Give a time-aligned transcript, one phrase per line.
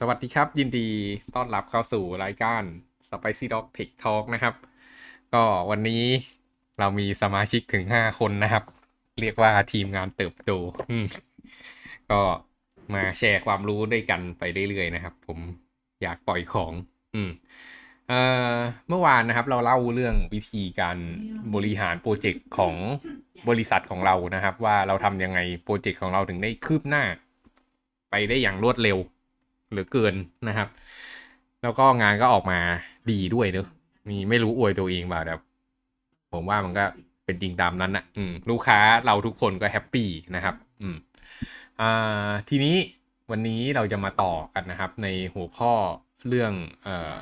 [0.00, 0.88] สวัสดีครับ ยินดี
[1.34, 2.62] ต้อนรับเข้าสู่รายการ
[3.08, 4.54] Spicy Dog Tech Talk นะครับ
[5.34, 6.02] ก็วันนี้
[6.78, 8.64] เรามีสมาชิกถึง 5 คนนะครับ
[9.20, 10.50] เรียกว่าทีมงานเติบโต
[12.10, 12.20] ก็
[12.94, 15.38] มาแชร์ความรู้ด้วยกันไปเรื่อยๆนะครับ ผม
[16.02, 16.72] อยากปล่อยของ
[17.14, 17.30] อืม
[18.08, 18.20] เอ่
[18.54, 18.56] อ
[18.88, 20.98] เมื่อวานนะครับ เราเล่าเรื่องวิธีการ
[21.54, 22.74] บริหารโปรเจกต์ของ
[23.48, 27.04] บริษัทของเรานะครับ ว่าเราทำยังไงโปรเจกต์ของเราถึงได้คืบหน้า
[28.10, 28.98] ไปได้อย่างรวดเร็ว
[29.70, 30.14] เหลือเกิน
[30.48, 30.68] นะครับ
[31.62, 32.58] แล้วก็งานก็ออกมา
[33.10, 33.66] ดีด้วยเนอะ
[34.08, 35.34] มีไม่รู้อวยตัวเองเปล่าแต่
[36.32, 36.84] ผมว่ามันก็
[37.24, 40.96] เป็นจริงตามนั้นนะอืมลูกค้าเราทุกคนก็ happy นะครับ อืม
[41.80, 42.76] อ่าทีนี้
[43.30, 45.72] วันนี้เราจะมาต่อกันนะครับ ในหัวข้อ
[46.28, 46.52] เรื่อง
[46.84, 47.12] เอ่อ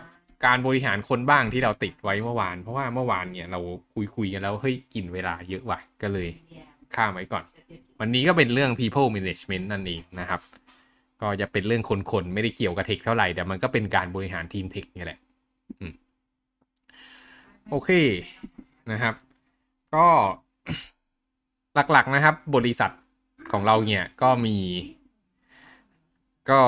[0.46, 3.60] การบริหารคนบ้างที่เราติดไว้เมื่อวาน เพราะว่าเมื่อวานเนี่ยเรา
[3.94, 6.28] คุยคุยกันแล้วเฮ้ยกินเวลาเยอะว่ะก็เลย
[6.96, 7.44] ข้ามไว้ก่อน
[8.00, 10.40] วันนี้ก็เป็นเรื่อง people management นั่นเองนะครับ
[11.22, 15.18] ก็จะเป็นเรื่องคนๆ ไม่ได้เกี่ยวกับเทคเท่าไหร่แต่มันก็เป็นการบริหารทีมเทคนี่แหละ
[15.80, 15.82] อ
[17.70, 17.90] โอเค
[18.90, 19.14] นะครับ
[19.94, 20.06] ก็
[21.92, 22.90] หลักๆนะครับ บริษัท
[23.52, 24.56] ของเราเนี่ยก็มี
[26.50, 26.62] ก็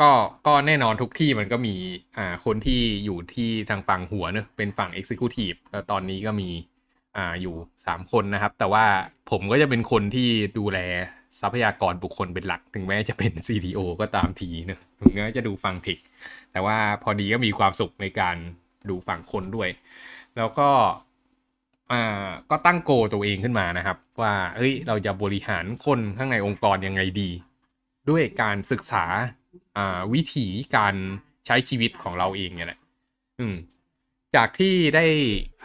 [0.00, 0.10] ก็
[0.46, 1.74] ก็แน่นอนทุกที่มันก็มี
[2.16, 6.50] อ่าคนที่อยู่ที่ทางฝั่งหัวเนอะเป็นฝั่ง Executive แล้วตอนนี้ก็มี
[7.16, 7.54] อ่าอยู่
[7.86, 8.84] สามคนนะครับ แต่ว่า
[9.30, 10.28] ผมก็จะเป็นคนที่
[10.58, 10.78] ดูแล
[11.40, 15.98] ทรัพยากรบุคคลเป็นหลัก ถึงแม้จะเป็น CTO ก็ตามทีเนอะถึงแม้จะดูฝั่งเทค
[16.52, 18.36] แต่ว่าพอดีก็มีความสุขในการ
[18.90, 19.68] ดูฝั่งคนด้วย
[20.36, 20.68] แล้วก็
[21.92, 27.30] อ่าก็ตั้งโกตัวเองขึ้นมานะครับ ว่าเฮ้ยเราจะบริหารคนข้างในองค์กรยังไงดี
[28.10, 29.04] ด้วยการศึกษา
[29.76, 30.46] อ่าวิถี
[30.76, 30.94] การ
[31.46, 32.80] ใช้ชีวิตของเราเองเนี่ยแหละ
[33.38, 33.54] อืม
[34.36, 35.06] จากที่ได้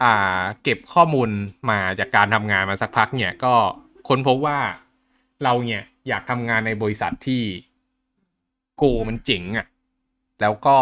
[0.01, 1.29] อ่าเก็บข้อมูล
[1.69, 3.53] มาจากการทำงานมาสักพักเนี่ยก็
[4.07, 4.59] ค้นพบว่า
[5.43, 7.41] เราเนี่ยอยากทำงานในบริษัทที่
[8.77, 9.67] โกมันเจ๋งอะ่ะ
[10.41, 10.77] แล้วก็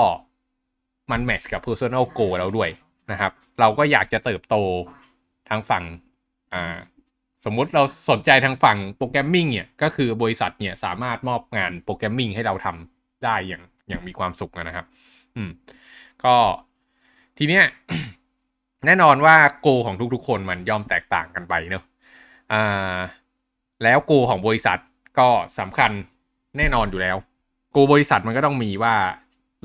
[1.12, 2.70] มันแมทช์กับ personal goal เราด้วย
[3.12, 4.56] นะครับ เราก็อยากจะเติบโต
[5.50, 5.84] ทางฝั่ง
[6.54, 6.78] อ่า
[7.46, 14.86] สมมุติเราสนใจทางฝั่ง programming เนี่ย ก็คือบริษัทเนี่ยสามารถมอบงาน programming ให้เราทำได้อย่างอย่างมีความสุขนะครับ
[15.36, 15.50] อืม
[16.24, 16.36] ก็
[17.38, 17.66] ทีเนี้ย
[18.86, 21.84] แน่นอนว่า goal ของทุกๆคนมันย่อมแตกต่างกันไปเนอะ
[22.54, 22.98] อ่า
[23.84, 24.80] แล้ว goal ของบริษัท
[25.20, 25.30] ก็
[25.60, 25.92] สำคัญ
[26.58, 27.18] แน่นอนอยู่แล้ว
[27.72, 28.96] goal บริษัทมันก็ต้องมีว่า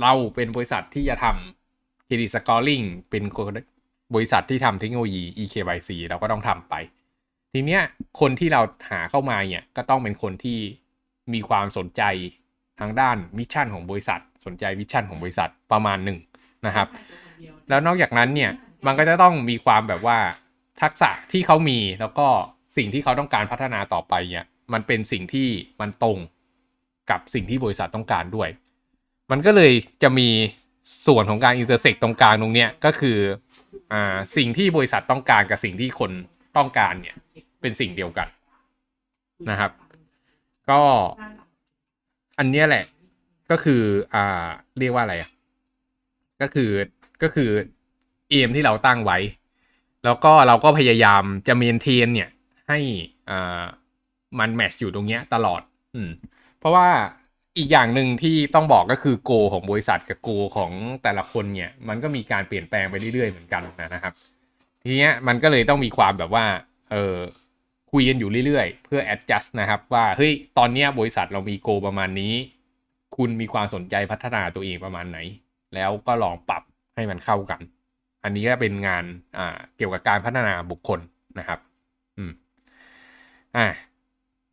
[0.01, 3.23] เราเป็นบริษัทที่จะทำ credit scoring เป็น
[4.15, 6.75] บริษัทที่ทำเทคโนโลยี eKYC เราก็ต้องทำไป
[7.53, 7.83] ทีเนี้ย
[8.21, 10.59] คนที่เราหาเข้ามาเนี่ยก็ต้องเป็นคนที่
[11.33, 12.03] มีความสนใจ
[12.81, 16.19] ทางด้าน mission ของบริษัท สนใจ vision ของบริษัทประมาณหนึ่ง
[16.67, 16.89] นะครับ
[17.69, 18.51] แล้วนอกจากนั้นเนี่ย
[18.87, 20.19] มันก็จะต้องมีความแบบว่า
[20.83, 22.29] ทักษะที่เขามีแล้วก็
[22.77, 25.49] สิ่งที่เขาต้องการพัฒนาต่อไปเนี่ย มันเป็นสิ่งที่
[25.81, 26.19] มันตรง
[27.11, 28.49] กับสิ่งที่บริษัทต้องการด้วย
[29.31, 29.73] มันก็เลย
[30.03, 30.29] จะมี
[31.07, 33.19] ส่วนของการอินเตอร์เซ็กตรงกลางตรงเนี้ยก็คือ
[33.93, 36.11] อ่าสิ่งที่บริษัทต้องการกับสิ่งที่คน
[36.57, 37.17] ต้องการเนี่ย
[37.61, 38.29] เป็นสิ่งเดียวกัน
[39.51, 39.71] นะครับ
[40.71, 40.81] ก็
[42.39, 42.85] อันเนี้ยแหละ
[43.51, 43.83] ก็คือ
[44.15, 44.47] อ่า
[44.79, 45.31] เรียกว่าอะไรอะ
[46.41, 46.71] ก็คือ
[47.23, 47.51] ก็คือ
[48.31, 49.19] เอมที่เราตั้งไว้
[50.05, 52.29] แล้วก็เราก็พยายามจะเมนเทนเนี่ย
[52.73, 52.81] ให้
[53.31, 53.63] อ่า
[54.39, 55.63] มันแมชอยู่ตรงเนี้ยตลอด
[55.95, 56.11] อืม
[56.59, 56.89] เพราะว่า
[57.59, 60.73] อีกอย่างหนึ่งที่ต้องบอกก็คือโกของบริษัทกับโกของ
[61.03, 63.63] แต่ละคนเนี่ย มันก็มีการเปลี่ยนแปลงไปเรื่อยๆเหมือนกัน
[63.95, 64.13] นะครับ
[64.83, 66.45] ทีเนี้ยมันก็เลยต้องมีความแบบว่า
[66.91, 67.17] เออ
[67.93, 72.35] คุยกันอยู่เรื่อยๆ เพื่อ adjust นะครับ ว่าเฮ้ยตอนเนี้ยบริษัทเรามีโกประมาณนี้
[73.17, 75.19] คุณมีความสนใจพัฒนาตัวเองประมาณไหน
[75.75, 76.63] แล้วก็ลองปรับ
[76.95, 77.61] ให้มันเข้ากัน
[78.25, 79.05] อันนี้ก็เป็นงาน
[79.37, 81.01] อ่าเกี่ยวกับการพัฒนาบุคคล
[81.39, 81.59] นะครับ
[82.19, 82.33] อืม
[83.57, 83.67] อ่า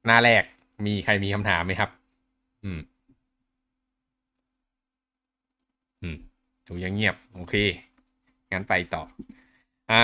[0.06, 0.44] หน้าแรก
[0.86, 1.90] มีใครมีคำถามไหมครับ
[2.64, 2.80] อืม
[6.02, 6.18] อืม
[6.68, 7.56] ถูยังเงียบ โอเค
[8.52, 9.04] งั้นไปต่อ
[9.92, 10.04] อ่า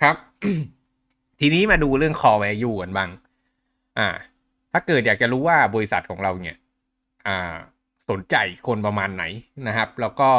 [0.00, 0.16] ครับ
[1.40, 3.10] ทีนี้มาดูเรื่อง core value กันบ้าง
[3.98, 4.08] อ่า
[4.72, 6.56] ถ้าเกิดอยากจะรู้ว่าบริษัทของเราเนี่ย
[7.26, 7.56] อ่า
[8.10, 8.36] สนใจ
[8.66, 9.24] คนประมาณไหน
[9.66, 10.30] นะครับ แล้วก็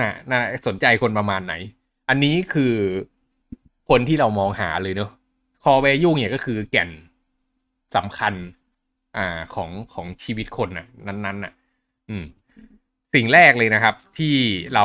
[0.00, 1.54] น่ะน่ะสนใจคนประมาณไหน
[2.08, 2.74] อันนี้คือ
[3.88, 5.10] คนที่เรามองหาเลยเนอะ
[5.66, 6.90] core value เนี่ยก็คือแก่น
[7.96, 8.34] สำคัญ
[9.16, 11.52] อ่าของของชีวิตคนน่ะ นั้นๆน่ะ
[12.08, 12.24] อืม
[13.14, 14.34] สิ่งแรกเลยนะครับ ที่
[14.74, 14.84] เรา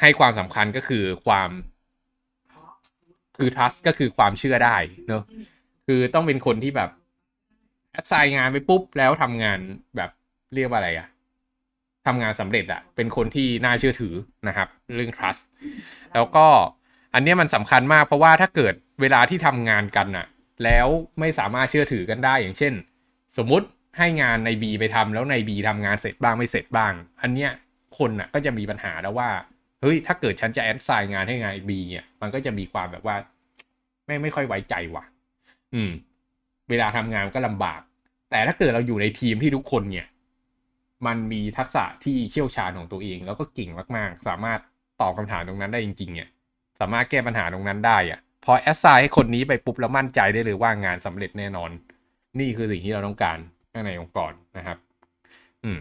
[0.00, 1.50] ให้ความสำคัญก็คือความ
[3.36, 4.76] คือ trust ก็คือความเชื่อได้
[5.08, 5.22] เนอะ
[5.86, 6.90] คือต้องเป็นคนที่แบบ
[7.92, 9.58] แอดไซน์งานไปปุ๊บ แล้วทำงาน
[9.96, 10.10] แบบ
[10.54, 11.08] เรียกว่าอะไรอะ
[12.06, 14.14] ทำงานสำเร็จอะเป็นคนที่น่าเชื่อถือ
[14.48, 15.42] นะครับ เรื่อง trust
[16.14, 16.46] แล้วก็
[17.14, 20.26] อันนี้มันสำคัญมากเพราะว่าถ้าเกิด เวลาที่ทำงานกันน่ะ
[20.64, 20.86] แล้ว
[21.20, 22.74] ไม่สามารถเชื่อถือกันได้อย่างเช่น
[23.36, 23.66] สมมุติ
[23.98, 27.50] ให้งานใน B ไปทำแล้วใน B ทำงานเสร็จบ้างไม่เสร็จบ้าง อันเนี้ย
[27.98, 29.30] คนอะก็จะมีปัญหาแล้วว่า
[29.80, 33.16] เฮ้ยถ้าเกิดฉันจะแอดไซน์งานให้งาน B เนี่ยมันก็จะมีความแบบว่า
[34.06, 35.04] ไม่ไม่ค่อยไว้ใจว่ะ
[35.74, 35.90] อืม
[36.70, 37.80] เวลาทำงานก็ลำบาก
[38.30, 40.06] แต่ถ้าเกิดเราอยู่ในทีมที่ทุกคนเนี่ย
[41.06, 44.60] มันมีทักษะที่เชี่ยวชาญของตัวเอง แล้วก็เก่งมาก ๆ สามารถ
[45.00, 46.28] ตอบคำถามตรงนั้นได้จริง ๆ เนี่ย
[46.80, 51.70] สามารถแก้ปัญหาตรงนั้นได้อะ พอแอสไซน์ให้คนนี้ไปปุ๊บแล้วมั่นใจได้เลยว่างานสำเร็จแน่นอน
[52.40, 53.38] นี่คือสิ่งที่เราต้องการ
[53.86, 54.78] ในองค์กรนะครับ
[55.64, 55.78] อืม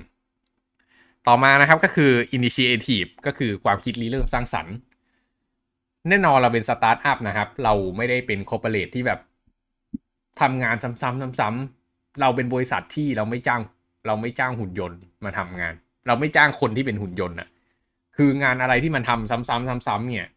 [1.27, 4.75] ต่อมานะครับก็คือ initiative ก็คือความคิดริเริ่มสร้างสรรค์
[6.09, 9.19] แน่นอนเราเป็นสตาร์ทอัพนะครับ เราไม่ได้เป็น corporate ที่แบบ
[10.41, 13.61] ทำงานซ้ำๆซ้ำๆเราเป็นบริษัทที่เราไม่จ้าง
[14.07, 15.73] เราไม่จ้างหุ่นยนต์มาทำงาน
[16.07, 17.47] เราไม่จ้างคนที่เป็นหุ่นยนต์อะ
[18.17, 20.29] คืองานอะไรที่มันทำซ้ำๆซ้ำๆเนี่ย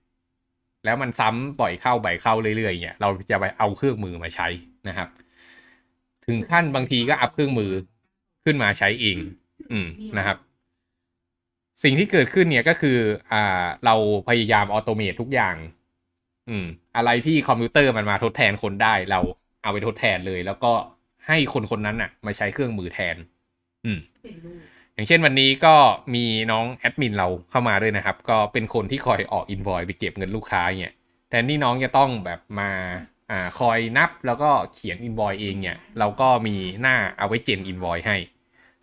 [0.85, 4.47] แล้วมันซ้ำบ่อยเข้าบ่อยเข้าเรื่อยๆเนี่ยเราจะไปเอาเครื่องมือมาใช้
[4.89, 5.09] นะครับ
[6.27, 7.71] ถึงขั้นบางทีก็อัพเครื่องมือ
[8.45, 9.19] ขึ้นมาใช้เอง
[9.73, 9.87] อืม
[10.19, 10.37] นะครับ
[11.83, 12.99] สิ่งที่เกิดขึ้นเนี่ยก็คือ
[13.33, 13.95] อ่าเรา
[14.29, 15.57] พยายาม automate ทุกอย่าง
[16.49, 16.65] อืม
[16.97, 19.21] อะไรที่คอมพิวเตอร์มันมาทดแทนคนได้ เรา
[19.63, 20.73] เอาไปทดแทนเลย แล้วก็
[21.27, 23.17] ให้คนคนนั้นน่ะ มาใช้เครื่องมือแทน
[23.85, 23.99] อืม
[24.95, 25.75] อย่างเช่นวันนี้ก็
[26.15, 30.95] มีน้องแอดมินเราเข้ามาด้วยนะครับ ก็เป็นคนที่คอยออกอินวอยไปเก็บเงินลูกค้าเนี่ย
[31.29, 32.71] แทนที่น้องจะต้องแบบมา
[33.31, 38.17] อ่าคอยนับแล้วก็เขียนอินวอยเองเนี่ย เราก็มีหน้าเอาไว้เจนอินวอยให้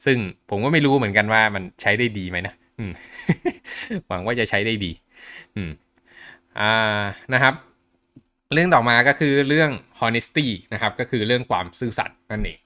[0.06, 0.18] ซึ่ง
[0.50, 2.92] ผมก็ไม่รู้เหมือนกันว่ามันใช้ได้ดีไหมนะอืม
[4.08, 4.92] หวังว่าจะใช้ได้ดี
[5.56, 5.72] อืม
[6.60, 7.02] อ่า
[7.34, 7.54] นะครับ
[8.54, 9.72] เรื่องต่อมาก็คือเรื่อง
[10.02, 12.58] honesty นะครับ ก็คือเรื่องความซื่อสัตย์นั่นเอง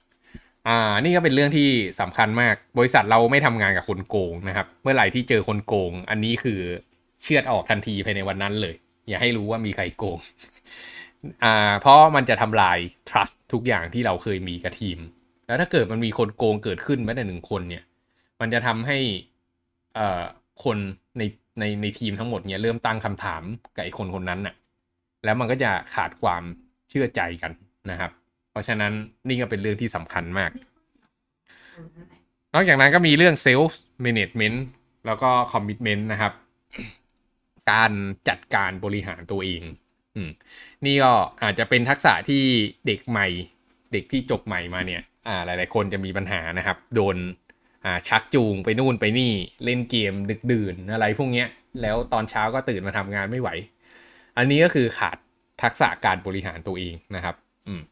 [0.68, 1.68] อ่า นี่ก็เป็นเรื่องที่
[2.00, 6.60] สำคัญมาก บริษัทเราไม่ทำงานกับคนโกงนะครับ เมื่อไหร่ที่เจอคนโกง อันนี้คือ
[7.22, 8.74] เชือดออกทันทีภายในวันนั้นเลย
[9.08, 10.18] อย่าให้รู้ว่ามีใครโกง
[11.44, 12.78] อ่า เพราะมันจะทำลาย
[13.08, 14.98] trust ทุกอย่างที่เราเคยมีกับทีม
[15.46, 17.82] แล้วถ้าเกิดมันมีคนโกงเกิดขึ้นแม้แต่หนึ่งคนเนี่ย
[18.40, 18.98] มันจะทำให้
[19.94, 20.22] เอ่อ
[20.64, 20.76] คน
[21.18, 21.22] ใน
[21.60, 23.42] ในในทีมทั้งหมดเนี่ยเริ่มตั้งคำถาม
[23.76, 24.54] กับไอ้คนคนนั้นน่ะ
[25.24, 26.42] แล้วมันก็จะขาดความ
[26.90, 27.52] เชื่อใจกัน
[27.90, 28.10] นะครับ
[28.56, 28.92] ราะฉะนั้น
[29.28, 30.50] นี่ก็เป็นเรื่องที่สำคัญมาก
[32.54, 34.64] นอกจากนั้นก็มีเรื่องเซลฟ์แมネจเมนต์
[35.06, 36.32] แล้วก็คอมมิชเมนต์นะครับ
[37.72, 37.92] การ
[38.28, 39.62] จัดการบริหารตัวเอง
[40.14, 40.30] อืม
[40.86, 41.12] นี่ก็
[41.42, 42.44] อาจจะเป็นทักษะที่
[42.86, 43.26] เด็กใหม่
[43.92, 47.16] เด็กที่จบใหม่มาเนี่ย อ่า หลาย ๆ คนจะมีปัญหานะครับ โดน
[47.84, 49.32] อ่าชักจูงไปนู่นไปนี่
[49.64, 51.48] เล่นเกมดึกดื่นอะไรพวกเนี้ย
[51.82, 53.48] แล้วตอนเช้าก็ตื่นมาทำงานไม่ไหว
[54.36, 55.16] อันนี้ก็คือขาด
[55.62, 57.34] ทักษะการบริหารตัวเองนะครับ
[57.66, 57.82] อืม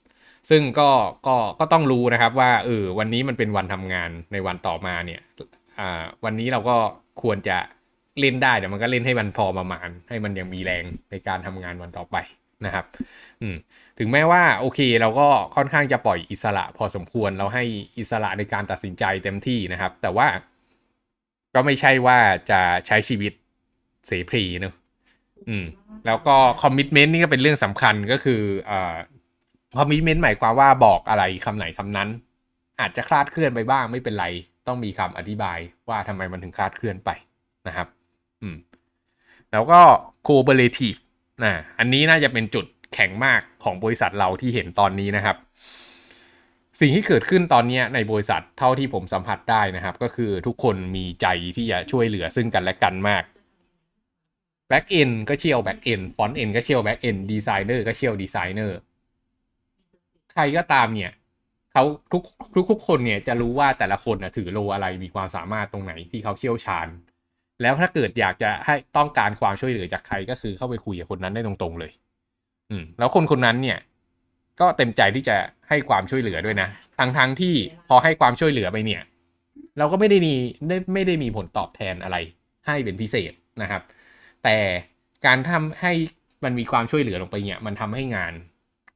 [0.50, 0.91] ซึ่งก็
[1.26, 5.20] ก็ก็ต้องรู้นะครับว่าเออวันนี้มันเป็นวันทำงานในวันต่อมาเนี่ย
[5.79, 6.76] อ่าวันนี้เราก็
[7.23, 7.58] ควรจะ
[8.20, 12.17] เล่นได้แต่มันก็เล่นให้มันพอประมาณ ให้มันยังมีแรงในการทำงานวันต่อไป
[12.67, 12.87] นะครับ
[13.43, 13.56] อืม
[13.99, 17.64] ถึงแม้ว่าโอเคเราก็ค่อนข้างจะปล่อยอิสระพอสมควรเราให้
[17.99, 20.26] อิสระในการตัดสินใจเต็มที่นะครับ แต่ว่า
[21.55, 22.19] ก็ไม่ใช่ว่า
[22.50, 23.32] จะใช้ชีวิต
[24.06, 24.75] เสรีเนอะ
[25.49, 25.64] อืม
[26.06, 28.94] แล้วก็ commitment นี่ก็เป็นเรื่องสำคัญก็คืออ่า
[29.76, 32.09] commitment หมายความว่าบอกอะไรคำไหนคำนั้น
[32.81, 34.26] อาจจะคลาดเคลื่อนไปบ้างไม่เป็นไร
[34.67, 37.11] ต้องมีคำอธิบายว่าทำไมมันถึงคลาดเคลื่อนไป
[37.67, 37.88] นะครับ
[38.43, 38.56] อืม
[39.53, 39.81] แล้วก็
[40.26, 40.99] cooperative
[41.44, 45.37] นะอันนี้น่าจะเป็นจุดแข็งมากของบริษัทเราที่เห็นตอนนี้นะครับ
[46.81, 53.25] สิ่งที่เกิดขึ้นตอนนี้ในบริษัทเท่าที่ผมสัมผัสได้นะครับ ก็คือทุกคนมีใจที่จะช่วยเหลือซึ่งกันและกันมาก
[54.70, 58.72] back end ก็เชี่ยว back end front end ก็เชี่ยว back end designer ก็เชี่ยว designer
[60.34, 61.12] ใครก็ตามเนี่ย
[61.72, 62.22] เขาทุก
[62.55, 66.88] ทุกทุกคนเนี่ยจะรู้ว่าแต่ละคนนะถือโลอะไรมีความสามารถตรงไหนที่เขาเชี่ยวชาญ
[67.62, 71.93] แล้วถ้าเกิดอยากจะให้ต้องการความช่วยเหลือจากใครก็คือเข้าไปคุยกับคนนั้นได้ตรงๆเลย
[72.70, 73.79] อืม แล้วคนคนนั้นเนี่ย
[74.60, 75.36] ก็เต็มใจที่จะ
[75.69, 77.55] ให้ความช่วยเหลือด้วยนะทั้งทั้งที่
[77.88, 79.03] พอให้ความช่วยเหลือไปเนี่ย
[79.79, 80.34] เราก็ไม่ได้มี
[80.69, 82.17] ได้ไม่ได้มีผลตอบแทนอะไร
[82.67, 83.82] ให้เป็นพิเศษนะครับ
[84.44, 84.56] แต่
[85.26, 85.93] การทำให้
[86.44, 88.32] มันมีความช่วยเหลือลงไปเนี่ย มันทำให้งาน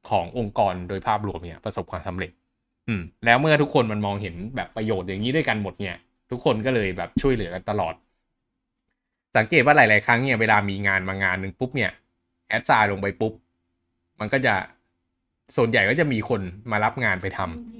[0.09, 2.31] ขององค์กรโดยภาพรวมเนี่ยประสบความสำเร็จ
[2.87, 5.95] อืม แล้วเมื่อทุกคนมันมองเห็นแบบประโยชน์อย่างนี้ด้วยกันหมดเนี่ย
[6.31, 7.93] ทุกคนก็เลยแบบช่วยเหลือกันตลอด
[9.37, 11.91] สังเกตว่าหลาย ๆ ครั้งเนี่ยเวลามีงานมางานหนึ่งปุ๊บเนี่ย
[12.49, 13.33] แอดไซน์ลงไปปุ๊บ
[14.19, 14.53] มันก็จะ
[15.55, 16.41] ส่วนใหญ่ก็จะมีคน
[16.71, 17.39] มารับงานไปท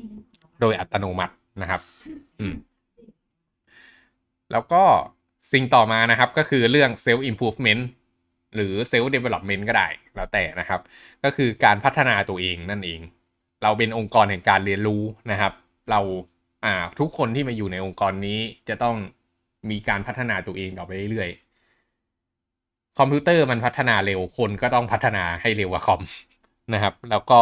[0.10, 1.82] ำโดยอัตโนมัตินะครับ
[2.40, 2.54] อืม
[4.52, 4.84] แล้วก็
[5.54, 7.82] สิ่งต่อมานะครับก็คือเรื่อง self improvement
[8.56, 10.82] หรือ self development ก็ได้แล้วแต่นะครับ
[11.24, 13.00] ก็คือการพัฒนาตัวเองนั่นเอง
[13.64, 15.02] เราเป็นองค์กรแห่งการเรียนรู้
[15.32, 15.54] นะครับ
[15.92, 16.00] เรา
[16.66, 18.40] อ่าทุกคนที่มาอยู่ในองค์กรนี้
[18.70, 18.96] จะต้อง
[19.70, 26.02] มีการพัฒนาตัวเองต่อไปเรื่อยๆ คอมพิวเตอร์มันพัฒนาเร็วคนก็ต้องพัฒนาให้เร็วกว่าคอม
[26.74, 27.42] นะครับ แล้วก็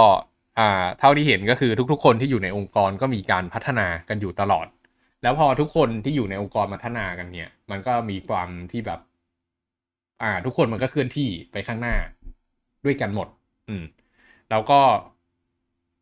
[0.59, 4.67] อ่าเท่าที่เห็นก็คือทุกๆ คนที่อยู่ในองค์กรก็มีการพัฒนากันอยู่ตลอด
[5.23, 8.99] แล้วพอทุกคนที่อยู่ในองค์กรพัฒนากันเนี่ย มันก็มีความที่แบบ
[10.21, 11.95] อ่า ทุกคนมันก็เคลื่อนที่ไปข้างหน้า
[12.86, 13.27] ด้วยกันหมด
[13.69, 13.83] อืม
[14.50, 14.79] เราก็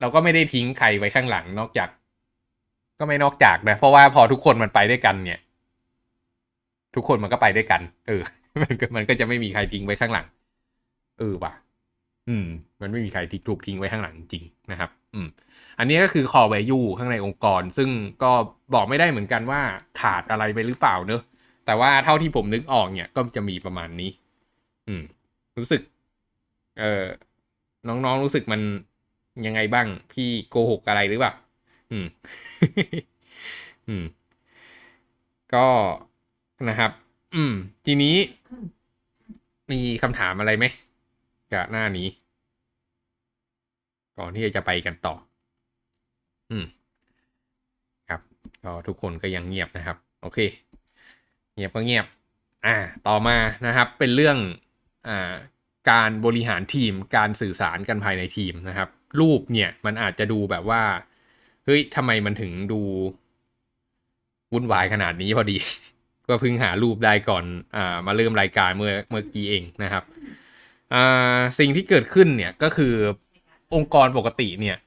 [0.02, 1.90] เราก็ไม่ได้ทิ้งใครไว้ข้างหลังนอกจาก
[3.00, 5.40] ก็ไม่นอกจากนะ เพราะว่าพอทุกคนมันไปด้วยกันเนี่ย
[6.96, 8.22] ทุกคนมันก็ไปด้วยกัน เออ
[8.64, 10.26] มันก็มันก็จะไม่มีใครทิ้งไว้ข้างหลัง
[11.20, 11.54] เออว่ะ
[12.30, 12.46] อืม
[12.82, 15.28] มันไม่มีใครทิ้งถูกทิ้งไว้ข้างหลังจริงนะครับ อืม
[15.80, 17.90] อันนี้ก็คือ core value ข้างในองค์กร ซึ่ง
[18.24, 18.32] ก็
[18.74, 19.62] บอกไม่ได้เหมือนกันว่า
[20.00, 21.22] ขาดอะไรไปหรือเปล่าเนอะ
[21.66, 24.10] แต่ว่าเท่าที่ผมนึกออกเนี่ย ก็จะมีประมาณนี้
[24.88, 25.04] อืม
[25.58, 25.82] รู้สึก
[26.80, 27.06] เออ
[27.88, 28.62] น้องๆรู้สึกมัน
[29.46, 31.34] ยังไงบ้าง พี่โกหกอะไรหรือเปล่า
[31.92, 32.06] อืม
[33.88, 34.06] อืม
[35.54, 35.68] ก็
[36.70, 36.92] นะครับ
[37.36, 37.54] อืม
[37.86, 38.16] ทีนี้
[39.72, 40.66] มีคำถามอะไรไหม
[41.52, 42.08] กับหน้านี้
[44.18, 45.16] ก่อนที่จะไปกันต่อ
[46.52, 46.66] อืม
[48.10, 48.22] ครับ
[48.64, 50.40] ก็ทุกคนก็ยังเงียบนะครับ โอเค
[51.56, 52.06] เงียบก็เงียบ
[52.66, 54.38] อ่า ต่อมานะครับ เป็นเรื่อง
[55.08, 55.34] อ่า
[55.92, 60.84] การบริหารทีม การสื่อสารกันภายในทีมนะครับ รูปเนี่ยมันอาจจะดูแบบว่า
[61.66, 62.82] เฮ้ยทำไมมันถึงดู
[64.54, 65.58] วุ่นวายขนาดนี้พอดี
[66.28, 67.44] ก็เพิ่งหารูปได้ก่อน
[67.76, 70.04] อ่ามาเริ่มรายการเมื่อเมื่อกี้เองนะครับ
[70.94, 72.94] อ่าสิ่งที่เกิดขึ้นเนี่ยก็คือ
[73.76, 74.78] องค์กรปกติเนี่ย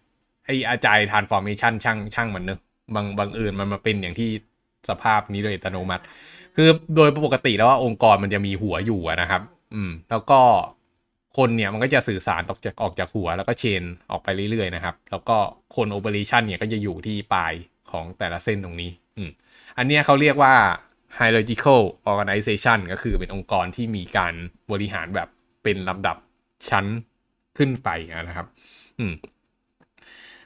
[0.45, 2.61] ไอ agile transformation ช่างช่างมันเนอะ
[2.95, 4.31] บังบังเอิญมันมาเป็นอย่างที่
[4.89, 6.05] สภาพนี้โดยอัตโนมัติ
[6.61, 9.43] คือโดยปกติแล้วว่าองค์กรมันจะมีหัวอยู่นะครับ
[9.75, 10.41] อืม แล้วก็
[11.37, 15.37] คนเนี่ยมันก็จะสื่อสารออกจากออกจากหัว แล้วก็ chain ออกไปเรื่อยๆนะครับ แล้วก็
[15.77, 17.53] คน operation เนี่ยก็จะอยู่ที่ปลาย
[17.91, 19.31] ของแต่ละเส้นตรงนี้ อืม
[19.79, 20.55] อันนี้เขาเรียกว่า
[21.19, 24.35] hierarchical organization ก็คือเป็นองค์กรที่มีการ
[24.73, 25.29] บริหารแบบ
[25.63, 26.17] เป็นลำดับ
[26.69, 26.87] ชั้น
[27.59, 27.89] ขึ้นไป
[28.29, 28.47] นะครับ
[28.99, 29.13] อืม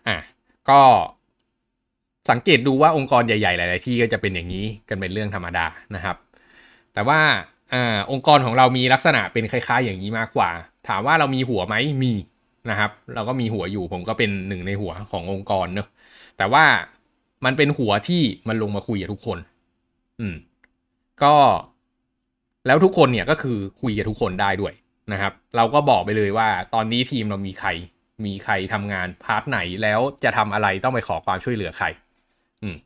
[0.09, 0.19] อะ
[0.71, 0.81] ก็
[2.31, 6.17] สังเกตดูว่าองค์กรใหญ่ๆ หลาย ๆ ที่ก็จะเป็นอย่างนี้กันเป็นเรื่องธรรมดานะครับ
[6.95, 7.21] แต่ว่า
[7.73, 7.77] อ
[8.11, 10.51] องค์กรของเรามีลักษณะเป็นคล้าย ๆ อย่างนี้มากกว่า
[10.89, 12.13] ถามว่าเรามีหัวไหมมี
[12.71, 15.89] นะครับ เราก็มีหัวอยู่ผมก็เป็นหนึ่งในหัวขององค์กรเนอะ
[16.39, 16.65] แต่ว่า
[17.45, 19.39] มันเป็นหัวที่มันลงมาคุยกับทุกคน
[20.21, 20.35] อืม
[21.23, 21.35] ก็
[22.67, 24.75] แล้วทุกคนเนี่ยก็คือคุยกับทุกคนได้ด้วย
[25.13, 27.69] นะครับ เราก็บอกไปเลยว่า ตอนนี้ทีมเรามีใคร
[28.25, 31.87] มีใครทำงานพาร์ทไหนแล้วจะทำอะไรต้องไปขอความช่วยเหลือใคร
[32.63, 32.77] อืม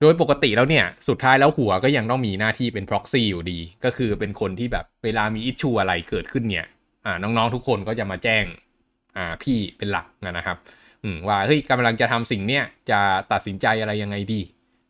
[0.00, 6.66] โดยปกติแล้วเนี่ย สุดท้ายแล้วหัวก็ยังต้องมีหน้าที่เป็น proxy อยู่ดี ก็คือเป็นคนที่แบบเวลามีอิชชูอะไรเกิดขึ้นเนี่ย
[7.04, 8.44] อ่า น้องๆทุกคนก็จะมาแจ้ง
[9.16, 10.56] อ่า พี่เป็นหลักนะครับ
[11.02, 13.00] อืมว่าเฮ้ยกำลังจะทำสิ่งเนี้ยจะ
[13.32, 14.40] ตัดสินใจอะไรยังไงดี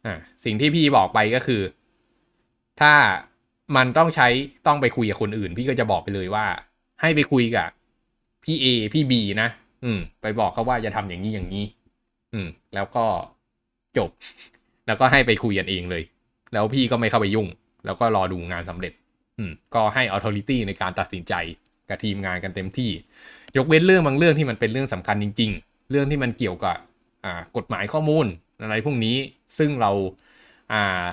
[0.06, 1.62] อ่า สิ่งที่พี่บอกไปก็คือ
[2.80, 2.94] ถ้า
[3.76, 4.28] มันต้องใช้
[4.66, 6.46] ต้องไปคุยกับคนอื่น พี่ก็จะบอกไปเลยว่า
[7.00, 7.68] ให้ไปคุยกับ
[8.44, 9.48] พี่เอพี่บีนะ
[9.84, 11.64] อืม ไปบอกเขาว่าจะทำอย่างนี้อย่างนี้
[12.32, 13.06] อืม แล้วก็
[13.98, 14.10] จบ
[14.86, 16.02] แล้วก็ให้ไปคุยกันเองเลย
[16.52, 17.48] แล้วพี่ก็ไม่เข้าไปยุ่ง
[17.86, 18.92] แล้วก็รอดูงานสำเร็จ
[19.38, 21.34] อืมก็ให้ authority ในการตัดสินใจ
[21.88, 22.90] กับทีมงานกันเต็มที่
[23.56, 26.76] ยกเว้นเรื่องบางเรื่องที่มันเป็นเรื่องสำคัญจริง ๆ เรื่องที่มันเกี่ยวกับ
[27.24, 28.26] อ่ากฎหมายข้อมูล
[28.62, 29.16] อะไรพวกนี้
[29.58, 29.90] ซึ่งเรา
[30.72, 31.04] อ่า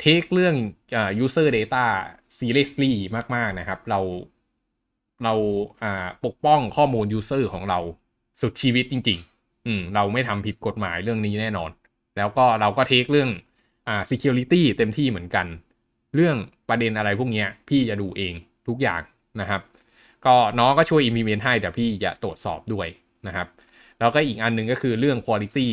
[0.00, 0.54] เทคเรื่อง
[0.96, 1.84] อ่า user data
[2.38, 2.92] seriously
[3.34, 4.00] มากๆนะครับ เรา
[5.24, 5.34] เรา
[5.82, 7.78] อ่าปกป้องข้อมูล user ของเรา
[8.40, 11.70] สุดชีวิตจริง ๆ อืมเราไม่ทำผิดกฎหมายเรื่องนี้แน่นอน
[12.16, 13.30] แล้วก็เราก็เทคเรื่อง
[13.88, 15.46] อ่า security เต็มที่เหมือนกัน
[16.14, 16.36] เรื่อง
[16.68, 18.34] ประเด็นอะไรพวกนี้พี่จะดูเอง
[18.68, 19.02] ทุกอย่าง
[19.40, 19.60] นะครับ
[20.26, 22.88] ก็น้องก็ช่วย implement ให้แต่พี่จะตรวจสอบด้วย
[23.26, 23.48] นะครับ
[23.98, 25.68] แล้วก็อีกอันหนึ่งก็คือเรื่อง quality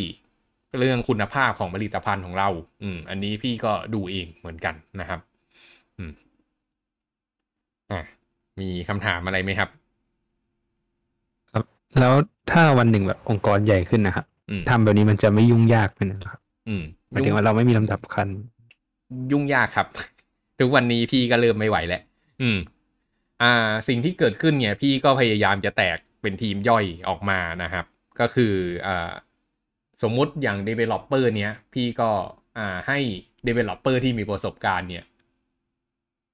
[0.80, 2.50] เรื่องคุณภาพของผลิตภัณฑ์ของเรา
[2.82, 5.20] อืม อันนี้พี่ก็ดูเองเหมือนกันนะครับ
[5.98, 6.12] อืม
[7.92, 8.02] อะ
[8.60, 9.70] มีคำถามอะไรไหมครับ
[11.52, 11.64] ครับ
[12.00, 12.14] แล้ว
[12.52, 14.26] ถ้าวันหนึ่งแบบองค์กรใหญ่ขึ้นนะครับ
[14.70, 18.30] ทำแบบนี้มันจะไม่ยุ่งยากไปนะครับ อืมหมายถึงว่าเราไม่มีลำดับขั้น
[19.32, 19.88] ยุ่งยากครับ
[20.60, 22.02] ทุกวันนี้พี่ก็เริ่มไม่ไหวแล้ว
[22.42, 22.58] อืม
[23.42, 27.86] อ่า สิ่งที่เกิดขึ้นเนี่ย พี่ก็พยายามจะแตกเป็นทีมย่อยออกมานะครับ
[28.20, 28.54] ก็คือ
[28.86, 29.12] อ่า
[30.02, 32.10] สมมุติอย่าง developer เนี้ย พี่ก็
[32.58, 33.00] อ่าให้
[33.48, 35.04] developer ที่มีประสบการณ์เนี่ย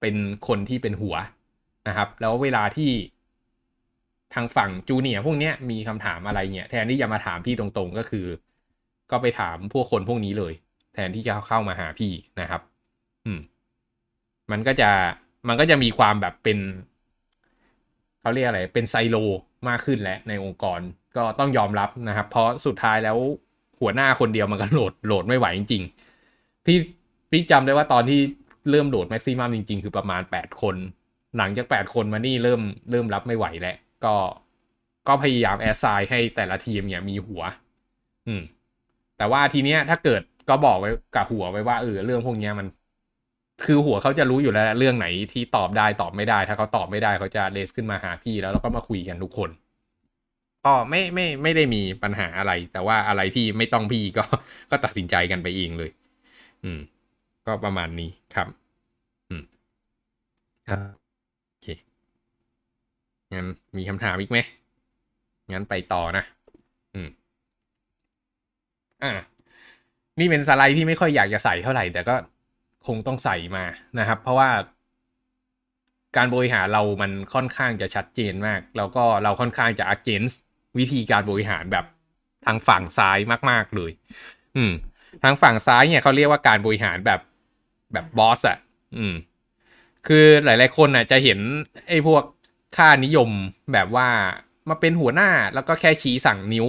[0.02, 0.16] เป็น
[0.48, 1.16] คนที่เป็นหัว
[1.88, 2.90] นะครับ แล้วเวลาที่
[4.34, 8.26] ทางฝั่งจูเนียพวกเนี้ยมีคำถามอะไรเนี่ยแทนที่จะมาถามพี่ตรงๆก็คือ
[9.12, 10.54] ก็ไปถามพวกคนพวกนี้เลย
[10.94, 12.62] แทนที่จะเข้ามาหาพี่นะครับ
[13.26, 13.40] อืม
[14.52, 14.90] มันก็จะ
[15.48, 16.58] มันก็จะมีความแบบเป็น
[18.22, 19.18] เขาเรียกอะไร เป็นไซโล
[19.68, 20.80] มากขึ้นแล้วในองค์กร
[21.18, 23.18] ก็ต้องยอมรับนะครับ เพราะสุดท้ายแล้ว
[23.80, 25.84] หัวหน้าคนเดียวมันก็ load load ไม่ไหวจริง
[26.26, 26.78] ๆ พี่
[27.32, 28.20] พี่จำได้ว่าตอนที่
[28.70, 30.76] เริ่ม load maximum จริง ๆ คือประมาณแปดคน
[31.38, 33.76] หลังจากแปดคนมานี่เริ่มเริ่มรับไม่ไหวแล้ว
[34.06, 34.16] ก็
[35.08, 37.44] ก็พยายาม assign ให้แต่ละทีมเนี่ยมีหัว
[38.28, 38.42] อืม
[39.18, 42.68] แต่ว่าทีเนี้ยถ้าเกิดก็บอกไว้กับหัวไว้ว่าเออเรื่องพวกเนี้ยมัน
[43.66, 49.50] คือหัวเขาจะรู้อยู่แล้ว เรื่องไหนที่ตอบได้ตอบไม่ได้ ถ้าเขาตอบไม่ได้เขาจะ raise ขึ้นมาหาพี่แล้วเราก็มาคุยกันทุกคน
[50.66, 54.24] ก็ไม่ไม่ไม่ได้มีปัญหาอะไร แต่ว่าอะไรที่ไม่ต้องพี่ก็
[54.72, 55.90] ก็ตัดสินใจกันไปเองเลย
[56.64, 56.80] อืม
[57.48, 58.48] ก็ประมาณนี้ครับ
[59.30, 59.44] อืม
[60.68, 60.99] ครับ
[63.34, 64.38] งั้นมีคำถามอีกไหม
[65.54, 66.24] งั้นไปต่อนะ
[66.96, 67.10] อืม
[69.04, 69.14] อ่า
[70.20, 72.16] นี่เป็นสไลด์ที่ไม่ค่อยอยากจะใส่เท่าไหร่ แต่ก็
[72.88, 73.66] คงต้องใส่มา
[74.00, 74.50] นะครับ เพราะว่า
[76.18, 80.38] การบริหารเรามันค่อนข้างจะชัดเจนมาก แล้วก็เราค่อนข้างจะ against
[80.78, 81.86] วิธีการบริหารแบบ
[82.46, 83.18] ทางฝั่งซ้าย
[83.50, 83.92] มาก ๆ เลย
[84.58, 84.72] อืม
[85.24, 87.20] ทางฝั่งซ้ายเนี่ยเขาเรียกว่าการบริหารแบบ
[87.94, 88.58] แบบบอสอะ
[88.98, 89.14] อืม
[90.08, 91.40] คือหลาย ๆ คนน่ะ จะเห็น
[91.88, 92.24] ไอ้พวก
[92.78, 93.30] ค่านิยม
[93.74, 94.08] แบบว่า
[94.70, 96.68] มาเป็นหัวหน้าแล้วก็แค่ชี้สั่งนิ้ว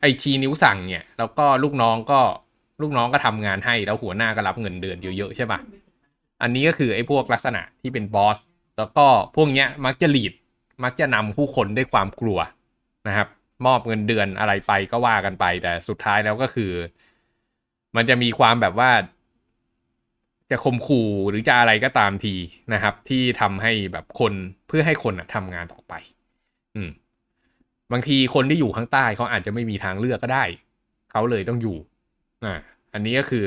[0.00, 2.20] ไอ้ชี้นิ้วสั่งเนี่ย แล้วก็ลูกน้องก็
[2.82, 5.58] ลูกน้องก็ทำงานให้แล้วหัวหน้าก็รับเงินเดือนเยอะๆใช่ปะ
[6.42, 8.38] อันนี้ก็คือไอ้พวกลักษณะที่เป็นบอส
[8.78, 10.32] แล้วก็พวกเนี้ยมักจะหลีด
[10.84, 12.38] มักจะนำผู้คนด้วยความกลัว
[13.08, 13.28] นะครับ
[13.66, 16.72] มอบเงินเดือนอะไรไปก็ว่ากันไป แต่สุดท้ายแล้วก็คือ
[17.96, 18.90] มันจะมีความแบบว่า
[20.50, 22.34] จะข่มขู่หรือจะอะไรก็ตามที
[22.72, 24.32] นะครับ ที่ทำให้แบบคน
[24.68, 25.94] เพื่อให้คนอะทำงานต่อไป
[26.76, 26.90] อืม
[27.92, 30.44] บางทีคนที่อยู่ข้างใต้เขาอาจจะไม่มีทางเลือกก็ได้
[31.10, 31.76] เขาเลยต้องอยู่
[32.44, 32.54] อ่า
[32.92, 33.46] อันนี้ก็คือ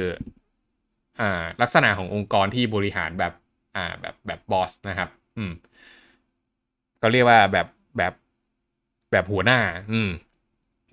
[1.19, 3.33] อ่า ลักษณะขององค์กรที่บริหารแบบ
[3.75, 5.51] อ่า แบบแบบบอสนะครับ อืม
[7.01, 8.13] ก็เรียกว่าแบบแบบ
[9.11, 9.59] แบบหัวหน้า
[9.91, 10.09] อืม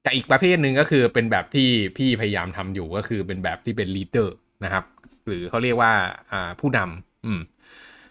[0.02, 4.34] แต่อีกประเภทหนึ่งก็คือเป็นแบบที่พี่พยายามทำอยู่ก็คือเป็นแบบที่เป็นลีดเดอร์
[4.64, 4.84] นะครับ
[5.26, 5.92] หรือเขาเรียกว่า
[6.32, 7.40] อ่าผู้นำอืม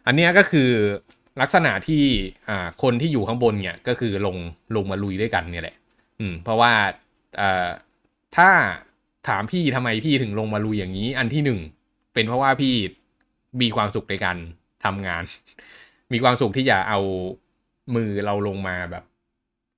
[0.05, 0.69] อันนี้ก็คือ
[1.41, 2.03] ลักษณะที่
[2.49, 4.37] อ่าคนที่อยู่ข้างบนเนี่ยก็คือลง
[4.75, 5.75] ลงมาลุยด้วยกันเนี่ยแหละ
[6.19, 6.71] อืมเพราะว่า
[7.41, 7.69] อ่า
[8.37, 8.49] ถ้า
[9.27, 11.59] ถามพี่ทำไมพี่ถึงลงมาลุยอย่างนี้ อันที่หนึ่ง
[12.13, 12.73] เป็นเพราะว่าพี่
[13.61, 14.37] มีความสุขในการ
[14.85, 15.23] ทำงาน
[16.13, 16.99] มีความสุขที่จะเอา
[17.95, 19.03] มือเราลงมาแบบ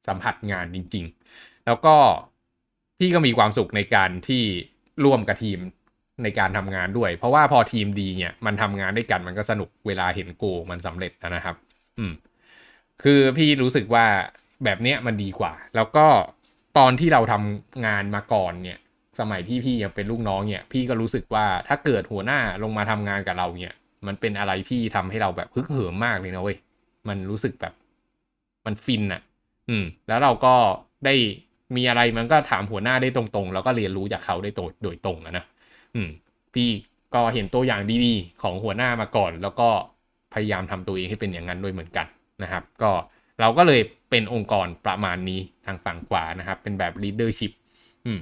[0.07, 1.95] สัมผัสงานจริง ๆ แล้วก็
[2.99, 4.43] พี่ก็มีความสุขในการที่
[5.05, 5.59] ร่วมกับทีม
[6.23, 11.55] ในการทำงานด้วย เพราะว่าพอทีมดีเนี่ยมันทำงานด้วยกันมันก็สนุกเวลาเห็นโกมันสำเร็จนะครับ
[11.99, 12.13] อืม
[13.03, 14.05] คือพี่รู้สึกว่า
[14.63, 16.07] แบบเนี้ยมันดีกว่า แล้วก็
[16.77, 18.77] ตอนที่เราทำงานมาก่อนเนี่ย
[19.19, 23.75] สมัยที่พี่ยังเป็นลูกน้องเนี่ย พี่ก็รู้สึกว่าถ้าเกิดหัวหน้าลงมาทำงานกับเราเนี่ย
[24.07, 26.57] มันเป็นอะไรที่ทำให้เราแบบฮึกเหิมมากเลยนะเว้ย
[27.07, 27.73] มันรู้สึกแบบ
[28.65, 29.21] มันฟินอะ
[29.69, 30.55] อืม แล้วเราก็
[31.05, 31.15] ได้
[31.75, 35.45] มีอะไรมันก็ถามหัวหน้าได้ตรงๆ แล้วก็เรียนรู้จากเขาได้โดยโดยตรงอะนะ
[35.95, 36.09] อืม
[36.53, 36.69] พี่
[37.13, 39.69] ก็เห็นตัวอย่างดีๆ ของหัวหน้ามาก่อน แล้วก็
[40.33, 42.07] พยายามทำตัวเองให้เป็นอย่างนั้นด้วยเหมือนกัน
[42.43, 42.91] นะครับ ก็
[43.39, 47.51] เราก็เลยเป็นองค์กรประมาณนี้ทางฝั่งขวานะครับ เป็นแบบ leadership
[48.05, 48.19] อืม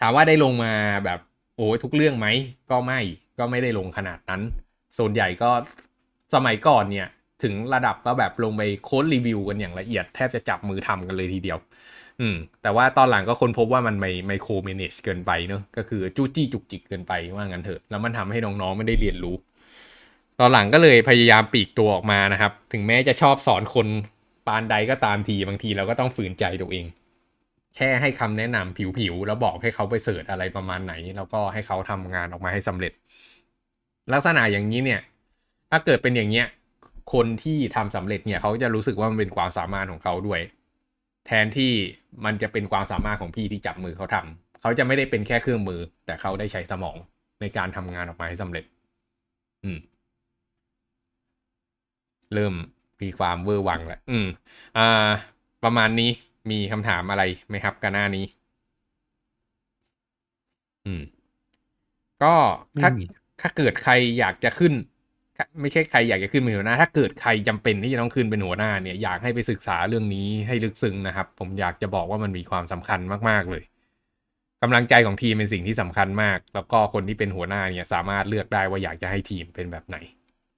[0.00, 0.72] ถามว่าได้ลงมา
[1.04, 1.20] แบบ
[1.56, 2.26] โอ้ยทุกเรื่องไหม
[2.70, 3.00] ก็ไม่
[3.38, 4.42] ก็ไม่ได้ลงขนาดนั้น
[4.98, 5.50] ส่วนใหญ่ก็
[6.34, 7.08] สมัยก่อนเนี่ย
[7.42, 11.58] ถึงระดับก็แบบลงไปโค้ดรีวิวกันอย่างละเอียดแทบจะจับมือทำกันเลยทีเดียว
[12.20, 19.36] อืม แต่ว่าตอนหลังก็ค้นพบว่ามันไม่ไมโครเมเนจเกินไปเนอะก็คือจู้จี้จุกจิกเกินไปว่างั้นเถอะ แล้วมันทำให้น้องๆไม่ได้เรียนรู้
[20.40, 23.86] ตอนหลังก็เลยพยายามปลีกตัวออกมานะครับ ถึงแม้จะชอบสอนคน
[24.46, 26.86] ปานใดก็ตามทีบางทีเราก็ต้องฝืนใจตัวเอง
[27.76, 32.92] แค่ให้คำแนะนำผิวๆ แล้วบอกให้เขาไปเสิร์ชอะไรประมาณไหน แล้วก็ให้เขาทำงานออกมาให้สำเร็จ
[34.12, 35.00] ลักษณะอย่างนี้เนี่ย
[35.70, 36.46] ถ้าเกิดเป็นอย่างเนี้ย
[37.12, 40.40] คนที่ทำสำเร็จเนี่ยเขาจะรู้สึกว่ามันเป็นความสามารถของเขาด้วย
[41.28, 41.72] แทนที่
[42.24, 46.96] มันจะเป็นความสามารถของพี่ที่จับมือเขาทำเขาจะไม่ได้เป็นแค่เครื่องมือ แต่เขาได้ใช้สมอง
[47.40, 48.64] ในการทำงานออกมาให้สำเร็จ
[49.64, 49.78] อืม
[52.34, 52.54] เริ่ม
[53.02, 54.26] มีความเวอร์วังแล้วอืม
[54.76, 55.10] อ่า
[55.62, 56.10] ประมาณนี้
[56.50, 58.24] มีคำถามอะไรไหมครับกันหน้านี้
[60.86, 61.02] อืม
[62.22, 62.34] ก็
[62.80, 63.04] ถ้าไม่มี
[63.40, 64.72] ถ้าเกิดใครอยากจะขึ้น
[65.60, 73.64] ไม่ใช่ใครอยากจะขึ้นเป็นหัวหน้า ถ้าเกิดใครจำเป็นที่จะต้องขึ้นเป็นหัวหน้าเนี่ยอยากให้ไปศึกษาเรื่องนี้ให้ลึกซึ้งนะครับ ผมอยากจะบอกว่ามันมีความสำคัญมากๆเลย
[74.62, 79.96] กำลังใจของทีมเป็นสิ่งที่สำคัญมาก แล้วก็คนที่เป็นหัวหน้าเนี่ยสามารถเลือกได้ว่าอยากจะให้ทีมเป็นแบบไหน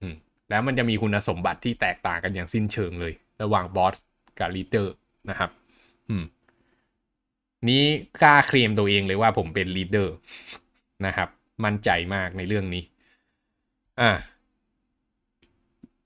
[0.00, 0.14] อืม
[0.50, 3.12] แล้วมันจะมีคุณสมบัติที่แตกต่างกันอย่างสิ้นเชิงเลย
[3.42, 3.94] ระหว่าง boss
[4.38, 4.94] กับ leader
[5.30, 5.50] นะครับ
[6.08, 6.24] อืม
[7.68, 7.84] นี้
[8.22, 10.14] กล้าเคลมตัวเองเลยว่าผมเป็น leader
[11.06, 11.28] นะครับ
[11.64, 12.82] มั่นใจมากในเรื่องนี้
[14.00, 14.10] อ่า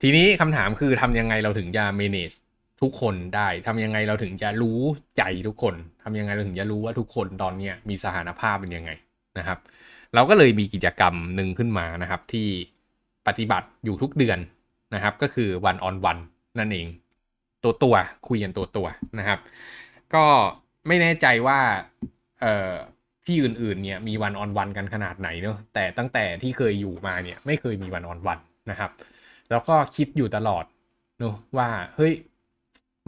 [0.07, 2.35] ทีนี้คำถามคือทำยังไงเราถึงจะ manage
[2.81, 4.79] ทุกคนได้ทำยังไงเราถึงจะรู้
[5.17, 8.91] ใจทุกคนทำยังไงเราถึงจะรู้ว่าทุกคนตอนเนี้ยมีสถานภาพเป็นยังไง
[9.37, 9.59] นะครับ
[10.13, 12.47] เราก็เลยมีกิจกรรมหนึ่งขึ้นมานะครับ ที่
[13.27, 14.39] ปฏิบัติอยู่ทุกเดือน
[14.95, 16.21] นะครับ ก็คือ one on one
[16.59, 16.87] นั่นเอง
[17.63, 17.95] ตัวตัว
[18.27, 18.87] คุยกันตัวตัว
[19.19, 19.39] นะครับ
[20.13, 20.25] ก็
[20.87, 21.59] ไม่แน่ใจว่า
[22.41, 22.73] เอ่อ
[23.25, 28.39] ที่อื่นๆเนี่ยมีวันออนวันกันขนาดไหนเนอะแต่ตั้งแต่ที่เคยอยู่มาเนี่ยไม่เคยมีวันออนวัน
[28.71, 28.91] นะครับ
[29.49, 30.63] แล้วก็คิดอยู่ตลอด
[31.19, 32.13] เนอะว่าเฮ้ย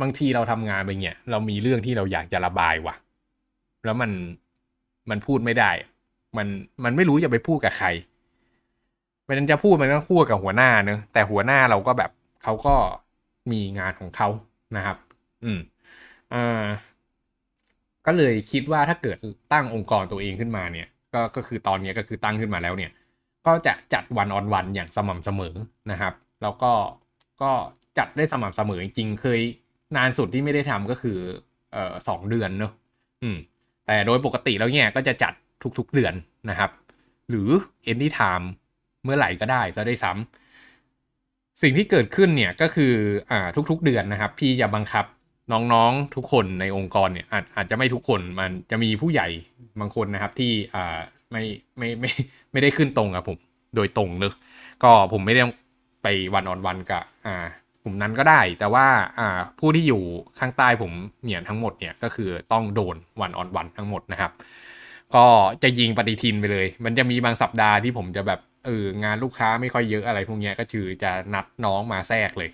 [0.02, 2.96] บางทีเราทำงานไปเนี่ย เรามีเรื่องที่เราอยากจะระบายว่ะ
[3.86, 4.12] แล้วมัน
[5.10, 5.72] มันพูดไม่ได้
[6.38, 6.48] มัน
[6.84, 7.88] มันไม่รู้จะไปพูดกับใคร
[9.28, 12.12] มันจะพูดมันต้องพูดกับหัวหน้าเนอะแต่หัวหน้าเราก็แบบ
[12.44, 12.76] เขาก็
[13.52, 14.28] มีงานของเขา
[14.76, 14.98] นะครับ
[15.44, 15.60] อืม
[16.34, 16.64] อ่า
[18.06, 19.18] ก็เลยคิดว่าถ้าเกิด
[19.54, 22.92] ตั้งองค์กรตัวเองขึ้นมาเนี่ย ก็ก็คือตอนนี้ก็คือตั้งขึ้นมาแล้วเนี่ย
[23.48, 25.56] ก็จะจัดวันออนวันอย่างสม่ำเสมอ
[25.92, 26.72] นะครับ แล้วก็
[27.42, 27.52] ก็
[27.98, 29.40] จัดได้สม่ำเสมอจริงๆเคย
[29.96, 31.18] นานสุดที่ไม่ได้ทำก็คือ
[31.72, 32.72] เอ่อสองเดือนเนอะ
[33.24, 33.38] อืม
[33.86, 35.34] แต่โดยปกติแล้วเนี่ยก็จะจัด
[35.78, 36.14] ทุกๆเดือน
[36.50, 36.72] นะครับ
[37.30, 37.50] หรือ
[37.92, 38.46] anytime
[39.04, 42.94] เมื่อไหร่ก็ได้จะได้ซ้ำสิ่งที่เกิดขึ้นเนี่ยก็คือ
[43.32, 45.06] อ่าทุกๆเดือนนะครับ พี่จะบังคับ
[45.52, 49.28] น้องๆทุกคนในองค์กรเนี่ยอาจอาจจะไม่ทุกคนมันจะมีผู้ใหญ่
[49.80, 50.98] บางคนนะครับที่อ่า
[51.32, 51.44] ไม่
[51.78, 52.12] ไม่ไม่
[52.52, 53.38] ไม่ได้ขึ้นตรงกับผม
[53.76, 54.34] โดยตรงเนอะ
[54.84, 55.42] ก็ผมไม่ได้
[56.02, 57.46] ไปวันออนวันกับอ่า
[57.84, 58.86] กลุ่มนั้นก็ได้ แต่ว่า
[59.20, 60.02] อ่าผู้ที่อยู่
[60.40, 60.92] ข้างใต้ผม
[61.24, 64.32] เนี่ยทั้งหมดเนี่ยก็คือต้องโดนวันออนวันทั้งหมดนะครับ
[65.16, 65.26] ก็
[65.64, 72.50] จะยิงปฏิทินไปเลย มันจะมีบางสัปดาห์ที่ผมจะแบบเอองานลูกค้าไม่ค่อยเยอะอะไรพวกนี้ก็คือจะนัดน้องมาแทรกเลย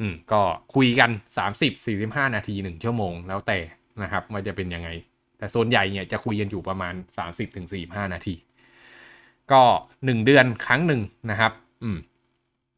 [0.00, 0.40] อืมก็
[0.74, 3.58] คุยกัน 30 45 นาที1ชั่วโมงแล้วแต่
[4.02, 4.88] นะครับว่าจะเป็นยังไง
[5.38, 8.34] แต่โซนใหญ่เนี่ยจะคุยกันอยู่ประมาณ 30ถึง45 นาที
[9.52, 9.62] ก็
[9.96, 11.98] 1 เดือนครั้งหนึ่งนะครับ อืม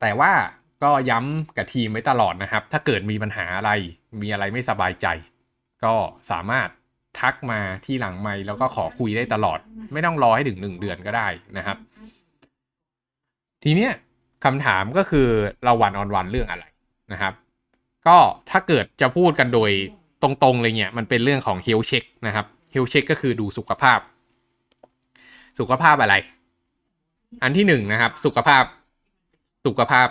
[0.00, 0.32] แต่ว่า
[0.82, 3.70] ก็ย้ำกับทีมไว้ตลอดนะครับ ถ้าเกิดมีปัญหาอะไร
[4.22, 5.06] มีอะไรไม่สบายใจ
[5.84, 5.94] ก็
[6.30, 6.68] สามารถ
[7.20, 9.58] ทักมาที่หลังไมค์แล้วก็ขอคุยได้ตลอด
[9.92, 11.76] ไม่ต้องรอให้ถึงหนึ่งเดือนก็ได้นะครับ
[13.62, 13.92] ทีเนี้ย
[14.44, 15.28] คำถามก็คือ
[15.64, 16.64] เราวันออนวันเรื่องอะไร
[17.12, 17.34] นะครับ
[18.06, 18.16] ก็
[18.50, 19.70] ถ้าเกิดจะพูดกันโดย
[20.22, 24.00] ตรงๆเลยเนี่ย มันเป็นเรื่องของเฮลเช็คนะครับเฮลเช็คก็คือดูสุขภาพ
[25.58, 26.14] สุขภาพอะไร
[27.42, 28.64] อันที่หนึ่งนะครับ สุขภาพ
[29.66, 30.08] สุขภาพ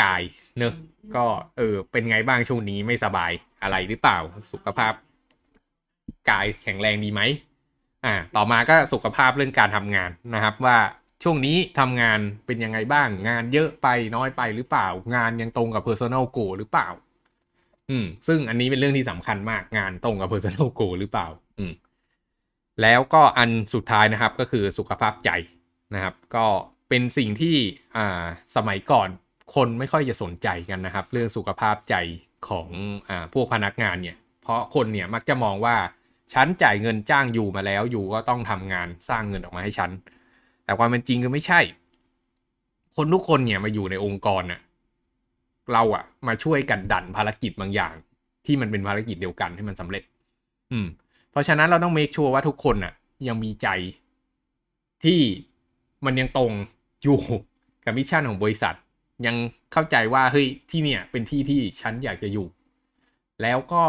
[0.00, 0.22] กาย
[0.58, 0.74] เนอะ
[1.16, 1.24] ก็
[1.56, 3.32] เออ เป็นไงบ้างช่วงนี้ไม่สบาย
[3.62, 4.18] อะไรหรือเปล่า
[4.52, 4.92] สุขภาพ
[6.30, 7.20] กายแข็งแรงดีไหม
[8.04, 10.78] อ่า ต่อมาก็สุขภาพเรื่องการทำงานนะครับ ว่า
[11.22, 16.88] ช่วงนี้ทำงานเป็นยังไงบ้าง งานเยอะไปน้อยไปหรือเปล่า งานยังตรงกับ personal goal หรือเปล่า
[17.90, 21.26] อืม ซึ่งอันนี้เป็นเรื่องที่สำคัญมากงานตรงกับ personal goal หรือเปล่า
[21.58, 21.72] อืม
[22.82, 25.30] แล้วก็อันสุดท้ายนะครับ ก็คือสุขภาพใจ
[25.94, 26.46] นะครับ ก็
[26.88, 27.56] เป็นสิ่งที่
[27.96, 28.24] อ่า
[28.56, 29.08] สมัยก่อน
[29.54, 31.94] คนไม่ค่อยจะสนใจกันนะครับ เรื่องสุขภาพใจ
[32.48, 32.68] ของ
[33.08, 35.76] อ่าพวกพนักงานเนี่ย เพราะคนเนี่ยมักจะมองว่า
[36.34, 39.90] ฉันจ่ายเงินจ้างอยู่มาแล้วอยู่ก็ต้องทำงานสร้างเงินออกมาให้ฉัน
[40.64, 41.60] แต่ความเป็นจริงก็ไม่ใช่
[42.96, 44.60] คนทุกคนเนี่ยมาอยู่ในองค์กรน่ะ
[45.72, 47.94] เราอะมาช่วยกันดันภารกิจบางอย่าง
[48.46, 50.02] ที่มันเป็นภารกิจเดียวกันให้มันสำเร็จ
[50.72, 50.86] อืม
[51.30, 52.92] เพราะฉะนั้นเราต้อง make sure ว่าทุกคนน่ะ
[53.28, 53.68] ยังมีใจ
[55.04, 55.20] ที่
[56.04, 56.52] มันยังตรง
[57.02, 57.18] อยู่
[57.84, 58.74] กับ mission ของบริษัท
[59.26, 59.36] ยัง
[59.72, 62.46] เข้าใจว่าเฮ้ยที่เนี่ยเป็นที่ที่ฉันอยากจะอยู่
[63.42, 63.84] แล้วก็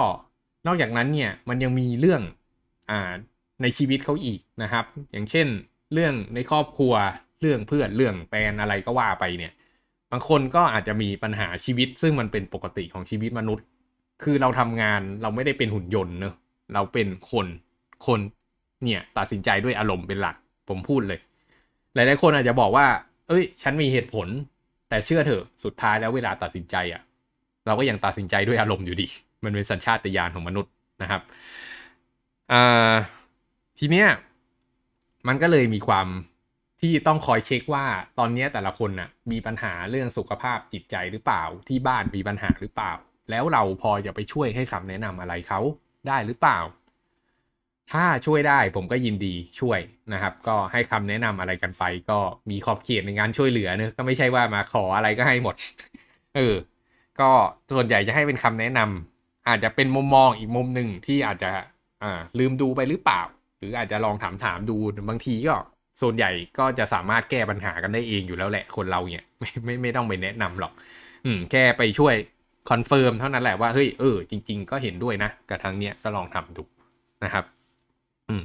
[0.67, 2.21] นอกจากนั้นเนี่ยมันยังมีเรื่อง
[2.89, 3.13] อ่า
[3.61, 5.47] ในชีวิตเขาอีกนะครับ อย่างเช่น
[5.93, 6.93] เรื่องในครอบครัว
[7.41, 9.53] เรื่องเพื่อนเรื่องแฟนอะไรก็ว่าไปเนี่ย
[10.11, 13.65] บางคนก็อาจจะมีปัญหาชีวิต ซึ่งมันเป็นปกติของชีวิตมนุษย์
[14.23, 16.33] คือเราทำงานเราไม่ได้เป็นหุ่นยนต์เนอะ
[16.73, 17.47] เราเป็นคน
[18.07, 18.19] คน
[18.83, 20.35] เนี่ยตัดสินใจด้วยอารมณ์เป็นหลัก
[20.69, 21.19] ผมพูดเลย
[21.93, 22.87] หลาย ๆ คนอาจจะบอกว่า
[23.27, 24.27] เอ้ย ฉันมีเหตุผล
[24.89, 27.01] แต่เชื่อเถอะ สุดท้ายแล้วเวลาตัดสินใจอะ่ะ
[27.65, 29.07] เราก็ยังตัดสินใจด้วยอารมณ์อยู่ดี
[29.43, 30.71] มันเป็นสัญชาตญาณของมนุษย์
[31.01, 31.21] นะครับ
[32.51, 32.93] อ่า
[33.79, 34.07] ทีเนี้ย
[35.27, 36.07] มันก็เลยมีความ
[36.81, 37.85] ที่ต้องคอยเช็คว่า
[38.19, 42.93] ตอนนี้แต่ละคนน่ะมีปัญหาเรื่องสุขภาพจิตใจหรือเปล่า ที่บ้านมีปัญหาหรือเปล่า
[43.29, 45.59] แล้วเราพอจะไปช่วยให้คำแนะนำอะไรเขา
[46.07, 46.59] ได้หรือเปล่า
[47.91, 49.79] ถ้าช่วยได้ผมก็ยินดีช่วย
[50.13, 55.55] นะครับ ก็ให้คำแนะนำอะไรกันไป ก็มีขอบเขตในการช่วยเหลือเนอะก็ไม่ใช่ว่ามาขออะไรก็ให้หมด
[56.35, 56.55] เออ
[57.19, 57.31] ก็
[57.73, 61.51] ส่วนใหญ่จะให้เป็นคำแนะนำอาจจะเป็นมุมมองอีกมุมหนึ่งที่อาจจะ
[62.03, 63.21] อ่าลืมดูไปหรือเปล่า
[63.59, 64.77] หรืออาจจะลองถามถามดู
[65.09, 65.55] บางทีก็
[66.01, 70.73] ส่วนใหญ่ก็จะสามารถแก้ปัญหากันได้เองอยู่แล้วแหละคนเราเนี่ยไม่ไม่ไม่ต้องไปแนะนำหรอก
[71.25, 72.15] อืมแค่ไปช่วย
[72.69, 76.63] confirm เท่านั้นแหละว่าเฮ้ยเออจริง ๆ ก็เห็นด้วยนะกับทางเนี้ยก็ลองทำดู
[77.23, 77.45] นะครับ
[78.29, 78.43] อืม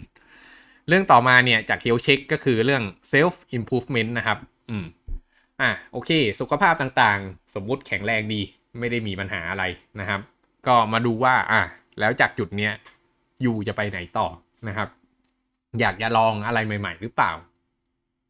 [0.88, 4.38] เรื่องต่อมาเนี่ยจาก health check ก็คือเรื่อง self improvement นะครับ
[4.70, 4.84] อืม
[5.60, 8.40] อะโอเค สุขภาพต่างๆ สมมุติแข็งแรงดี
[8.78, 9.64] ไม่ได้มีปัญหาอะไร
[10.00, 10.20] นะครับ
[10.66, 11.62] ก็มาดูว่า อะ
[12.00, 12.72] แล้วจากจุดเนี้ย
[13.44, 14.26] ยูจะไปไหนต่อ
[14.68, 14.88] นะครับ
[15.80, 17.32] อยากจะลองอะไรใหม่ ๆ หรือเปล่า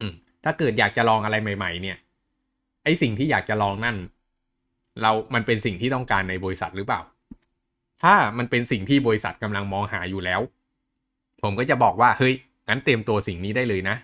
[0.01, 0.13] อืม
[0.43, 1.97] ถ้าเกิดอยากจะลองอะไรใหม่ ๆ เนี่ย
[2.83, 3.97] ไอสิ่งที่อยากจะลองนั่น
[5.01, 7.01] เรา มันเป็นสิ่งที่ต้องการในบริษัทหรือเปล่า
[8.03, 10.41] ถ้ามันเป็นสิ่งที่บริษัทกำลังมองหาอยู่แล้ว
[11.45, 12.33] ผมก็จะบอกว่าเฮ้ย
[12.69, 13.95] งั้นเตรียมตัวสิ่งนี้ได้เลยนะ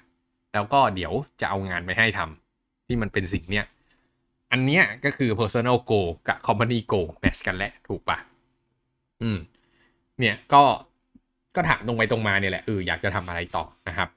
[0.54, 3.65] แล้วก็เดี๋ยวจะเอางานไปให้ทำที่มันเป็นสิ่งเนี้ย
[4.51, 8.17] อันเนี้ยก็คือ personal goal กับ company goal match กันแหละถูกปะ
[9.21, 9.38] อืม
[10.19, 10.63] เนี่ยก็
[11.56, 14.10] ก็ถามตรงไปตรงมาเนี่ยแหละเอออยากจะทำอะไรต่อนะครับ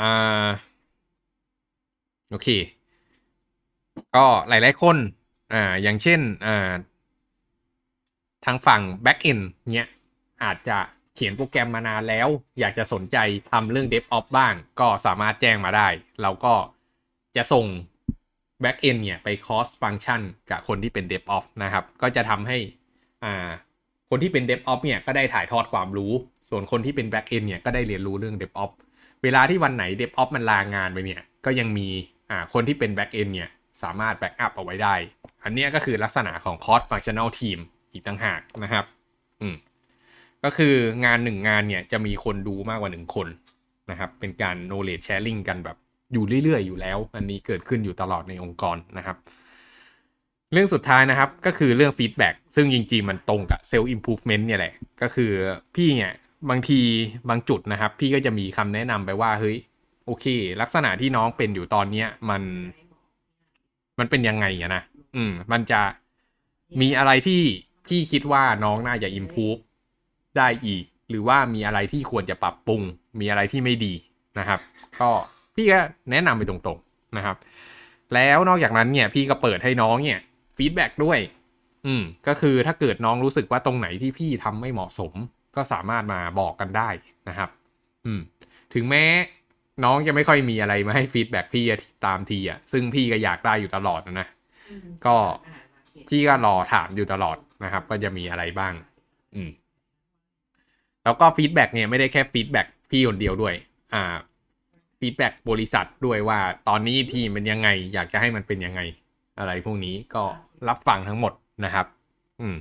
[0.00, 0.48] อ่า
[2.30, 2.48] โอเค
[4.16, 4.96] ก็หลาย ๆ คน
[5.52, 6.72] อ่าอย่างเช่นอ่า
[8.44, 9.42] ทางฝั่ง back end
[9.74, 9.88] เนี้ย
[10.44, 10.78] อาจจะ
[11.16, 12.28] เขียนโปรแกรมมานานแล้ว
[12.60, 13.16] อยากจะสนใจ
[13.52, 15.88] ทำเรื่อง DevOps บ้าง ก็สามารถแจ้งมาได้
[16.22, 16.54] เราก็
[17.36, 17.66] จะส่ง
[18.62, 22.58] back end เนี่ยไป cross function กับคนที่เป็น DevOps นะครับ ก็จะทำให้
[23.24, 23.48] อ่า
[24.10, 26.12] คนที่เป็น DevOps เนี่ยก็ได้ถ่ายทอดความรู้
[26.50, 28.76] ส่วนคนที่เป็น back end เนี่ยก็ได้เรียนรู้เรื่อง DevOps
[29.22, 31.88] เวลาที่วันไหน DevOps มันลางานไปเนี่ย ก็ยังมี
[32.30, 33.50] อ่าคนที่เป็น back end เนี่ย
[33.82, 34.94] สามารถ back up เอาไว้ได้
[35.44, 37.58] อันนี้ก็คือลักษณะของ cross functional team
[37.92, 38.84] อีกต่างหากนะครับ
[39.40, 39.56] อืม
[40.46, 43.28] ก็คืองานหนึ่งงานเนี่ยจะมีคนดูมากกว่าหนึ่งคน
[43.90, 45.76] นะครับ เป็นการ knowledge sharing กันแบบ
[46.12, 49.16] อยู่เรื่อยๆอยู่แล้ว อันนี้เกิดขึ้นอยู่ตลอดในองค์กรนะครับ
[50.52, 55.30] เรื่องสุดท้ายนะครับก็คือเรื่อง feedback ซึ่งจริงๆมันตรงกับ self improvement เนี่ยแหละ ก็คือ
[55.74, 56.12] พี่เนี่ย
[56.50, 56.80] บางที
[57.28, 59.56] บางจุดนะครับ พี่ก็จะมีคำแนะนำไปว่าเฮ้ย
[60.06, 60.24] โอเค
[60.60, 62.42] ลักษณะที่น้องเป็นอยู่ตอนเนี้ยมัน
[63.98, 64.82] มันเป็นยังไงอะนะ
[65.16, 65.80] อืม มันจะ
[66.80, 67.42] มีอะไรที่
[67.86, 69.60] พี่คิดว่าน้องน่าจะ improve
[70.38, 72.82] ได้อีก หรือว่ามีอะไรที่ควรจะปรับปรุง
[73.20, 73.94] มีอะไรที่ไม่ดี
[74.38, 74.60] นะครับ
[75.00, 75.10] ก็
[75.54, 77.36] พี่ก็แนะนำไปตรงๆนะครับ
[78.14, 80.20] แล้วนอกจากนั้นเนี่ยพี่ก็เปิดให้น้องเนี่ย
[80.56, 81.18] ฟีดแบ็กด้วย
[81.86, 85.12] อืม ก็คือถ้าเกิดน้องรู้สึกว่าตรงไหนที่พี่ทำไม่เหมาะสม
[85.56, 86.88] ก็สามารถมาบอกกันได้
[87.28, 87.50] นะครับ
[88.06, 88.20] อืม
[88.74, 89.04] ถึงแม้
[89.84, 91.64] น้องจะไม่ค่อยมีอะไรมาให้ feedback พี่
[92.06, 94.28] ตามทีอะ ซึ่งพี่ก็อยากได้อยู่ตลอดนะนะ
[95.06, 95.16] ก็
[96.08, 98.74] พี่ก็รอถามอยู่ตลอดนะครับ ก็จะมีอะไรบ้าง
[99.34, 99.50] อืม
[101.06, 103.54] แล้วก็ feedback เนี่ยไม่ได้แค่ feedback พี่คนเดียวด้วย
[103.94, 104.02] อ่า
[105.00, 106.38] feedback บริษัทด้วยว่า
[106.68, 108.80] ตอนนี้ทีมเป็นยังไง อยากจะให้มันเป็นยังไง
[109.38, 110.24] อะไรพวกนี้ก็
[110.68, 111.32] รับฟังทั้งหมด
[111.64, 111.86] นะครับ
[112.40, 112.56] อืม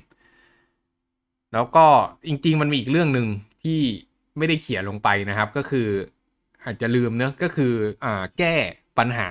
[1.53, 1.85] แล้วก็
[2.27, 3.27] จริง ๆ มันมีอีกเรื่องหนึ่ง
[3.63, 3.81] ที่
[4.37, 5.87] ไม่ได้เขียนลงไปนะครับ ก็คือ
[6.63, 7.73] อาจจะลืมเนอะก็คือ
[8.05, 8.55] อ่าแก้
[8.99, 9.29] ปัญหา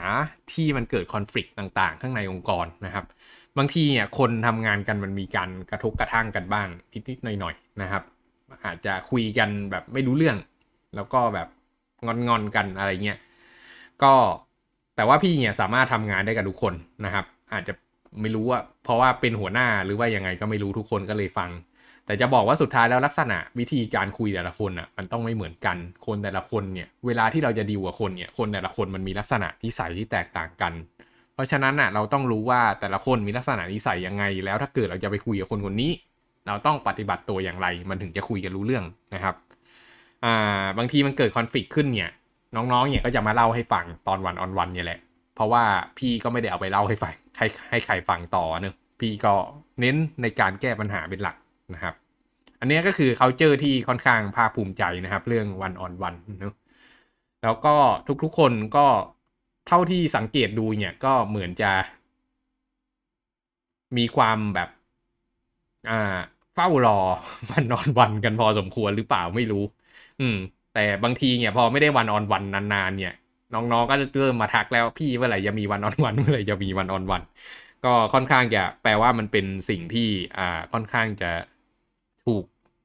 [0.52, 3.04] ที่มันเกิดคอน FLICT ต่างๆ ข้างในองค์กรนะครับ
[3.58, 6.68] บางทีเนี่ยคนทำงานกันมันมีการกระทบกระทั่งกันบ้าง
[7.08, 8.02] นิดๆหน่อยๆนะครับ
[8.64, 10.36] อาจจะคุยกันแบบไม่รู้เรื่อง
[10.96, 11.48] แล้วก็แบบ
[12.28, 13.18] งอนๆกันอะไรเงี้ย
[14.02, 14.12] ก็
[14.96, 17.72] แต่ว่าพี่เนี่ยสามารถทำงานได้กับทุกคนนะครับ อาจจะ
[18.20, 21.50] ไม่รู้ว่า เพราะว่าเป็นหัวหน้าหรือว่ายังไงก็ไม่รู้ทุกคนก็เลยฟัง
[22.06, 25.76] แต่จะบอกว่าสุดท้ายแล้วลักษณะวิธีการคุยแต่ละคนอะมันต้องไม่เหมือนกัน
[26.06, 30.72] คนแต่ละคนเนี่ยเวลาที่เราจะดีลกับคนเนี่ยคนแต่ละคนมันมีลักษณะนิสัยที่แตกต่างกัน
[31.34, 35.92] เพราะฉะนั้นอะเราต้องรู้ว่าแต่ละคนมีลักษณะนิสัยยังไง แล้วถ้าเกิดเราจะไปคุยกับคนคนนี้
[36.46, 39.34] เราต้องปฏิบัติตัวอย่างไร มันถึงจะคุยกันรู้เรื่องนะครับ
[40.24, 42.10] อ่าบางทีมันเกิดคอนฟ lict ขึ้นเนี่ย
[42.56, 45.00] น้องๆเนี่ยก็จะมาเล่าให้ฟังตอนวันออนวันเนี่ยแหละ
[45.34, 45.64] เพราะว่า
[45.98, 49.34] พี่ก็ไม่ได้เอาไปเล่าให้ฟังใให้ใครฟังต่อเนอะพี่ก็
[49.80, 51.36] เน้นในการแก้ปัญหาเป็นหลัก
[51.74, 51.94] นะครับ
[52.60, 56.54] อันนี้ก็คือเขาเจอที่ค่อนข้างภาคภูมิใจนะครับ เรื่องวันออนวันเนอะ
[57.42, 57.74] แล้วก็
[58.22, 58.86] ทุกๆคนก็
[59.68, 61.72] เท่าที่สังเกตดูเนี่ยก็เหมือนจะ
[63.96, 64.68] มีความแบบ
[65.90, 66.16] อ่า
[66.54, 66.98] เฝ้ารอ
[67.50, 69.64] วันออนวันกันพอสมควรหรือเปล่าไม่รู้
[70.20, 70.36] อืม
[70.74, 73.14] แต่บางทีเนี่ยพอไม่ได้วันออนวันนานๆเนี่ย
[73.54, 77.22] น้องๆก็จะเริ่มมาทักแล้วพี่เมื่อไหร่จะมีวันออนวันเมื่อไหร่จะมีวันออนวัน
[77.84, 81.30] ก็ค่อนข้างจะแปลว่ามันเป็นสิ่งที่อ่าค่อนข้างจะ
[82.24, 82.44] ถูก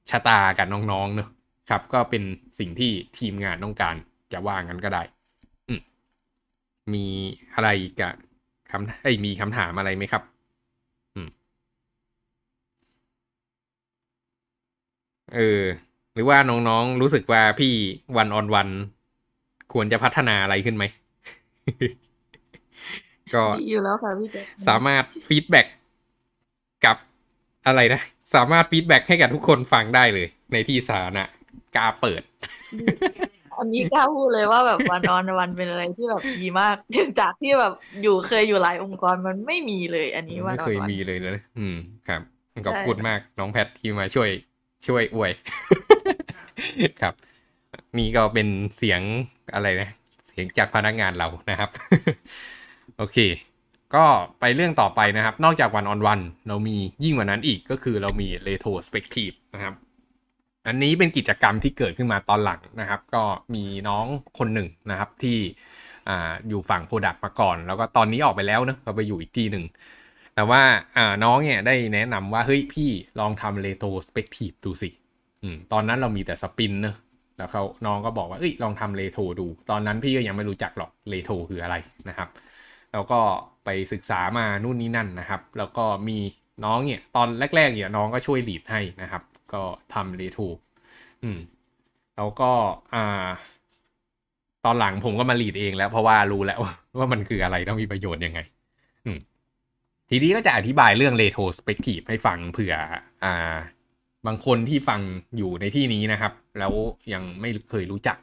[0.10, 1.30] ชะตากับน้องๆเนอะ
[1.70, 2.24] ครับ ก็เป็น
[2.60, 3.96] สิ่งที่ทีมงานต้องการ
[4.34, 5.04] จะว่างั้นก็ได้
[5.70, 5.74] อื
[6.94, 7.06] มี
[7.54, 7.70] อะไร
[8.02, 8.14] กับ
[8.72, 10.24] คำเอ้มีคำถามอะไรไหมครับ
[11.16, 11.30] อืม
[15.36, 15.62] เออ
[16.14, 17.74] หรือว่าน้องๆรู้สึกว่าพี่
[18.18, 18.70] one-on-one
[19.74, 20.84] ควรจะพัฒนาอะไรขึ้นไหม
[23.34, 25.68] ก็ดีอยู่แล้วค่ะพี่แจ๊คสามารถ feedback
[26.86, 26.98] กับ
[27.68, 28.02] อะไรนะ
[28.36, 31.24] สามารถ feedback ให้กับทุกคนฟังได้เลย ในที่สาธารณะ
[31.76, 32.22] กล้าเปิด
[33.60, 41.76] อันนี้กล้าพูดเลยว่าแบบ one-on-one เป็นอะไรที่แบบดีมากถึงจากที่แบบอยู่เคยอยู่หลายองค์กรมันไม่มีเลย อันนี้วันไม่นอเคนยวันมีเลยนะอืม
[42.08, 42.22] ครับ
[42.66, 44.30] ขอบใช่คุณมากน้องแพทที่มาช่วย
[44.88, 45.32] ช่วยอวย
[47.02, 47.14] ครับ
[47.98, 49.02] นี่ก็เป็นเสียง
[49.54, 49.90] อะไรนะ
[50.26, 51.70] เสียงจากพนักงานเรานะครับ
[52.98, 53.18] โอเค
[53.96, 54.06] ก็
[54.40, 59.74] ไปเรื่องต่อไปนะครับ นอกจากวันออนวันเรามียิ่งกว่านั้นอีกก็คือเรามี retrospective นะครับ
[60.68, 64.06] อันนี้เป็นกิจกรรมที่เกิดขึ้นมาตอนหลังนะครับ ก็มีน้อง
[64.38, 65.38] คนหนึ่งนะครับที่
[66.10, 66.12] อ
[66.48, 69.64] อยู่ฝั่ง product มาก่อน แล้วก็ตอนนี้ออกไปแล้วนะเราไปอยู่อีกที่หนึ่ง
[70.36, 70.62] แต่ว่า
[71.24, 72.90] น้องเนี่ยได้แนะนำว่า เฮ้ยพี่
[73.20, 74.90] ลองทำ retrospective ดูสิ
[75.72, 76.96] ตอนนั้นเรามีแต่ sprint เนอะ
[77.38, 81.76] แล้วเขาน้องก็บอกว่าเอ้ยลองทำเรโทรดู ตอนนั้นพี่ก็ยังไม่รู้จักหรอกเรโทรคืออะไร
[82.10, 82.30] นะครับ
[82.94, 83.20] แล้วก็
[83.66, 86.18] ไปศึกษามานู่นนี่นั่นนะครับ แล้วก็มี
[86.66, 89.62] น้องเนี่ยตอนแรกๆเนี่ยน้องก็ช่วย lead ให้นะครับ ก็
[89.94, 90.44] ทำเรโทร
[91.24, 91.40] อืม
[92.18, 92.52] แล้วก็
[92.94, 93.28] อ่า
[94.66, 96.60] ตอนหลังผมก็มาลีดเองแล้วเพราะว่ารู้แล้ว
[97.00, 98.40] ว่ามันคืออะไรต้องมีประโยชน์ยังไง
[100.10, 102.76] ทีนี้ก็จะอธิบายเรื่อง retrospective ให้ฟังเผื่อ
[103.24, 103.58] อ่า
[104.28, 105.02] บางคนที่ฟัง
[105.38, 106.74] อยู่ในที่นี้นะครับ แล้ว
[107.14, 108.18] ยังไม่เคยรู้จัก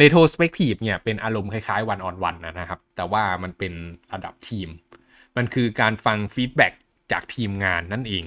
[0.00, 3.72] retrospective เนี่ยเป็นอารมณ์คล้ายๆ one on one นะครับ แต่ว่ามันเป็น
[4.12, 4.68] ระดับทีม
[5.36, 6.68] มันคือการฟังฟีดแบ็
[7.12, 8.24] จากทีมงานนั่นเอง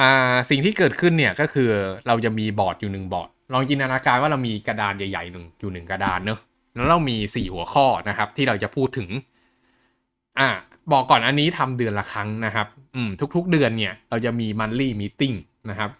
[0.00, 1.70] อ่าสิ่งที่เกิดขึ้นเนี่ยก็คือ
[2.06, 6.38] เราจะมีบอร์ดอยู่หนึ่งบอร์ด ลองจินตนาการว่าเรามีกระดานใหญ่ๆหนึ่งอยู่หนึ่งกระดานเนอะ
[6.74, 9.08] แล้วเรามีสี่หัวข้อนะครับ ที่เราจะพูดถึง
[10.38, 10.48] อ่า
[10.92, 12.66] บอกก่อนอันนี้ทำเดือนละครั้งนะครับ
[12.96, 15.36] อืม ทุก ๆ เดือนเนี่ย เราจะมี monthly meeting
[15.70, 15.90] นะครับ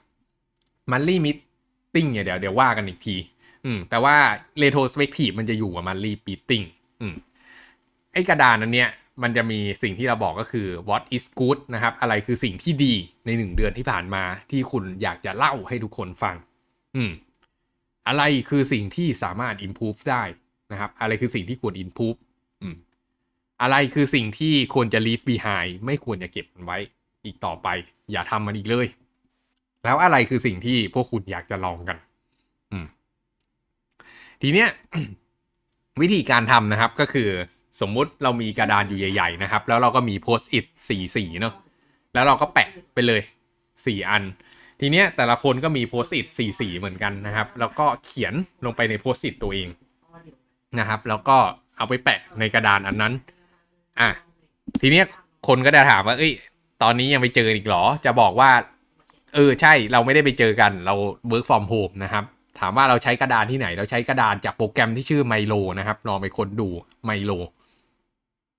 [0.91, 3.17] monthly meeting เนี่ยเดี๋ยวเดี๋ยวว่ากันอีกที
[3.65, 4.17] อืม แต่ว่า
[4.63, 6.65] retrospective มันจะอยู่กับ monthly meeting
[7.01, 7.15] อืม
[8.13, 8.91] ไอกระดานอันเนี้ย
[9.23, 12.95] มันจะมีสิ่งที่เราบอกก็คือ what is good นะครับ อะไรคือสิ่งที่ดี
[13.27, 16.37] ในหนึ่งเดือนที่ผ่านมาที่คุณอยากจะเล่าให้ทุกคนฟัง
[16.97, 17.11] อืม
[18.09, 20.23] อะไรคือสิ่งที่สามารถ improve ได้
[20.73, 22.19] นะครับ อะไรคือสิ่งที่ควร improve
[23.63, 26.79] อะไรคือสิ่งที่ควรจะ leave behind ไม่ควรจะเก็บมันไว้
[27.25, 27.69] อีกต่อไป
[28.13, 28.87] อย่าทำมันอีกเลย
[29.85, 31.97] แล้วอะไรคือสิ่งที่พวกคุณอยากจะลองกัน
[32.73, 32.87] อืม
[34.43, 34.69] ทีเนี้ย
[36.01, 37.29] วิธีการทำนะครับก็คือ
[37.81, 41.55] สมมุติเรามีกระดานอยู่ใหญ่ ๆ นะครับ แล้วเราก็มีโพสต์อิทสี่สีเนาะ
[42.15, 43.23] แล้วเราก็แปะไปเลย
[43.87, 44.23] สี่อัน
[44.81, 49.69] ทีเนี้ยแต่ละคนก็มีโพสต์อิทสี่สีเหมือนกันนะครับ แล้วก็เขียนลงไปในโพสต์อิทตัวเอง
[50.79, 51.37] นะครับ แล้วก็
[51.77, 53.13] เอาไปแปะในกระดานอันนั้น
[54.01, 54.11] อะ
[54.81, 55.05] ทีเนี้ย
[55.49, 56.33] คนก็จะถามว่า เอ้ย
[56.83, 58.51] ตอนนี้ยังไปเจออีกหรอ จะบอกว่า
[59.35, 60.95] เออใช่เราไม่ได้ไปเจอกันเรา
[61.31, 62.25] work from home นะครับ
[62.61, 66.69] ถามว่าเราใช้กระดานที่ไหน เราใช้กระดานจากโปรแกรมที่ชื่อ Miro นะครับลองไปค้นดู
[67.05, 67.33] Miro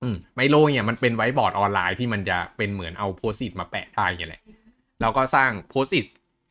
[0.02, 4.42] อืม Miro เนี่ยมันเป็นไว้บอร์ดออนไลน์ที่มันจะเป็นเหมือนเอา Post-it มาแปะได้เนี่ยแหละ
[5.00, 6.04] เราก็สร้าง Post-it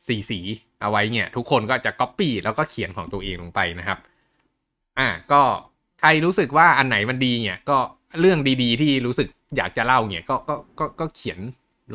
[0.06, 0.40] สีสี
[0.80, 3.98] เอาไว้เนี่ย ทุกคนก็จะ copy แล้วก็เขียนของตัวเองลงไปนะครับ
[4.98, 5.42] อะก็
[6.00, 7.78] ใครรู้สึกว่าอันไหนมันดีเนี่ยก็
[8.20, 11.38] เรื่องดีๆ ที่รู้สึกอยากจะเล่าเนี่ยก็ก็ก็ก็เขียน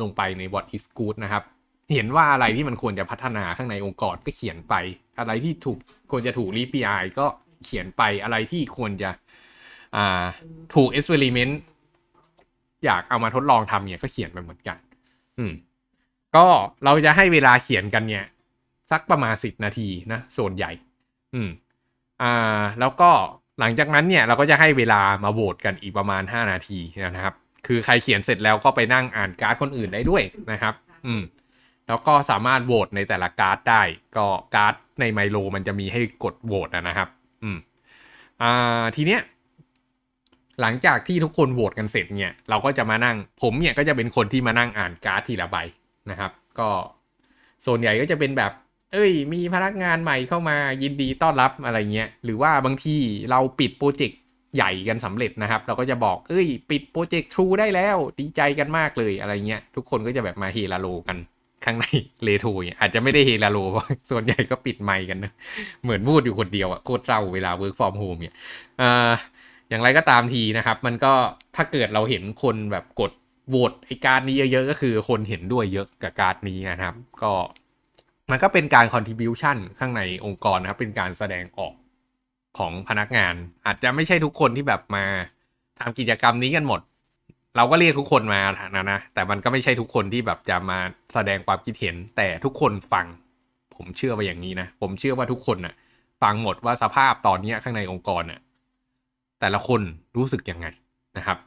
[0.00, 1.42] ลงไปใน what is good นะครับ
[1.94, 4.74] เห็นว่าอะไรที่มันควรจะพัฒนาข้างในองค์กรก็เขียนไป
[5.18, 5.78] อะไรที่ถูก
[6.10, 7.26] ควรจะถูกรีพีไอก็
[7.64, 9.10] เขียนไปอะไรที่ควรจะ
[9.96, 10.24] อ่า
[10.74, 11.60] ถูกเอ็กซ์เพร์เมนต์
[12.84, 14.76] อยากเอามาทดลองทำเนี่ยก็เขียนไปเหมือนกัน
[15.38, 15.52] อืม
[16.36, 16.46] ก็
[16.84, 18.24] เราจะให้เวลาเขียนกันเนี่ย
[18.90, 20.72] สักประมาณสิบนาทีนะส่วนใหญ่
[21.34, 21.50] อืม
[22.22, 23.10] อ่า แล้วก็
[23.60, 26.78] หลังจากนั้นเนี่ยเราก็จะให้เวลามาโหวตกันอีกประมาณ 5 นาที
[27.16, 27.34] นะครับ
[27.66, 30.74] คือใครเขียนเสร็จแล้วก็ไปนั่งอ่านการ์ดคนอื่นได้ด้วยนะครับ
[31.06, 31.22] อืม
[31.86, 33.82] แล้วก็สามารถโหวตในแต่ละการ์ดได้
[34.16, 37.08] ก็การ์ดใน Miro มันจะมีให้กดโหวตนะครับ
[37.42, 37.58] อืม
[38.42, 39.20] อ่าทีเนี้ย
[40.60, 45.56] หลังจากที่ทุกคนโหวตกันเสร็จเนี่ยเราก็จะมานั่ง ผมเนี่ยก็จะเป็นคนที่มานั่งอ่านการ์ดทีละใบ
[46.10, 46.68] นะครับ ก็
[47.66, 48.52] ส่วนใหญ่ก็จะเป็นแบบ
[48.92, 52.96] เอ้ย มีพนักงานใหม่เข้ามายินดีต้อนรับอะไรเงี้ย หรือว่าบางที
[53.30, 54.18] เราปิด project
[54.56, 61.16] ใหญ่กันสำเร็จนะครับ เราก็จะบอก เอ้ย ปิด project True ได้แล้ว ดีใจกันมากเลยอะไรเงี้ย ทุกคนก็จะแบบมาเฮลาโลกัน
[61.64, 61.84] ข้างใน
[62.24, 62.46] เลโท
[62.80, 65.32] อาจจะไม่ได้เฮลาโลเพราะส่วนใหญ่ก็ปิดไมค์กันนะ
[65.82, 68.34] เหมือนพูดอยู่คนเดียวอะโคตรเศร้าเวลา work from home เนี่ย
[68.80, 69.12] อ่า
[69.68, 71.12] อย่างไรก็ตามทีนะครับ มันก็
[71.56, 73.12] ถ้าเกิดเราเห็นคนแบบกด
[73.48, 77.32] โหวตไอการ์ดนี้เยอะๆ ก็คือคนเห็นด้วยเยอะกับการ์ดนี้นะครับ ก็
[78.32, 81.74] มันก็เป็นการ contribution ข้างในองค์กรนะครับ เป็นการแสดงออก
[82.58, 83.34] ของพนักงาน
[83.66, 85.04] อาจจะไม่ใช่ทุกคนที่แบบมา
[85.80, 86.80] ทำกิจกรรมนี้กันหมด
[87.56, 88.40] เราก็เรียกทุกคนมา
[88.76, 90.78] นะนะ แต่มันก็ไม่ใช่ทุกคนที่แบบจะมา
[91.14, 93.06] แสดงความคิดเห็น แต่ทุกคนฟัง
[93.74, 95.74] ผมเชื่อว่าอย่างนี้นะ ผมเชื่อว่าทุกคนน่ะ
[96.22, 98.40] ฟังหมดว่าสภาพตอนนี้ข้างในองค์กรน่ะ
[99.40, 99.80] แต่ละคน
[100.16, 100.66] รู้สึกยังไง
[101.16, 101.38] นะครับ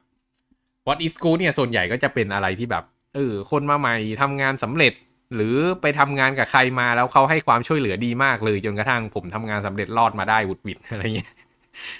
[0.88, 4.94] What is good เนี่ยส่วนใหญ่ก็จะเป็นอะไรที่แบบเออคนมาใหม่ทำงานสำเร็จ
[5.36, 11.32] หรือไปทำงานกับใครมาแล้วเขาให้ความช่วยเหลือดีมากเลยจนกระทั่งผมทำงานสำเร็จรอดมาได้วุดวิดอะไรเงี้ย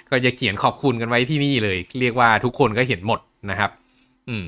[0.09, 3.19] ก็จะเขียนขอบคุณกันไว้ที่นี่เลย เรียกว่าทุกคนก็เห็นหมด
[3.49, 3.71] นะครับ
[4.30, 4.45] อืม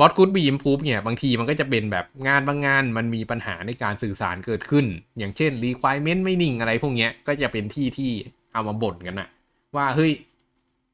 [0.00, 4.86] What could be improved เนี่ยบางทีมันก็จะเป็นแบบงานบางงานมันมีปัญหาในการสื่อสารเกิดขึ้น
[5.18, 8.10] อย่างเช่น requirement ไม่นิ่งอะไรพวกเนี้ยก็จะเป็นที่ที่
[8.52, 9.28] เอามาบ่นกันนะ
[9.76, 10.12] ว่าเฮ้ย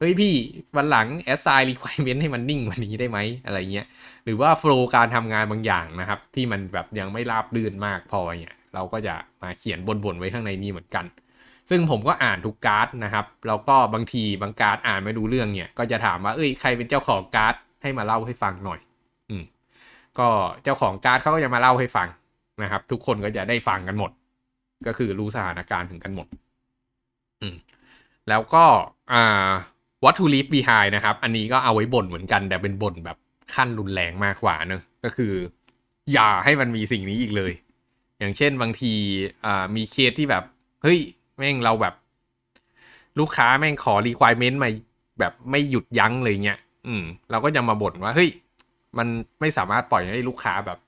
[0.03, 0.35] เฮ้ยพี่
[0.77, 3.87] วันหลัง assign requirement ให้มันนิ่งกว่านี้ได้ไหมอะไรเงี้ย
[4.25, 11.05] หรือว่า flow การทำงานบางอย่างนะครับ ที่มันแบบยังไม่ราบรื่นมากพอเนี่ยเราก็จะมาเขียนบ่นๆไว้ข้างในนี้เหมือนกัน
[11.71, 18.81] ซึ่งผมก็อ่านทุกการ์ดนะครับแล้วก็บางทีบางการ์ดอ่านไม่รู้เรื่องเนี่ย ก็จะถามว่าเอ้ยใครเป็นเจ้าของการ์ดให้มาเล่าให้ฟังหน่อย
[19.31, 19.45] อืม
[20.19, 20.29] ก็
[20.65, 22.09] เจ้าของการ์ดเขาก็จะมาเล่าให้ฟัง
[22.63, 24.11] นะครับ ทุกคนก็จะได้ฟังกันหมด
[24.87, 26.27] ก็คือรู้สถานการณ์ถึงกันหมด
[27.43, 27.57] อืม
[28.29, 28.65] แล้วก็
[29.13, 29.51] อ่า
[30.03, 33.17] what to leave behind นะครับ อันนี้ก็เอาไว้บ่นเหมือนกันแต่เป็นบ่นแบบ
[33.55, 35.33] ขั้นรุนแรงมากกว่าเนอะก็คือ
[36.13, 37.53] อย่าให้มันมีสิ่งนี้อีกเลย
[38.19, 38.93] อย่างเช่นบางที
[39.77, 40.45] มีเคสที่แบบ
[40.83, 40.99] เฮ้ย
[41.37, 41.95] แม่งเราแบบ
[43.19, 44.69] ลูกค้าแม่งขอ requirement มา
[45.21, 48.31] แบบไม่หยุดยั้งเลยเงี้ยอืม เราก็จะมาบ่นว่า เฮ้ย
[48.99, 49.09] มัน
[49.41, 50.79] ไม่สามารถปล่อยให้ลูกค้าแบบ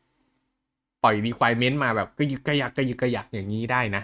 [1.03, 4.03] ปล่อย requirement มาแบบก็ยึกกระยักก็ยึกกระยักอย่างนี้ได้นะ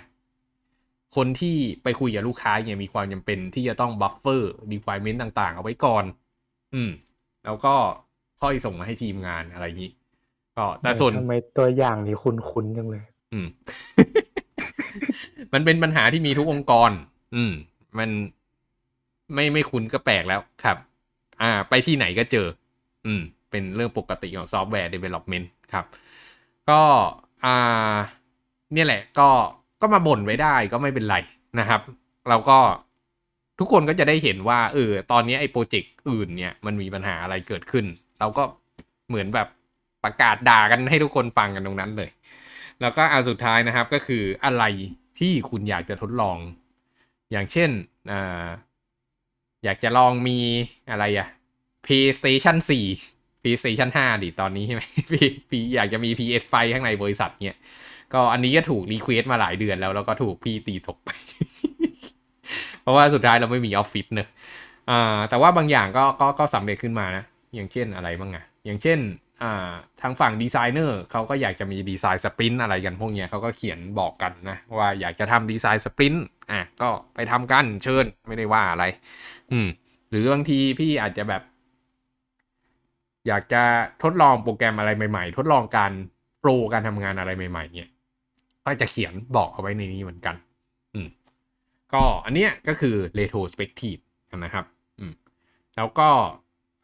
[1.16, 6.04] คนที่ไปคุยกับลูกค้าเนี่ยมีความจำเป็นที่จะต้อง buffer requirement ต่างๆ เอาไว้ก่อน
[6.74, 6.90] อืม
[7.44, 7.74] แล้วก็
[8.40, 9.92] ค่อยส่งมาให้ทีมงานอะไรอย่างนี้
[10.56, 13.46] ก็แต่ส่วนทำไมตัวอย่างนี้คุ้นๆจังเลย อืม
[15.52, 16.90] มันเป็นปัญหาที่มีทุกองค์กร
[17.36, 17.52] อืม
[17.98, 18.10] มัน
[19.34, 20.76] ไม่ไม่คุ้นก็แปลกแล้วครับ
[21.42, 22.46] อ่า ไปที่ไหนก็เจอ
[23.06, 25.84] อืม เป็นเรื่องปกติของซอฟต์แวร์ development ครับ
[26.70, 26.80] ก็
[27.44, 27.94] อ่า
[28.72, 29.28] เนี่ยแหละก็
[29.80, 31.16] ก็มาบ่นไว้ได้ก็ไม่เป็นไร
[31.58, 31.80] นะครับ
[32.28, 32.58] เราก็
[33.58, 37.84] ทุกคนก็จะได้เห็นว่าเออตอนนี้ไอ้โปรเจกต์อื่นเนี่ยมันมีปัญหาอะไรเกิดขึ้น
[38.20, 38.42] เราก็
[39.08, 39.48] เหมือนแบบ
[40.04, 42.10] ประกาศด่ากันให้ทุกคนฟังกันตรงนั้นเลย
[42.80, 44.64] แล้วก็อันสุดท้ายนะครับก็คืออะไร
[45.18, 46.38] ที่คุณอยากจะทดลอง
[47.30, 47.70] อย่างเช่น
[48.10, 48.46] อ่า
[49.64, 50.38] อยากจะลองมี
[50.90, 51.28] อะไรอะ
[51.86, 52.56] PlayStation
[53.00, 57.58] 4 PlayStation 5 ดิตอนนี้ใช่ไหมพี่พี่อยากจะมี PS5 ข้างในบริษัทเนี่ย
[58.14, 61.08] ก็อันนี้ก็ถูก request มาหลายเดือนแล้วแล้วก็ถูกพี่ตีตกไป
[62.82, 64.28] เพราะว่าสุดท้ายเราไม่มีออฟฟิศเนอะ
[64.90, 68.98] อ่าแต่ว่าบางอย่างก็ก็ก็สำเร็จขึ้นมานะ อย่างเช่นอะไรบ้างอะอย่างเช่น
[69.42, 78.84] อ่าทางฝั่งดีไซเนอร์เขาก็อยากจะมี design sprint อะไรกันพวกเนี้ยเขาก็เขียนบอกกันนะ ว่าอยากจะทำ design sprintอะก็ไปทำกันเชิญไม่ได้ว่าอะไร
[79.52, 79.68] อืม
[80.10, 81.42] หรือบางทีพี่อาจจะแบบ
[83.28, 83.62] อยากจะ
[84.02, 85.92] ทดลองโปรแกรมอะไรใหม่ ๆ ทดลองการ
[86.40, 87.90] โปรการทำงานอะไรใหม่ ๆ เนี่ย
[88.64, 90.34] ก็จะเขียนบอกเอาไว้ในนี้เหมือนกัน
[90.94, 91.08] อืม
[91.94, 94.00] ก็อันเนี้ยก็คือ retrospective
[94.44, 94.64] นะครับ
[94.98, 95.12] อืม
[95.76, 96.08] แล้วก็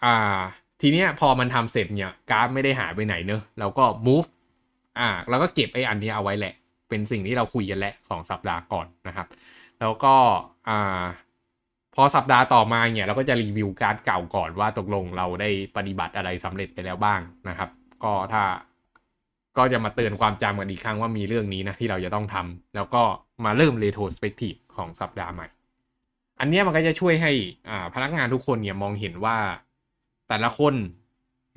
[0.04, 0.38] อ่า
[0.80, 4.28] ทีเนี้ยพอมันทำเสร็จเนี่ยกราฟไม่ได้หายไปไหนเนอะเราก็ move
[4.98, 6.54] อ่าเราก็เก็บไอ้อันนี้เอาไว้แหละ
[6.88, 9.26] เป็นสิ่งที่เราคุยกันแหละสองสัปดาห์ก่อนนะครับ
[9.80, 10.14] แล้วก็
[10.68, 11.02] อ่า
[11.94, 17.70] พอสัปดาห์ต่อมาเนี่ยเราก็จะรีวิวการ์ดเก่าก่อนว่าตกลงเราได้ปฏิบัติอะไรสำเร็จไปแล้วบ้างนะครับ
[18.04, 18.42] ก็ถ้า
[19.58, 23.02] ก็จะมาเตือนความจำกันอีกครั้งว่ามีเรื่องนี้นะที่เราจะต้องทำแล้วก็
[23.44, 25.46] มาเริ่ม retrospective ของสัปดาห์ใหม่
[26.40, 27.32] อันเนี้ยมันก็จะช่วยให้
[27.68, 29.36] อ่าพนักงานทุกคนเนี่ยมองเห็นว่า
[30.28, 30.74] แต่ละคน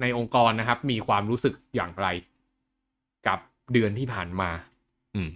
[0.02, 2.08] ในองค์กรนะครับ มีความรู้สึกอย่างไร
[3.28, 3.40] กับ
[3.74, 4.50] เดือนที่ผ่านมา
[5.16, 5.30] อืม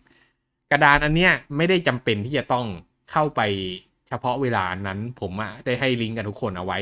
[0.72, 2.66] กระดานอันเนี้ยไม่ได้จำเป็นที่จะต้อง
[3.12, 3.42] เข้าไป
[4.08, 5.32] เฉพาะเวลานั้น ผม
[5.66, 6.80] ได้ให้ลิงก์กับทุกคนเอาไว้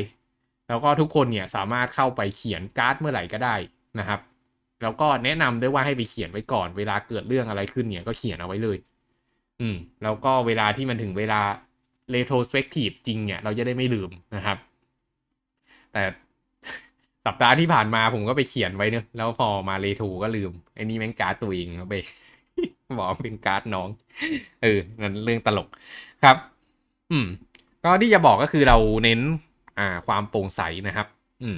[0.67, 3.55] แล้วก็ทุกคนเนี่ยสามารถเข้าไปเขียนการ์ดเมื่อไหร่ก็ได้
[3.99, 4.19] นะครับ
[4.81, 8.77] แล้วก็แนะนำด้วยว่าให้ไปเขียนไว้ก่อน เวลาเกิดเรื่องอะไรขึ้นเนี่ยก็เขียนเอาไว้เลย
[9.61, 11.41] อืม แล้วก็เวลาที่มันถึงเวลา
[12.15, 14.57] retrospective จริงเนี่ย เราจะได้ไม่ลืมนะครับ
[15.93, 16.03] แต่
[17.25, 21.95] สัปดาห์ที่ผ่านมาผมก็ไปเขียนไว้เนอะแล้วพอมาเรโทก็ลืมไอ้นี่แม่งการ์ดตัวเองเอาไป
[22.97, 23.89] บอกเป็นการ์ดน้อง
[24.63, 25.67] เออ นั่นเรื่องตลก
[26.23, 26.37] ครับ
[27.11, 27.27] อืม
[27.83, 29.19] ก็ที่จะบอกก็คือเราเน้น
[29.79, 31.07] อ่า ความโปร่งใสนะครับ
[31.41, 31.57] อืม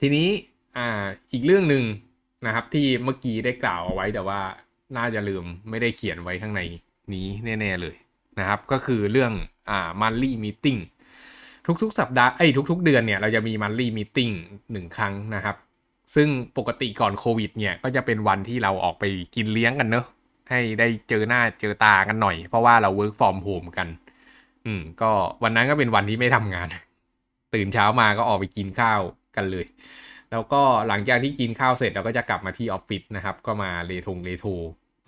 [0.00, 0.28] ทีนี้
[0.76, 1.82] อ่า อีกเรื่องหนึ่ง
[2.46, 4.40] นะครับ ที่เมื่อกี้ได้กล่าวเอาไว้แต่ว่า
[4.96, 6.62] น่าจะลืมไม่ได้เขียนไว้ข้างใน
[7.14, 7.96] นี้แน่ ๆ เลย
[8.38, 9.32] นะครับ ก็คือเรื่อง
[9.70, 10.80] อ่า monthly meeting
[11.82, 14.32] ทุกๆ สัปดาห์ไอ้ทุก ๆ เดือนเนี่ยเราจะมี monthly meeting
[14.72, 15.56] หนึ่งครั้งนะครับ
[16.14, 16.28] ซึ่ง
[16.58, 20.06] ปกติก่อนโควิดเนี่ยก็จะเป็นวันที่เราออกไปกินเลี้ยงกันเนอะ
[20.50, 23.88] ให้ได้เจอหน้าเจอตากันหน่อย เพราะว่าเรา work from home กัน
[24.66, 25.10] อืม ก็
[25.42, 26.68] วันนั้นก็เป็นวันที่ไม่ทำงาน
[27.54, 29.00] ตื่นเช้ามาก็ออกไปกินข้าว
[29.36, 29.66] กันเลย
[30.34, 34.46] แล้วก็หลังจากที่กินข้าวเสร็จเราก็จะกลับมาที่ออฟฟิศนะครับ ก็มาเลทงเลโท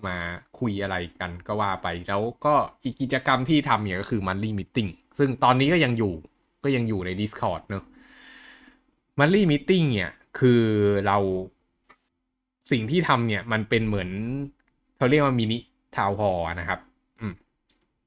[0.07, 0.17] มา
[0.59, 2.55] คุยอะไรกันก็ว่าไป แล้วก็
[2.85, 6.15] อีกกิจกรรมที่ทำเนี่ยก็คือ monthly meeting ซึ่งตอนนี้ก็ยังอยู่
[6.65, 7.85] ก็ยังอยู่ใน Discord เนอะ
[9.19, 10.63] monthly meeting เนี่ยคือ
[11.07, 11.19] เรา
[12.71, 14.11] สิ่งที่ทำเนี่ยมันเป็นเหมือน
[14.97, 15.59] เขาเรียกว่ามินิ
[15.97, 16.81] ทาวพอนะครับ
[17.21, 17.35] อืม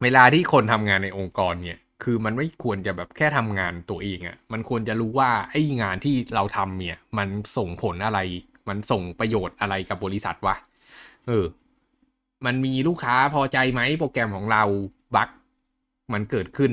[0.04, 8.20] เวลาที่คนทำงานในองค์กรเนี่ย คือมันไม่ควรจะแบบแค่ทำงานตัวเองอะ่ะ มันควรจะรู้ว่าไอ้งานที่เราทำเนี่ย มันส่งผลอะไร
[8.70, 10.56] มันส่งประโยชน์อะไรกับบริษัทวะ
[11.28, 11.46] เออ
[12.46, 14.64] มันมีลูกค้าพอใจไหมโปรแกรมของเรา
[15.16, 15.30] bug
[16.14, 16.72] มันเกิดขึ้น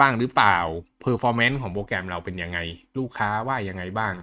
[0.00, 0.56] บ้างหรือเปล่า
[1.00, 2.58] performance ของโปรแกรมเราเป็นยังไง
[2.98, 4.14] ลูกค้าว่ายังไงบ้าง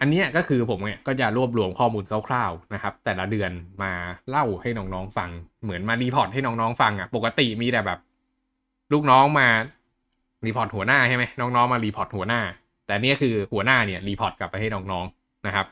[0.00, 3.50] อันนี้ก็คือผมเนี่ยก็จะรวบรวมข้อมูลคร่าวๆนะครับ แต่ละเดือน
[3.82, 3.92] มา
[4.30, 5.30] เล่าให้น้องๆฟัง
[5.62, 7.98] เหมือนมา report ให้น้องๆฟังอะ่ะ ปกติมีแต่แบบ
[8.92, 9.48] ลูกน้องมา
[10.46, 12.40] report หัวหน้าใช่ไหมน้องๆมา report หัวหน้า
[12.86, 15.66] แต่เนี่ยคือหัวหน้าเนี่ย report กลับไปให้น้องๆนะครับ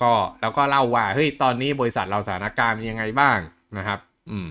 [0.00, 3.38] ก็แล้วก็เล่าว่าเฮ้ยตอนนี้บริษัทเราสถานการณ์เป็นยังไงบ้าง
[3.78, 3.98] นะครับ
[4.30, 4.46] อืม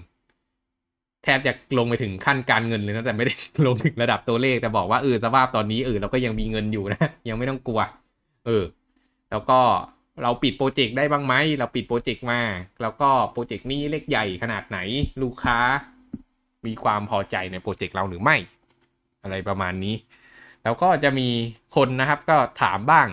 [1.24, 3.34] แทบจะลงไปถึงขั้นการเงินเลยนะแต่ไม่ได้
[3.68, 7.82] ลงถึงระดับตัวเลขแต่บอกว่าเออสภาพตอนนี้เออเราก็ยังมีเงินอยู่นะยังไม่ต้องกลัว
[8.46, 8.64] เออ
[9.32, 9.60] แล้วก็
[10.24, 12.42] เราปิดโปรเจกต์ได้บ้างไหมเราปิดโปรเจกต์มา
[12.82, 14.80] แล้วก็โปรเจกต์นี้เล็กใหญ่ขนาดไหน
[15.22, 15.58] ลูกค้า
[16.66, 18.36] มีความพอใจในโปรเจกต์เราหรือไม่
[19.24, 19.96] อะไรประมาณนี้
[20.64, 21.28] แล้วก็จะมี
[21.76, 23.08] คนนะครับก็ถามบ้าง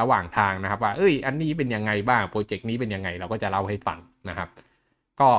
[0.00, 4.48] ระหว่างทางนะครับ ว่าเอ้ย อันนี้เป็นยังไงบ้างโปรเจกต์นี้เป็นยังไงเราก็จะเล่าให้ฟังนะครับ
[5.20, 5.30] ก็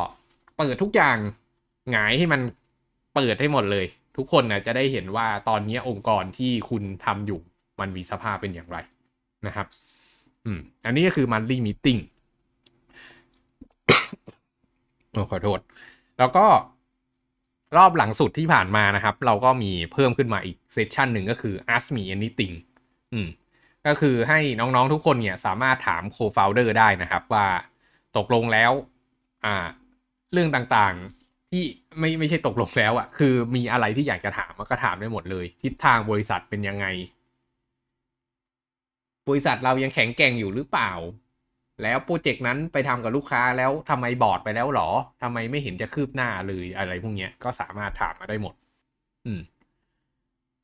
[0.58, 1.18] เปิดทุกอย่าง
[1.92, 2.42] หงายให้มัน
[3.16, 3.86] เปิดให้หมดเลย
[4.18, 7.40] ทุกคนนะจะได้เห็นว่าตอนนี้องค์กรที่คุณทำอยู่
[7.80, 8.78] มันมีสภาพเป็นอย่างไร
[9.48, 9.68] นะครับ
[10.46, 12.00] อืม อันนี้ก็คือ monthly meeting
[15.12, 15.60] โอ้ขอโทษ
[16.20, 16.46] แล้วก็
[17.78, 22.56] รอบหลังสุดที่ผ่านมานะครับ เราก็มีเพิ่มขึ้นมาอีกเซสชันหนึ่งก็คือ ask me anything
[23.14, 23.28] อืม
[23.88, 27.48] ก็คือให้น้องๆทุกคนเนี่ยสามารถถาม co-founder ได้นะครับ ว่า
[28.18, 28.72] ตกลงแล้ว
[29.46, 29.56] อ่า
[30.34, 31.64] เรื่องต่างๆที่
[32.00, 36.86] ไม่ไม่ใช่ตกลงแล้วอะ่ะคือมีอะไรที่อยากจะถามก็ถามได้หมดเลย ทิศทางบริษัทเป็นยังไง
[39.28, 40.92] บริษัทเรายังแข็งแกร่งอยู่หรือเปล่า
[41.84, 44.90] แล้วโปรเจกต์นั้นไปทำกับลูกค้าแล้วทำไมบอร์ดไปแล้วหรอ
[45.24, 48.54] ทำไมไม่เห็นจะคืบหน้าเลยอะไรพวกเนี้ยก็สามารถถามมาได้หมด
[49.26, 49.42] อืม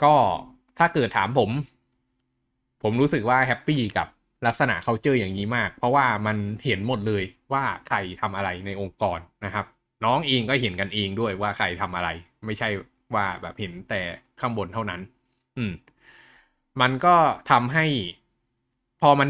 [0.03, 0.13] ก็
[0.77, 1.49] ถ้าเกิดถามผม
[2.83, 4.07] ผมรู้สึกว่า happy กับ
[4.47, 9.65] ลักษณะ culture อย่างนี้มาก เพราะว่ามันเห็นหมดเลยว่าใครทำอะไรในองค์กรนะครับ
[10.05, 12.09] น้องเองก็เห็นกันเองด้วยว่าใครทำอะไร
[12.45, 12.69] ไม่ใช่
[13.15, 14.01] ว่าแบบเห็นแต่
[14.41, 15.01] ข้างบนเท่านั้น
[15.57, 15.73] อืม
[16.81, 17.15] มันก็
[17.51, 17.85] ทำให้
[19.01, 19.29] พอมัน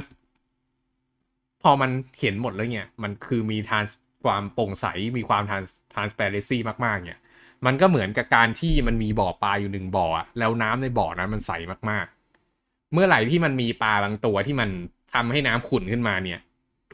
[1.66, 3.86] พอมันเห็นหมดแล้วเนี่ย มันคือมีทาน
[4.24, 4.86] ความโปร่งใส
[5.18, 5.64] มีความทาน
[5.96, 7.20] ทานสเปรซี่มากๆ เนี่ย
[7.66, 11.52] มันก็เหมือนกับการที่มันมีบ่อปลาอยู่หนึ่งบ่ออะแล้วน้ำในบ่อนั้นมันใส
[11.90, 14.70] มากๆ เมื่อไหร่ที่มันมีปลาบางตัวที่มัน
[15.14, 16.40] ทำให้น้ำขุ่นขึ้นมาเนี่ย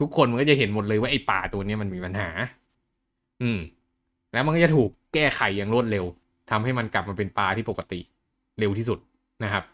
[0.00, 2.28] ทุกคนมันก็จะเห็นหมดเลยว่าไอ้ปลาตัวนี้มันมีปัญหา
[3.42, 3.58] อืม
[4.32, 6.04] แล้วมันก็จะถูกแก้ไขอย่างรวดเร็ว
[6.50, 8.00] ทำให้มันกลับมาเป็นปลาที่ปกติ
[8.58, 8.98] เร็วที่สุด
[9.44, 9.64] นะครับ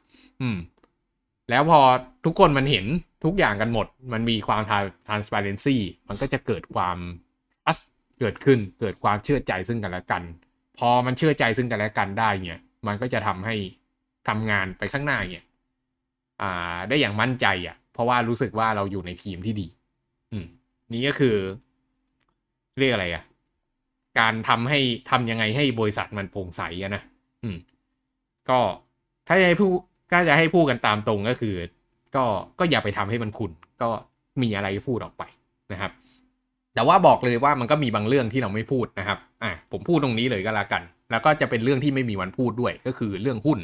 [0.41, 0.57] อืม
[1.51, 1.79] แล้วพอ
[2.25, 2.87] ทุกคนมันเห็น
[3.25, 4.63] ทุกอย่างกันหมด มันมีความ
[5.09, 5.77] transparency
[6.09, 6.99] มันก็จะเกิดความ
[7.65, 7.83] trust
[8.21, 10.23] เกิดขึ้น เกิดความเชื่อใจซึ่งกันและกัน
[10.79, 13.57] พอมันเชื่อใจซึ่งกันและกันได้เนี่ย มันก็จะทำให้
[14.29, 15.45] ทำงานไปข้างหน้าเนี่ย
[16.43, 19.67] อ่า ได้อย่างมั่นใจอะ่ะ เพราะว่ารู้สึกว่าเราอยู่ในทีมที่ดี
[20.33, 20.47] อืม
[20.93, 21.37] นี่ก็คือ
[22.79, 23.25] เรียกอะไรอะ่ะ
[24.19, 27.03] การทำให้ทำยังไงให้บริษัทมันโปร่งใสอะนะ
[27.45, 27.57] อืม
[28.51, 28.61] ก็
[29.29, 29.71] ถ้าจะให้ผู้
[30.13, 31.55] ก็จะให้พูดกันตามตรงก็คือ
[32.17, 32.25] ก็
[32.59, 33.53] ก็อย่าไปทำให้มันขุน
[33.83, 33.89] ก็
[34.43, 35.23] มีอะไรพูดออกไป
[35.73, 35.93] นะครับ
[36.75, 43.59] แต่ว่าบอกเลยว่ามันก็มีบางเรื่องที่เราไม่พูดนะครับอะผมพูดตรงนี้เลยก็แล้วกัน แล้วก็จะเป็นเรื่องที่ไม่มีวันพูดด้วย ก็คือเรื่องหุ้น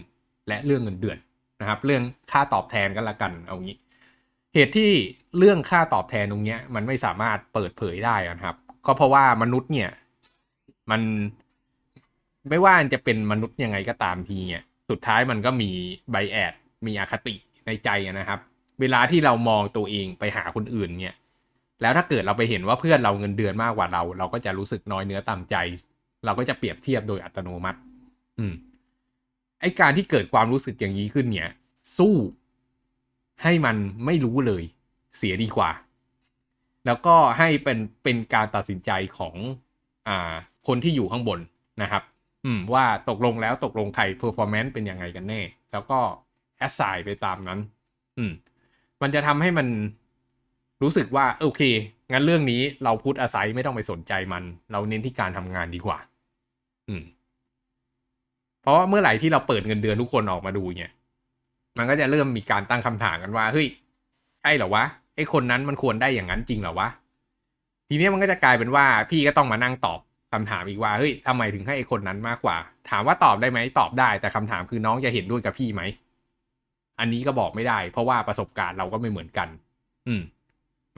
[0.49, 1.19] และเรื่องเงินเดือน
[1.61, 3.77] นะครับ เรื่องค่าตอบแทนก็แล้วกันเอางี้
[4.55, 4.91] เหตุที่
[5.39, 9.91] เรื่องค่าตอบแทนตรงเนี้ย มันไม่สามารถเปิดเผยได้นะครับ ก็เพราะว่ามนุษย์เนี่ย
[10.91, 11.03] มัน
[12.49, 15.71] ไม่ว่าจะเป็นมนุษย์ยังไงก็ตามทีเนี่ยสุดท้ายมันก็มี
[16.11, 16.55] ไบแอด
[16.87, 17.35] มีอคติ
[17.67, 18.41] ในใจนะครับ
[18.81, 21.15] เวลาที่เรามองตัวเองไปหาคนอื่นเนี่ย
[21.81, 25.57] แล้วถ้าเกิดเราไปเห็นว่าเพื่อนเราเงินเดือนมากกว่าเรา เราก็จะรู้สึกน้อยเนื้อต่ำใจ
[26.25, 27.79] เราก็จะเปรียบเทียบโดยอัตโนมัติ
[28.39, 28.55] อืม
[29.61, 31.51] ไอการที่เกิดความรู้สึกอย่างนี้ขึ้นเนี่ย
[31.99, 32.15] สู้
[33.43, 34.63] ให้มันไม่รู้เลย
[35.17, 35.71] เสียดีกว่า
[36.87, 39.35] แล้วก็ให้เป็นเป็นการตัดสินใจของ
[40.09, 40.35] อ่า
[40.67, 41.39] คนที่อยู่ข้างบน
[41.83, 42.03] นะครับ
[42.45, 45.41] อืมว่าตกลงแล้วตกลงใคร performance เป็นยังไงกันแน่
[45.73, 45.99] แล้วก็
[46.67, 47.59] assign ไปตามนั้น
[48.19, 48.33] อืม
[49.03, 49.67] มันจะทำให้มัน
[50.83, 51.63] รู้สึกว่า โอเค
[52.13, 54.43] งั้นเรื่องนี้เราพุทอาศัยไม่ต้องไปสนใจมัน
[54.73, 55.99] เราเน้นที่การทำงานดีกว่า
[56.89, 57.03] อืม
[58.63, 60.93] เพราะว่าเมื่อไหร่ที่เราเปิดเงินเดือนทุกคนออกมาดูเนี่ย
[61.79, 63.67] มันก็จะเริ่มมีการตั้งคำถามกันว่า เฮ้ย
[64.43, 64.85] ใช่เหรอวะ
[65.17, 66.89] ไอ้คนนั้นมันควรได้อย่างนั้นจริงเหรอวะ
[67.89, 70.01] ทีนี้มันก็จะกลายเป็นว่า พี่ก็ต้องมานั่งตอบ
[70.33, 72.57] คำถามอีกว่า เฮ้ยทำไมถึงให้ไอ้คนนั้นมากกว่า
[72.91, 75.83] ถามว่าตอบได้ไหมตอบได้ แต่คำถามคือน้องจะเห็นด้วยกับพี่ไหม
[77.01, 79.49] อันนี้ก็บอกไม่ได้ เพราะว่าประสบการณ์เราก็ไม่เหมือนกัน
[80.09, 80.23] อืม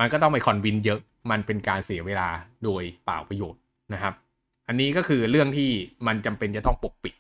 [0.01, 2.29] มันก็ต้องไปคอนวินเยอะ มันเป็นการเสียเวลา
[2.65, 3.61] โดยเปล่าประโยชน์
[3.93, 4.15] นะครับ
[4.69, 5.71] อันนี้ก็คือเรื่องที่
[6.07, 7.15] มันจำเป็นจะต้องปกปิด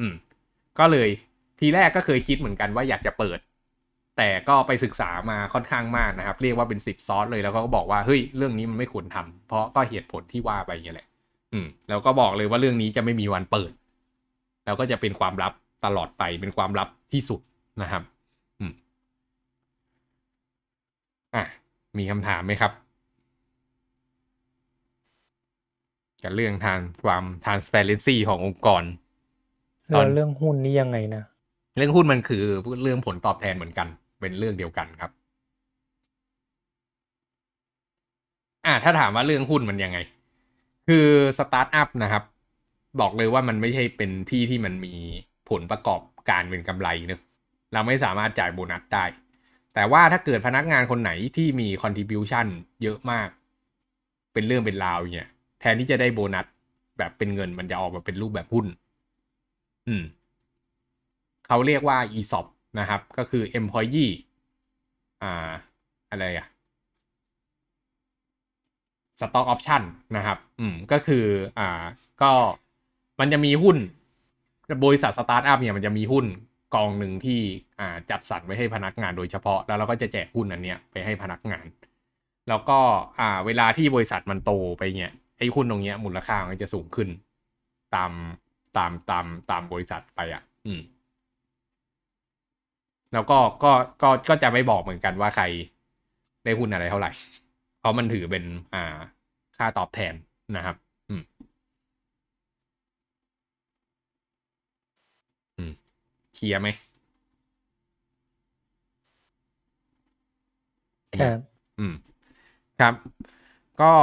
[0.00, 0.14] อืม
[0.78, 1.08] ก็เลย
[1.60, 3.38] ทีแรกก็เคยคิดเหมือนกันว่าอยากจะเปิด
[4.16, 11.08] แต่ก็ไปศึกษามาค่อนข้างมากนะครับ เรียกว่าเป็นสิบซอสเลยแล้วก็บอกว่าเฮ้ยเรื่องนี้มันไม่ควรทำเพราะก็เหตุผลที่ว่าไปอย่างนี้แหละ
[11.52, 13.72] อืม แล้วก็บอกเลยว่าเรื่องนี้จะไม่มีวันเปิด
[14.64, 15.52] แล้วก็จะเป็นความลับ
[15.84, 17.40] ตลอดไปเป็นความลับที่สุด
[17.82, 18.02] นะครับ
[18.60, 18.72] อืม
[21.34, 21.44] อะ
[21.98, 22.72] มีคำถามไหมครับ
[26.22, 28.82] กับเรื่องทางความ transparency ขององค์กร
[29.92, 31.22] ตแล้อวนเรื่องหุ้นนี่ยังไงนะ
[31.76, 32.42] เรื่องหุ้นมันคือ
[32.82, 33.88] เรื่องผลตอบแทนเหมือนกัน
[34.20, 35.10] เป็นเรื่องเดียวกันครับ
[38.66, 39.98] อ่าถ้าถามว่าเรื่องหุ้นมันยังไง
[40.88, 41.06] คือ
[41.38, 42.24] สตาร์ทอัพนะครับ
[43.00, 44.94] บอกเลยว่ามันไม่ใช่เป็นที่ที่มันมี
[45.50, 46.00] ผลประกอบ
[46.30, 47.22] การเป็นกำไรเนอะ
[47.72, 49.04] เราไม่สามารถจ่ายโบนัสได้
[49.80, 52.46] แต่ว่าถ้าเกิดพนักงานคนไหนที่มี contribution
[52.82, 53.28] เยอะมาก
[54.32, 55.28] เป็นเรื่องเป็นราวเนี่ย
[55.60, 56.46] แทนที่จะได้โบนัส
[56.98, 58.66] แบบเป็นเงินมันจะออกมาเป็นรูปแบบหุ้น
[59.88, 60.02] อืม
[61.46, 62.46] เขาเรียกว่า ESOP
[62.78, 64.12] นะครับ ก็คือ employee
[65.22, 65.50] อ่า
[66.10, 66.46] อะไรอะ
[69.20, 69.82] stock option
[70.16, 71.24] นะครับ อืม ก็คือ
[71.58, 71.82] อ่า
[72.22, 72.30] ก็
[73.20, 73.76] มันจะมีหุ้น
[74.84, 76.26] บริษัทสตาร์ทอัพเนี่ยมันจะมีหุ้น
[76.74, 77.40] กองหนึ่งที่
[77.80, 81.66] อ่าจัดสรรไว้ให้พนักงานโดยเฉพาะ แล้วเราก็จะแจกหุ้นอันเนี้ยไปให้พนักงาน
[82.48, 82.78] แล้วก็
[83.20, 87.08] อ่าเวลาที่บริษัทมันโตไปเนี่ยไอ้หุ้นตรงเนี้ยมูลค่ามันจะสูงขึ้น
[87.94, 88.10] ตาม
[88.76, 90.80] ตามตามตามบริษัทไปอะ อืม
[93.12, 95.44] แล้วก็ก็ก็ก็จะไม่บอกเหมือนกันว่าใคร
[96.44, 97.10] ได้หุ้นอะไรเท่าไหร่
[97.78, 98.44] เพราะมันถือเป็น
[98.74, 98.98] อ่า
[99.56, 100.14] ค่าตอบแทน
[100.56, 100.76] นะครับ
[101.08, 101.22] อืม
[105.58, 105.72] อืม
[106.40, 106.68] เคลียร์ไหม
[111.12, 111.28] แค่
[111.78, 111.94] อืม
[112.78, 112.94] ครับ
[113.80, 113.94] ก็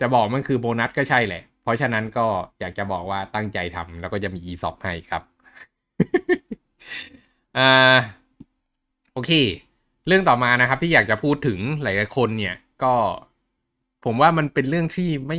[0.00, 2.26] จะบอกมันคือโบนัสก็ใช่แหละ เพราะฉะนั้นก็
[2.60, 5.22] อยากจะบอกว่าตั้งใจทำแล้วก็จะมี ESOP ให้ครับ
[7.56, 8.28] อ่า
[9.12, 9.30] โอเค
[10.06, 12.94] เรื่องต่อมานะครับที่อยากจะพูดถึงหลายๆคนเนี่ย ก็
[14.04, 15.38] ผมว่ามันเป็นเรื่องที่ไม่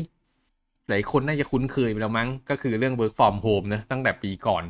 [0.89, 4.63] หลายคนน่าจะคุ้นเคยไปแล้วมั้ง ก็คือเรื่อง work from home นะตั้งแต่ปีก่อน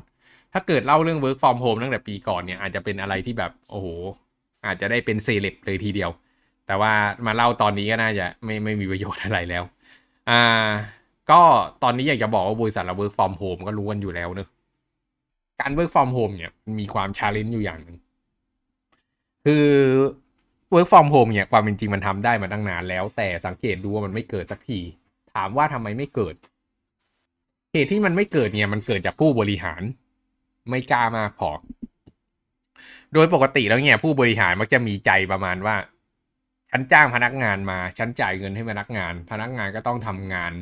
[0.54, 3.88] ถ้าเกิดเล่าเรื่อง work from home ตั้งแต่ปีก่อนเนี่ยอาจจะเป็นอะไรที่แบบโอ้โห
[4.66, 6.12] อาจจะได้เป็นเซเลบเลยทีเดียว
[6.68, 6.94] แต่ว่า
[7.26, 9.64] มาเล่าตอนนี้ก็น่าจะไม่ไม่มีประโยชน์อะไรแล้ว
[10.30, 10.70] อ่า
[11.32, 11.42] ก็
[11.84, 14.50] ตอนนี้อยากจะบอกว่าบริษัทเรา work from home ก็รู้กันอยู่แล้วเนอะ
[15.60, 17.98] การ work from home เนี่ยมีความชาเลนจ์อยู่อย่างหนึ่ง
[19.46, 19.68] คือ
[20.74, 26.36] work from home เนี่ยความเป็นจริงมันทำได้มาตั้งนานแล้ว แต่สังเกตดูว่ามันไม่เกิดสักทีามว่าทำไมไม่เกิด
[27.74, 29.82] เหตุที่มันไม่เกิดเนี่ย มันเกิดจากผู้บริหาร
[30.70, 31.52] ไม่กล้ามากพอ
[33.14, 35.76] โดยปกติแล้วเนี่ย ผู้บริหารมักจะมีใจประมาณว่า
[36.72, 40.54] ฉันจ้างพนักงานมา ฉันจ่ายเงินให้พนักงาน พนักงานก็ต้องทำงาน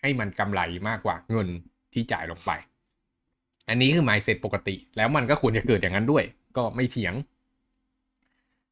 [0.00, 1.48] ให้มันกำไรมากกว่าเงิน
[1.92, 2.50] ที่จ่ายลงไป
[3.68, 6.24] อันนี้คือ mindset ปกติ แล้วมันก็ควรจะเกิดอย่างนั้นด้วย
[6.56, 7.14] ก็ไม่เถียง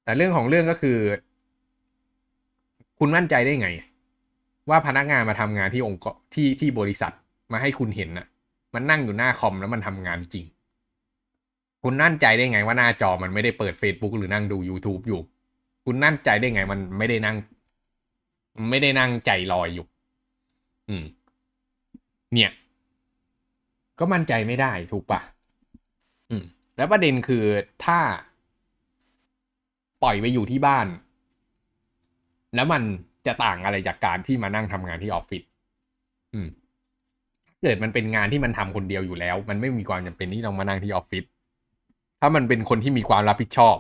[0.05, 0.99] แต่เรื่องของเรื่องก็คือ
[2.99, 3.69] คุณมั่นใจได้ไง
[4.71, 7.13] ว่าพนักงานมาทำงานที่องค์กรที่ที่บริษัท
[7.53, 8.27] มาให้คุณเห็นน่ะ
[8.75, 10.47] มันนั่งอยู่หน้าคอมแล้วมันทำงานจริง
[11.83, 15.21] คุณนั่นใจได้ไงว่าหน้าจอมันไม่ได้เปิด Facebook หรือนั่งดู YouTube อยู่
[15.85, 17.37] คุณนั่นใจได้ไงมันไม่ได้นั่ง
[18.71, 19.87] ไม่ได้นั่งใจลอยอยู่
[20.89, 21.05] อืม
[22.35, 22.51] เนี่ย
[23.99, 25.21] ก็มั่นใจไม่ได้ถูกปะ
[26.31, 26.45] อืม
[26.77, 27.45] แล้วประเด็นคือ
[27.85, 27.99] ถ้า
[30.03, 30.87] ปล่อยไปอยู่ที่บ้าน
[32.55, 32.83] แล้วมัน
[33.27, 35.43] จะต่างอะไรจากการที่มานั่งทำงานที่ออฟฟิศ
[36.35, 36.49] อืม
[37.63, 41.25] เกิดมันเป็นงานที่มันทำคนเดียวอยู่แล้ว มันไม่มีความจำเป็นที่ต้องมานั่งที่ออฟฟิศ
[42.21, 43.77] ถ้ามันเป็นคนที่มีความรับผิดชอบ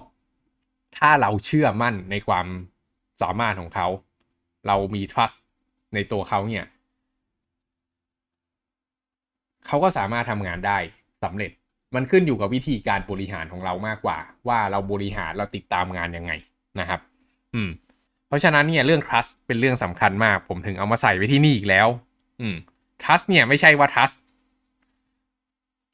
[0.98, 2.46] ถ้าเราเชื่อมั่นในความ
[3.22, 3.86] สามารถของเขา
[4.66, 5.36] เรามี trust
[5.94, 6.66] ในตัวเขาเนี่ย
[9.66, 10.78] เขาก็สามารถทำงานได้
[11.24, 11.50] สำเร็จ
[11.94, 14.18] มันขึ้นอยู่กับวิธีการบริหารของเรามากกว่า
[14.48, 16.32] ว่าเราบริหารเราติดตามงานยังไง
[16.80, 17.00] นะครับ
[17.54, 17.70] อืม
[18.28, 21.88] เพราะฉะนั้นเนี่ยเรื่อง trust เป็นเรื่องสำคัญมาก ผมถึงเอามาใส่ไว้ที่นี่อีกแล้ว
[22.40, 22.56] อืม
[23.02, 24.16] trust เนี่ยไม่ใช่ว่า trust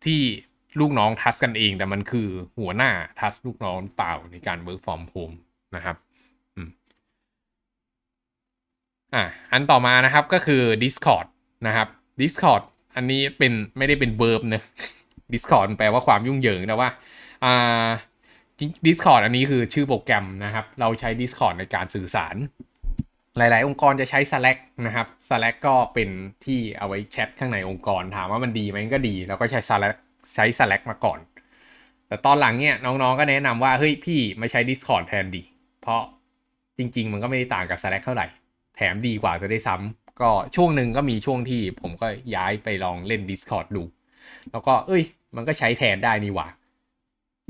[0.05, 0.21] ที่
[0.81, 2.29] ลูกน้อง trust กันเอง แต่มันคือ
[2.59, 5.37] หัวหน้า trust ลูกน้องเปล่าในการ work from home
[5.77, 5.97] นะครับ
[9.15, 11.27] อะอันต่อมานะครับก็คือ Discord
[11.67, 11.89] นะครับ
[12.21, 12.63] Discord
[12.97, 14.63] อันนี้เป็นไม่ได้เป็น verb นะ
[15.33, 16.91] Discord แปลว่าความยุ่งเหยิงนะว่า
[17.45, 17.87] อ่า
[18.87, 22.37] Discord อันนี้คือชื่อโปรแกรมนะครับ เราใช้ Discord ในการสื่อสาร
[23.39, 26.09] หลาย ๆ องค์กรจะใช้ Slack นะครับ Slack ก็เป็น
[26.45, 29.97] ที่เอาไว้แชทข้างในองค์กร ถามว่ามันดีไหมก็ดีแล้วก็ใช้ Slack
[30.35, 31.19] ใช้ Slack มาก่อน
[32.09, 35.43] แต่ตอนหลังเนี่ยน้อง ๆ ก็แนะนำว่า เฮ้ยพี่มาใช้ Discord แทนดี
[35.83, 36.03] เพราะ
[36.79, 38.27] จริง ๆ มันก็ไม่ได้ต่างกับ Slack เท่าไหร่
[38.77, 43.83] แถมดีกว่าจะได้ซ้ำก็ช่วงหนึ่งก็มีช่วงที่ผมก็ย้ายไปลองเล่น Discord ดู
[44.51, 45.03] แล้วก็เอ้ย
[45.37, 46.49] มันก็ใช้แทนได้นี่หว่า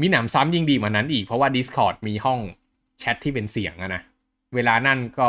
[0.00, 2.40] มีหนำซ้ำยิ่งดีกว่านั้นอีกเพราะว่า Discord มีห้อง
[2.98, 4.02] แชทที่เป็นเสียงอะนะ
[4.54, 5.28] เวลานั่นก็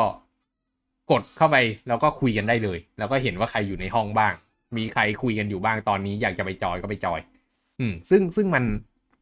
[1.11, 1.57] กดเข้าไป
[1.87, 4.33] แล้วก็คุยกันได้เลย แล้วก็เห็นว่าใครอยู่ในห้องบ้าง
[4.77, 7.19] มีใครคุยกันอยู่บ้างตอนนี้อยากจะไปจอยก็ไปจอย
[7.79, 8.63] อืม ซึ่งซึ่งมัน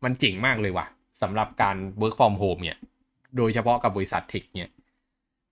[0.03, 0.85] มันเจ๋งมากเลยว่ะ
[1.21, 2.77] สำหรับการ work from home เนี่ย
[3.37, 4.69] โดยเฉพาะกับบริษัทเทคเนี่ย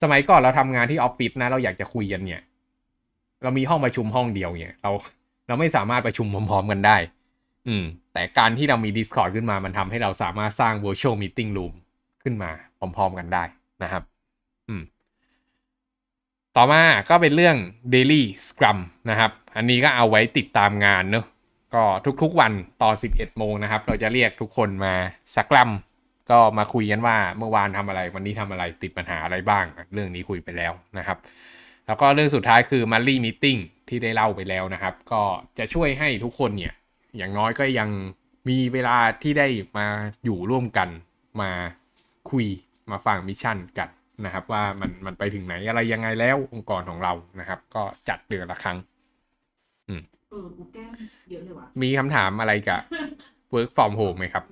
[0.01, 2.41] สมัยก่อนเราทำงานที่ออฟฟิศนะ เราอยากจะคุยกันเนี่ย
[3.43, 4.91] เรามีห้องประชุมห้องเดียวเนี่ย เรา
[5.47, 6.97] เราไม่สามารถประชุมพร้อมๆกันได้
[7.67, 7.83] อืม
[8.13, 11.73] แต่การที่เรามี Discord ขึ้นมามันทำให้เราสามารถสร้าง virtual meeting room
[12.23, 13.43] ขึ้นมาพร้อมๆกันได้
[13.83, 14.03] นะครับ
[14.69, 14.83] อืม
[16.55, 17.57] ต่อมาก็เป็นเรื่อง
[17.93, 21.25] daily scrum นะครับ อันนี้ก็เอาไว้ติดตามงานเนอะ
[21.73, 21.83] ก็
[22.21, 22.51] ทุกๆวัน
[22.81, 24.93] ตอน11 โมงนะครับ เราจะเรียกทุกคนมา
[25.35, 25.69] สักลัม
[26.31, 31.17] ก็มาคุยกันว่าเมื่อวานทำอะไร วันนี้ทำอะไรติดปัญหาอะไรบ้าง เรื่องนี้คุยไปแล้วนะครับ
[31.87, 33.59] แล้วก็เรื่องสุดท้ายคือ monthly meeting
[33.89, 35.21] ที่ได้เล่าไปแล้วนะครับ ก็
[35.57, 36.73] จะช่วยให้ทุกคนเนี่ย
[37.17, 37.89] อย่างน้อยก็ยัง
[38.49, 39.47] มีเวลาที่ได้
[39.77, 39.87] มา
[40.23, 40.89] อยู่ร่วมกัน
[41.41, 41.51] มา
[42.29, 42.45] คุย
[42.91, 43.89] มาฟังมิชชั่นกัน
[44.25, 48.77] นะครับ ว่ามันมันไปถึงไหนอะไรยังไงแล้วองค์กรของเรานะครับ ก็จัดเดือนละครั้ง
[50.29, 50.91] เออกูแก้ม
[51.29, 52.81] เยอะเลยว่ะมีคำถามอะไรกับ
[53.53, 54.43] work from home ไหมครับ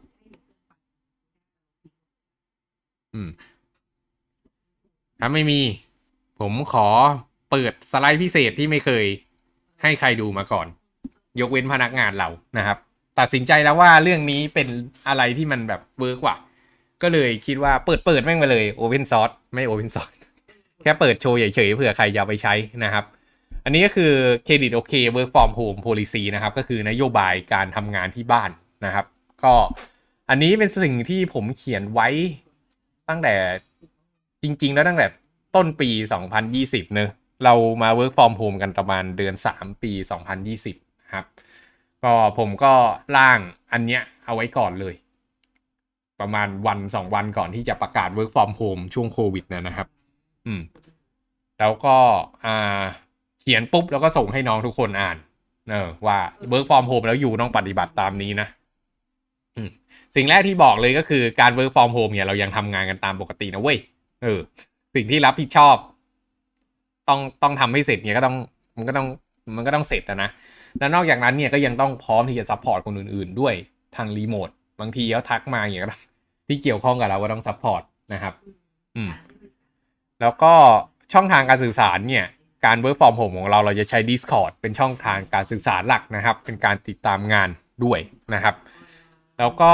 [3.13, 3.29] อืม
[5.19, 5.61] ถ้าไม่มี
[6.39, 6.87] ผมขอ
[7.51, 9.05] เปิดสไลด์พิเศษที่ไม่เคย
[9.81, 10.67] ให้ใครดูมาก่อน
[11.41, 12.77] ยกเว้นพนักงานเรานะครับ
[13.19, 14.67] ตัดสินใจแล้วว่าเรื่องนี้เป็น
[15.07, 16.35] อะไรที่มันแบบ work ว่ะ
[17.01, 20.15] ก็เลยคิดว่าเปิดเปิดแม่งไปเลย Open Source ไม่ Open Source
[20.81, 23.03] แค่เปิดโชว์เฉยๆเผื่อใครจะเอาไปใช้นะครับ
[23.63, 24.11] อันนี้ก็คือ
[24.45, 28.49] เครดิตโอเค work from home policy นะครับ ก็คือนโยบายการทำงานที่บ้าน
[28.85, 29.05] นะครับ
[29.43, 29.53] ก็
[30.29, 32.07] อันนี้เป็นสิ่งที่ผมเขียนไว้
[33.09, 33.33] ตั้งแต่
[34.43, 35.07] จริง ๆ แล้วตั้งแต่
[35.55, 35.89] ต้นปี
[36.41, 37.09] 2020เนอะ
[37.43, 39.91] เรามา work from home กันประมาณเดือน 3 ปี
[40.45, 41.25] 2020 ครับ
[42.03, 42.73] ก็ผมก็
[43.17, 43.39] ร่าง
[43.71, 44.95] อันเนี้ยเอาไว้ก่อนเลย
[46.19, 49.87] ประมาณวันสองวันก่อนที่จะประกาศ work from home ช่วงโควิดนะนะครับ
[50.45, 50.61] อืม
[51.59, 51.95] แล้วก็
[52.45, 52.81] อ่า
[53.39, 55.17] เขียนปุ๊บแล้วก็ส่งให้น้องทุกคนอ่าน
[55.71, 56.17] เออ ว่า
[56.51, 58.47] work from home แล้วอยู่ต้องปฏิบัติตามนี้นะ
[59.55, 59.69] อืม
[60.15, 63.77] สิ่งแรกที่บอกเลยก็คือการ work from home เนี่ยเรายังทำงานกันตามปกตินะเว้ย
[64.23, 64.39] เออ
[64.95, 65.75] สิ่งที่รับผิดชอบ
[67.09, 68.35] ต้องต้องทำให้เสร็จเนี่ยก็ต้อง
[68.77, 69.07] มันก็ต้อง
[69.55, 70.29] มันก็ต้องเสร็จนะ
[70.79, 73.53] แล้วนอกจากนั้นเนี่ยก็ยังต้องพร้อมที่จะ support คนอื่น ๆ ด้วย
[73.95, 74.49] ทางรีโมท
[74.79, 75.89] บางทีเขาทักมาอย่างเงี้ย
[76.47, 77.81] ที่เกี่ยวข้องกับเราก็ต้อง support
[78.13, 78.33] นะครับ
[78.95, 79.11] อืม
[80.21, 80.53] แล้วก็
[81.13, 82.25] ช่องทางการสื่อสารเนี่ย
[82.65, 87.49] การ work from home ของเราเราจะใช้ Discord เป็นช่องทางการสื่อสารหลักนะครับ เป็นการติดตามงาน
[87.83, 87.99] ด้วย
[88.33, 88.55] นะครับ
[89.39, 89.71] แล้วก็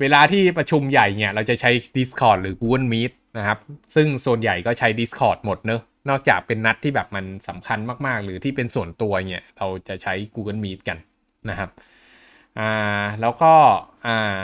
[0.00, 3.58] เวลาที่ประชุมใหญ่เนี่ย เราจะใช้ Discord หรือ Google Meet นะครับ
[3.94, 10.98] ซึ่งส่วนใหญ่ก็ใช้ Discord หมดเนอะ นอกจากเป็นนัดที่แบบมันสำคัญมากๆ หรือที่เป็นส่วนตัวเนี่ยเราจะใช้ Google Meet กัน
[11.50, 11.70] นะครับ
[12.58, 13.52] อ่าแล้วก็
[14.06, 14.40] อ่า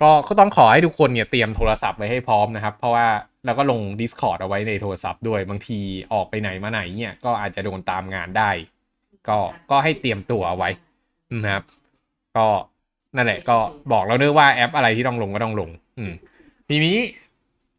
[0.00, 3.06] ก็ก็ต้องขอให้ทุกคนเนี่ยเตรียมโทรศัพท์ไว้ให้พร้อมนะครับ เพราะว่า
[3.44, 5.78] เราก็ลง Discord เอาไว้ในโทรศัพท์ด้วยบางที
[6.12, 8.50] ออกไปไหนมาไหนเนี่ยก็อาจจะโดนตามงานได้
[9.28, 9.38] ก็
[9.70, 10.70] ก็ให้เตรียมตัวเอาไว้
[11.44, 11.64] นะครับ
[12.36, 12.46] ก็
[13.16, 13.56] นั่นแหละก็
[13.92, 16.12] บอกเราเนอะว่าแอปอะไรที่ต้องลงก็ต้องลง อืม
[16.68, 16.96] ทีนี้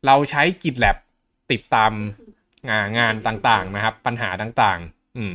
[0.06, 0.98] เราใช้ GitLab
[1.52, 1.92] ติดตาม
[2.70, 5.34] งานงานต่างๆนะครับ ปัญหาต่างๆ อืม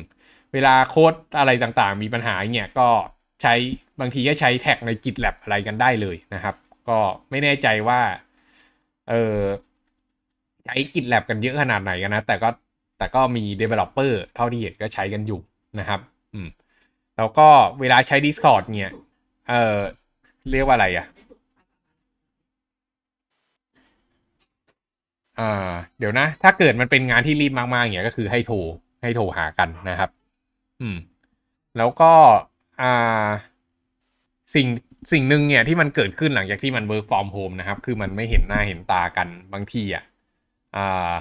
[0.53, 2.89] เวลาโค้ดอะไรต่างๆ มีปัญหาเนี่ยก็
[3.43, 3.55] ใช้
[4.01, 6.55] บางทีก็ใช้แท็กใน GitLab อะไรกันได้เลยนะครับ
[6.89, 6.99] ก็
[7.31, 8.01] ไม่แน่ใจว่า
[9.09, 9.41] เออ
[10.65, 12.49] ใช้ GitLab กันเยอะขนาดไหนกันนะ แต่ก็
[12.99, 15.41] แต่ก็มี Developer เท่าที่เห็นก็ใช้กันอยู่
[15.79, 16.01] นะครับ
[16.35, 16.49] อืม
[17.17, 17.49] แล้วก็
[17.81, 18.93] เวลาใช้ Discord เนี่ย
[19.51, 19.79] เออ
[20.51, 21.07] เรียกว่าอะไรอะ่ะ
[25.41, 28.57] อ่าเดี๋ยวนะ ถ้าเกิดมันเป็นงานที่รีบมากๆเนี่ยก็คือให้โทร
[29.03, 30.11] ให้โทรหากันนะครับ
[30.81, 30.97] อืม
[31.79, 32.13] แล้วก็
[32.83, 33.29] อ่า
[34.55, 34.67] สิ่ง
[35.13, 40.05] สิ่งหนึ่งเนี่ยที่มันเกิดขึ้นหลังจากที่มัน work from home นะครับ คือมันไม่เห็นหน้าเห็นตากันบางทีอะ
[40.77, 41.13] อ่า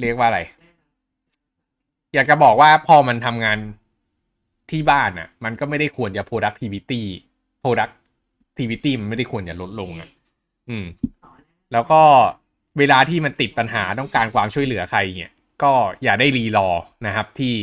[0.00, 0.40] เรียกว่าอะไร
[2.14, 3.58] อยากจะบอกว่าพอมันทำงาน
[4.70, 7.02] ที่บ้านอะ มันก็ไม่ได้ควรจะ productivity
[7.64, 10.08] productivity มันไม่ได้ควรจะลดลงอะ
[10.68, 10.84] อืม
[11.74, 12.00] แล้วก็
[12.78, 15.72] เวลาที่มันติดปัญหาต้องการความช่วยเหลือใครเนี่ยก็
[16.04, 16.68] อย่าได้รีรอ
[17.06, 17.54] นะครับที่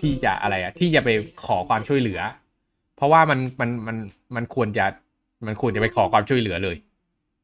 [0.00, 1.08] ที่จะอะไรอะที่จะไป
[1.46, 2.20] ขอความช่วยเหลือ
[2.96, 3.96] เพราะว่ามันมันมัน
[4.36, 4.86] มันควรจะ
[5.46, 6.76] มันควรจะไปขอความช่วยเหลือเลย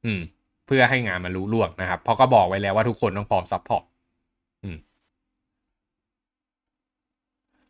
[0.05, 0.21] อืม
[0.67, 3.85] เพื่อให้งานมันลุล่วงนะครับเพราะก็บอกไว้แล้วว่าทุกคนต้องพร้อม support
[4.65, 4.77] อืม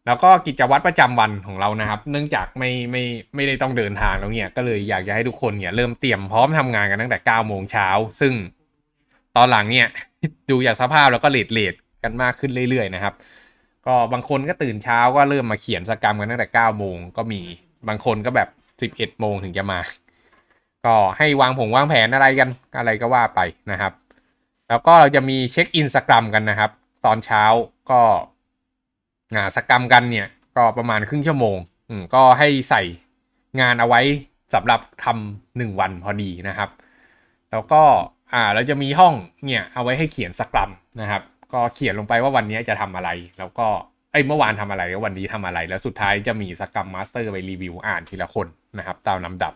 [0.06, 3.02] แล้วก็กิจวัตรประจำวันของเรานะครับ เนื่องจากไม่ไม่
[3.34, 7.88] ไม่ได้ต้องเดินทางแล้วเนี่ยก็เลยอยากจะให้ทุกคนเนี่ยเริ่มเตรียมพร้อมทำงานกันตั้งแต่เก้าโมงเช้า
[8.20, 8.32] ซึ่ง
[9.36, 9.88] ตอนหลังเนี่ย
[10.50, 13.14] ดูจากสภาพแล้วก็ late late กันมากขึ้นเรื่อยๆนะครับ
[13.86, 17.42] ก็บางคนก็ตื่นเช้าก็เริ่มมาเขียน scrum กันตั้งแต่เก้าโมงก็มี
[17.88, 18.48] บางคนก็แบบ
[18.82, 19.80] สิบเอ็ดโมงถึงจะมา
[20.86, 22.48] ก็ให้วางผงวางแผนอะไรกัน
[22.78, 23.40] อะไรก็ว่าไป
[23.70, 23.92] นะครับ
[24.68, 26.70] แล้วก็เราจะมีเช็คอินสกรัมกันนะครับ
[27.06, 27.44] ตอนเช้า
[27.90, 28.00] ก็
[29.34, 31.56] อ่าสกรรมกันเนี่ยก็ประมาณครึ่งชั่วโมง
[31.88, 32.82] อืมก็ให้ใส่
[33.60, 34.00] งานเอาไว้
[34.54, 36.70] สำหรับทำหนึ่งวันพอดีนะครับ
[37.50, 37.82] แล้วก็
[38.32, 39.14] อ่าเราจะมีห้อง
[39.44, 40.70] เนี่ยเอาไว้ให้เขียนสกรัม
[41.00, 41.22] นะครับ
[41.52, 43.68] ก็เขียนลงไปว่าวันนี้จะทำอะไร แล้วก็
[44.12, 48.46] ไอ้เมื่อวานทำอะไรแล้ววันนี้ทำอะไร แล้วสุดท้ายจะมี scrum master ไปรีวิวอ่านทีละคน
[48.78, 49.52] นะครับ ตามลำดับ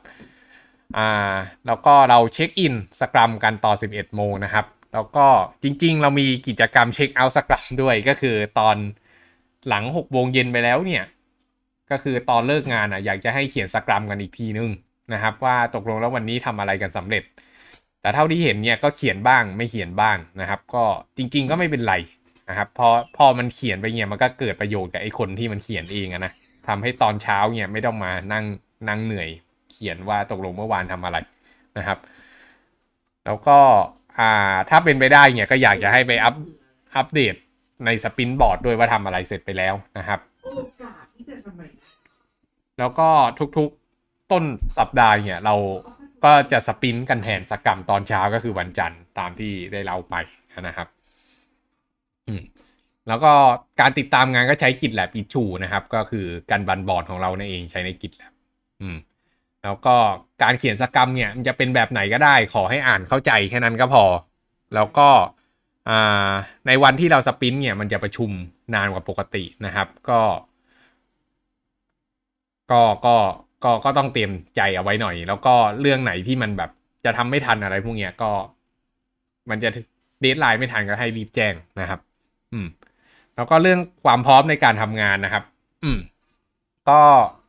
[0.96, 1.34] อ่า
[1.66, 5.26] แล้วก็เรา check in scrum กันตอน 11 โมงนะครับ แล้วก็
[5.62, 8.76] จริงๆ เรามีกิจกรรม check out scrum ด้วยก็คือตอน
[9.68, 11.04] หลัง6โมงเย็นไปแล้วเนี่ย
[11.90, 14.70] ก็คือตอนเลิกงานอะอยากจะให้เขียน scrum กันอีกทีนึง
[15.12, 17.22] นะครับ ว่าตกลงแล้ววันนี้ทำอะไรกันสำเร็จ
[18.00, 20.84] แต่เท่าที่เห็นเนี่ยก็เขียนบ้างไม่เขียนบ้างนะครับ ก็
[21.16, 21.94] จริง ๆ ก็ไม่เป็นไร
[22.48, 26.32] นะครับพอพอมันเขียนไปเนี่ยมันก็เกิดประโยชน์กับไอ้คนที่มันเขียนเองนะ
[26.68, 28.44] ทำให้ตอนเช้าเนี่ยไม่ต้องมานั่ง
[28.88, 29.28] นั่งเหนื่อย
[29.72, 31.16] เขียนว่าตกลงเมื่อวานทำอะไร
[31.78, 31.98] นะครับ
[33.24, 33.58] แล้วก็
[34.18, 36.34] อ่าถ้าเป็นไปได้เนี่ยก็อยากจะให้ไปอัพ
[36.96, 37.34] อัปเดต
[37.84, 40.20] ในสปินบอร์ดด้วยว่าทำอะไรเสร็จไปแล้วนะครับ
[42.78, 43.08] แล้วก็
[43.58, 44.44] ทุกๆต้น
[44.78, 45.54] สัปดาห์เนี่ยเรา
[46.24, 50.14] ก็จะสปินกันแทนสกกรรมตอนเช้าก็คือวันจันทร์ตามที่ได้เล่าไป
[50.66, 50.88] นะครับ
[52.28, 52.42] อืม
[53.08, 53.32] แล้วก็
[53.80, 58.32] การติดตามงานก็ใช้กิจแลบอิชูนะครับ ก็คือการบันบอร์ดของเรานั่นเองใช้ในกิจแลบ
[58.80, 58.96] อืม
[59.64, 59.94] แล้วก็
[60.42, 64.04] การเขียนสกกรรมเนี่ยมันจะเป็นแบบไหนก็ได้ ขอให้อ่านเข้าใจแค่นั้นก็พอ
[64.74, 65.08] แล้วก็
[66.66, 68.30] ในวันที่เราสปินเนี่ยมันจะประชุม
[68.74, 70.20] นานกว่าปกตินะครับ ก็
[72.70, 73.16] ก็ก็
[73.64, 76.70] ก็ก็ต้องเตรียมใจเอาไว้หน่อย แล้วก็เรื่องไหนที่มันแบบ
[77.04, 78.30] จะทำไม่ทันอะไรพวกเนี้ยก็
[79.50, 79.68] มันจะ
[80.20, 82.00] deadline ไม่ทันก็ให้รีบแจ้งนะครับ
[82.52, 82.66] อืม
[83.36, 85.44] แล้วก็เรื่องความพร้อมในการทำงานนะครับ
[85.84, 85.98] อืม
[86.88, 87.00] ก็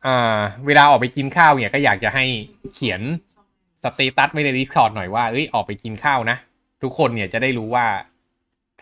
[0.06, 2.24] อ่าเวลาออกไปกินข้าวเนี่ยก็อยากจะให้
[2.74, 3.00] เขียน
[3.82, 6.36] status ไว้ใน Discord หน่อยว่าเอ้ยออกไปกินข้าวนะ
[6.82, 7.86] ทุกคนเนี่ยจะได้รู้ว่า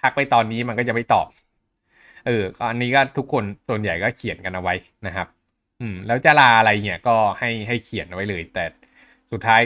[0.00, 1.26] ทักไปตอนนี้มันก็จะไม่ตอบ
[2.26, 4.74] เออก็อันนี้ก็ทุกคนส่วนใหญ่ก็เขียนกันเอาไว้
[5.06, 5.26] นะครับ
[5.80, 8.64] อืม แล้วจะลาอะไรเนี่ยก็ให้ให้เขียนเอาไว้เลย แต่
[9.32, 9.60] สุดท้าย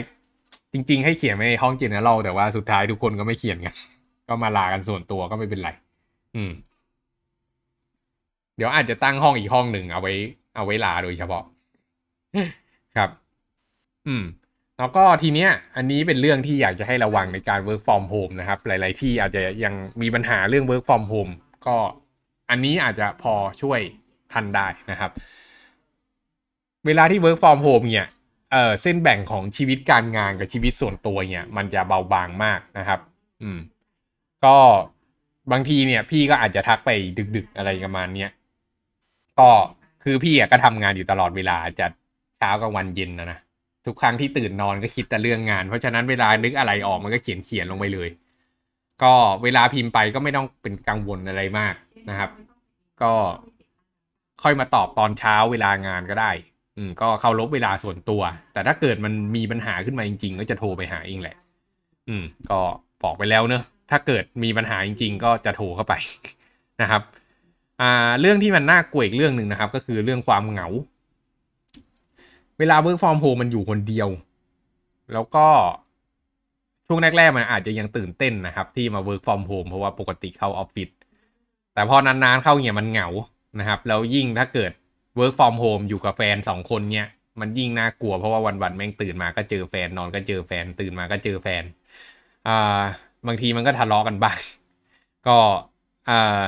[0.73, 3.75] จริง ๆ ให้เขียนไว้ในห้องเจนเนอเรลแต่ว่าสุดท้ายทุกคนก็ไม่เขียนกัน
[4.27, 5.69] ก็มาลากันส่วนตัวก็ไม่เป็นไร
[6.35, 6.51] อืม
[8.57, 10.13] เดี๋ยวอาจจะตั้งห้องอีกห้องหนึ่งเอาไว้
[10.55, 11.43] เอาไว้ลาโดยเฉพาะ
[12.95, 13.09] ครับ
[14.07, 14.23] อืม
[14.79, 21.31] แล้วก็ทีเนี้ยอันนี้เป็นเรื่องที่อยากจะให้ระวังในการ work from home นะครับ หลาย ๆ ที่อาจจะยังมีปัญหาเรื่อง work from home
[21.65, 21.75] ก็
[22.49, 23.79] อันนี้อาจจะพอช่วย
[24.33, 25.11] ทันได้นะครับ
[26.85, 28.07] เวลาที่ work from home เนี่ย
[28.51, 32.99] เออเส้นแบ่งของชีวิตการงานกับชีวิตส่วนตัวเนี่ย มันจะเบาบางมากนะครับ
[33.41, 33.59] อืม
[34.45, 34.57] ก็
[35.51, 36.89] บางทีเนี่ย พี่ก็อาจจะทักไป
[37.35, 38.29] ดึก ๆ อะไรประมาณเนี้ย
[39.39, 39.49] ก็
[40.03, 41.87] คือพี่อะก็ทำงานอยู่ตลอดเวลาจะ
[42.37, 43.39] เช้ากลางวันเย็นนะนะ
[43.85, 48.09] ทุกครั้งที่ตื่นนอนก็คิดแต่เรื่องงาน เพราะฉะนั้นเวลานึกอะไรออกมันก็เขียนเขียนลงไปเลย
[49.03, 49.13] ก็
[49.43, 51.75] เวลาพิมพ์ไปก็ไม่ต้องเป็นกังวลอะไรมาก
[52.09, 52.29] นะครับ
[53.01, 53.13] ก็
[54.43, 56.31] ค่อยมาตอบตอนเช้าเวลางานก็ได้
[56.77, 58.21] อืม ก็เคารพเวลาส่วนตัว
[58.53, 61.35] แต่ถ้าเกิดมันมีปัญหาขึ้นมาจริงๆ ก็จะโทรไปหาเองแหละ
[62.09, 62.59] อืม ก็
[63.03, 65.93] บอกไปแล้วเนอะถ้าเกิดมีปัญหาจริง ๆ ก็จะโทรเข้าไป
[66.81, 67.01] นะครับ
[67.81, 70.67] อ่า เรื่องที่มันน่ากลัวอีกเรื่องหนึ่งนะครับ ก็คือเรื่องความเหงา
[72.59, 74.09] เวลา work from home มันอยู่คนเดียว
[75.13, 75.47] แล้วก็
[76.87, 80.89] ช่วงแรกๆมันอาจจะยังตื่นเต้นนะครับ ที่มา work from home เพราะว่าปกติเข้าออฟฟิศ
[81.73, 83.07] แต่พอนานๆเข้าเนี่ยมันเหงา
[83.59, 84.71] นะครับ แล้วยิ่งถ้าเกิด
[85.19, 87.07] work from home อยู่กับแฟนสองคนเนี่ย
[87.39, 91.63] มันยิ่งน่ากลัวเพราะว่าวันๆแม่งตื่นมาก็เจอแฟนนอนก็เจอแฟนตื่นมาก็เจอแฟน
[92.47, 92.81] อ่า
[93.27, 94.37] บางทีมันก็ทะเลาะกันบ้าง
[95.27, 95.37] ก็
[96.09, 96.43] อ่า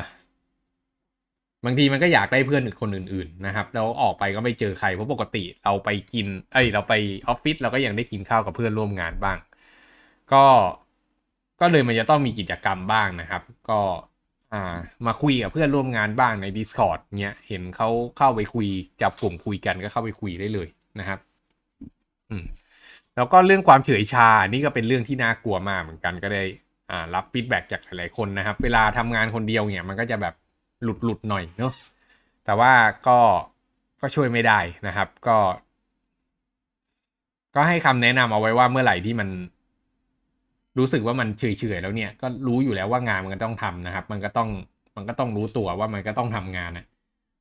[1.67, 6.93] บางทีมันก็อยากได้เพื่อนคนอื่น ๆ นะครับ แล้วออกไปก็ไม่เจอใครเพราะปกติเราไปกินเอ้ยเราไป
[7.27, 9.37] ออฟฟิศเราก็ยังได้กินข้าวกับเพื่อนร่วมงานบ้าง
[10.33, 10.45] ก็
[11.61, 13.79] ก็เลยมันจะต้องมีกิจกรรมบ้างนะครับ ก็
[14.53, 18.67] อ่ามาคุยกับเพื่อนร่วมงานบ้างใน Discord เนี้ยเห็นเขาเข้าไปคุย
[19.01, 20.67] จับกลุ่มคุยกันก็เข้าไปคุยได้เลย
[20.99, 21.19] นะครับ
[22.29, 22.43] อืม
[23.15, 26.43] แล้วก็เรื่องความเฉยชา นี่ก็เป็นเรื่องที่น่ากลัวมากเหมือนกันก็ได้
[26.91, 30.33] อ่ารับฟีดแบ็กจากหลายๆคนนะครับ เวลาทำงานคนเดียวเนี่ยมันก็จะแบบ
[30.83, 31.73] หลุดหลุดๆหน่อยเนาะ
[32.45, 32.73] แต่ว่า
[33.07, 33.19] ก็
[34.01, 35.37] ก็ช่วยไม่ได้นะครับ ก็
[37.55, 39.29] ก็ให้คำแนะนำเอาไว้ว่าเมื่อไหร่ที่มัน
[40.77, 41.43] รู้สึกว่ามันเฉ
[41.75, 44.49] ยๆแล้วเนี่ยก็รู้อยู่แล้วว่างานมันก็ต้องทำนะครับ มันก็ต้อง
[44.95, 46.85] มันก็ต้องรู้ตัวว่ามันก็ต้องทำงานนะ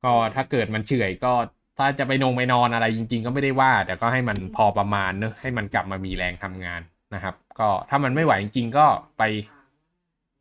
[0.03, 1.33] ก็ถ้าเกิดมันเฉยก็
[1.77, 6.81] ถ้าจะไปนงไปนอนอะไรจริง ๆ ก็ไม่ได้ว่า แต่ก็ให้มันพอประมาณเนอะให้มันกลับมามีแรงทำงาน
[7.13, 8.85] นะครับ ก็ถ้ามันไม่ไหวจริง ๆ ก็
[9.17, 9.23] ไป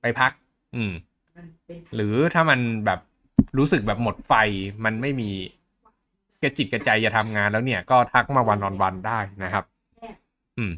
[0.01, 0.33] ไปพัก
[0.77, 0.93] อืม
[1.95, 3.01] หรือถ้ามันแบบ
[3.59, 4.33] รู้สึกแบบหมดไฟ
[4.85, 5.31] มันไม่มี
[6.43, 9.65] กระจิตกระใจจะทำงานแล้วเนี่ย ก็ทักมาวันนอนวันได้นะครับ
[10.59, 10.73] อืม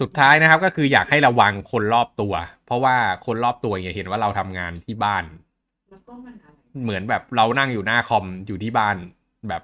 [0.00, 2.34] สุดท้ายนะครับ ก็คืออยากให้ระวังคนรอบตัว
[2.66, 5.24] เพราะว่าคนรอบตัวเนี่ยเห็นว่าเราทำงานที่บ้าน
[5.90, 8.96] แล้วก็มันอะไรเหมือนแบบเรานั่งอยู่หน้าคอมอยู่ที่บ้าน
[9.48, 9.62] แบบ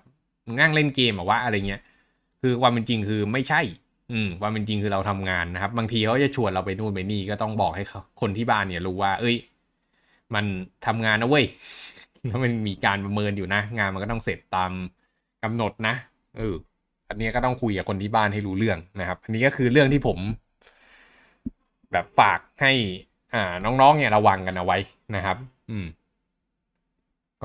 [0.60, 1.82] นั่งเล่นเกมอะว่าอะไรเงี้ย
[2.42, 3.60] คือความเป็นจริงคือไม่ใช่
[4.12, 9.36] อืมความเป็นจริงคือเราทำงานนะครับ บางทีเขาจะชวนเราไปนู่นไปนี่ก็ต้องบอกให้เขาคนที่บ้านเนี่ยรู้ว่า เอ้ย
[10.34, 10.44] มัน
[10.86, 11.46] ทำงานนะเว้ย
[12.28, 14.70] แล้วมันมีการประเมินอยู่นะ งานมันก็ต้องเสร็จตาม
[15.44, 15.94] กำหนดนะ
[16.38, 16.54] เออ
[17.08, 20.18] อันนี้ก็ต้องคุยกับคนที่บ้านให้รู้เรื่องนะครับ อันนี้ก็คือเรื่องที่ผม
[21.92, 22.72] แบบฝากให้
[23.34, 24.78] อ่าน้องๆเนี่ยระวังกันเอาไว้
[25.16, 25.36] นะครับ
[25.70, 25.86] อืม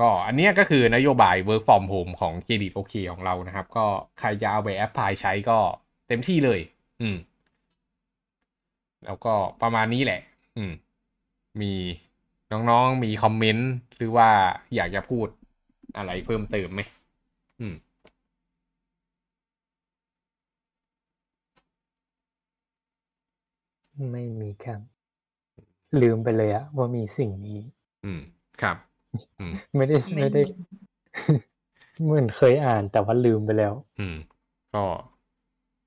[0.06, 3.86] ็อันนี้ก็คือนโยบาย work from home ของเครดิตโอเคของเรานะครับ ก็
[4.20, 5.58] ใครจะเอาไปแอปพลายใช้ก็
[6.08, 6.60] เต็มที่เลย
[7.02, 7.16] อืม
[9.04, 10.20] แล้วก็ประมาณนี้แหละ
[10.56, 10.72] อืม
[11.60, 11.72] มี
[12.52, 14.28] น้องๆมีคอมเมนต์หรือว่า
[14.74, 15.28] อยากจะพูด
[15.96, 16.80] อะไรเพิ่มเติมไหม
[17.60, 17.74] อืม
[24.10, 24.80] ไม่มีครับ
[26.00, 27.60] ลืมไปเลยอะว่ามีสิ่งนี้
[28.04, 28.20] อืม
[28.62, 28.76] ครับ
[29.38, 30.44] อืมไม่ได้ไม่ไม่ได้มี
[32.02, 34.16] เหมือนเคยอ่านแต่ว่าลืมไปแล้ว อืม
[34.74, 34.84] ก็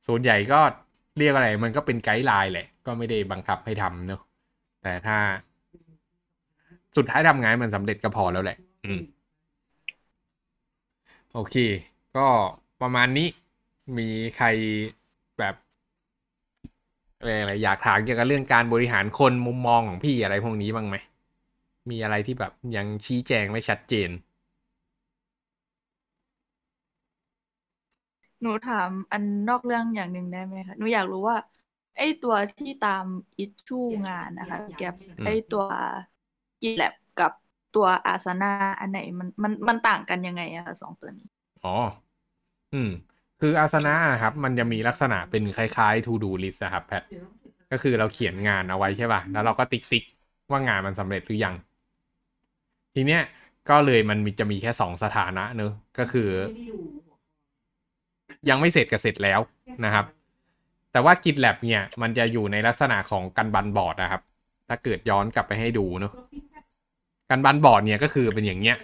[0.08, 0.60] ส่วนใหญ่ก็
[1.18, 4.22] เรียกอะไร มันก็เป็นไกด์ไลน์แหละ ก็ไม่ได้บังคับให้ทำเนอะ
[4.82, 5.18] แต่ถ้า
[6.98, 9.02] สุดท้ายทำงานมันสำเร็จก็พอแล้วแหละ อืม
[11.34, 11.56] โอเค
[12.18, 12.28] ก็
[12.82, 13.28] ประมาณนี้
[13.98, 14.48] มีใคร
[15.38, 15.56] แบบ
[17.20, 20.96] อะไรอะไรอยากถามเกี่ยวกับเรื่องการบริหารคนมุมมองของพี่อะไรพวกนี้บ้างไหม
[21.90, 24.10] มีอะไรที่แบบยังชี้แจงไม่ชัดเจน
[28.42, 31.38] หนูถามอันนอกเรื่องอย่างหนึ่งได้ไหมคะ หนูอยากรู้ว่า
[31.98, 33.06] ไอ้ตัวที่ตาม
[33.40, 33.76] อิชชู
[34.08, 35.64] งานนะคะพี่แกปอืมไอ้ตัว
[36.62, 37.32] กีแลบกับ
[37.76, 41.28] ตัวอาสนาอันไหนมันมันมันต่างกันยังไงอะคะสองตัวนี้
[41.66, 41.76] อ๋อ
[42.74, 42.92] อืม
[43.42, 47.04] คืออาสนะนะครับ มันจะมีลักษณะเป็นคล้ายๆ to do list อะครับแพท
[47.72, 50.04] ก็คือเราเขียนงานเอาไว้ใช่ป่ะ แล้วเราก็ติ๊กติ๊ก
[50.52, 51.56] ว่างานมันสำเร็จหรือยัง
[52.96, 53.22] ทีเนี้ย
[53.70, 56.30] ก็เลยมันมีจะมีแค่สองสถานะเนอะก็คือ
[58.50, 59.40] ยังไม่เสร็จกับเสร็จแล้ว
[59.86, 60.06] นะครับ
[60.92, 64.22] แต่ว่า GitLab เนี่ย มันจะอยู่ในลักษณะของกันบันบอร์ดนะครับ
[64.68, 66.14] ถ้าเกิดย้อนกลับไปให้ดูเนอะ
[67.32, 68.78] กันบันบอร์ดเนี่ยก็คือเป็นอย่างเงี้ย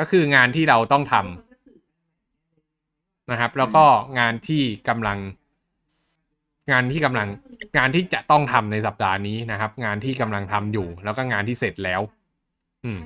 [0.00, 3.84] ก็คืองานที่เราต้องทำนะครับ แล้วก็
[4.18, 5.18] งานที่กำลัง
[6.70, 7.28] งานที่กำลัง
[7.78, 12.00] งานที่จะต้องทำในสัปดาห์นี้นะครับ งานที่กำลังทำอยู่ แล้วก็งานที่เสร็จแล้ว
[12.84, 12.98] อืม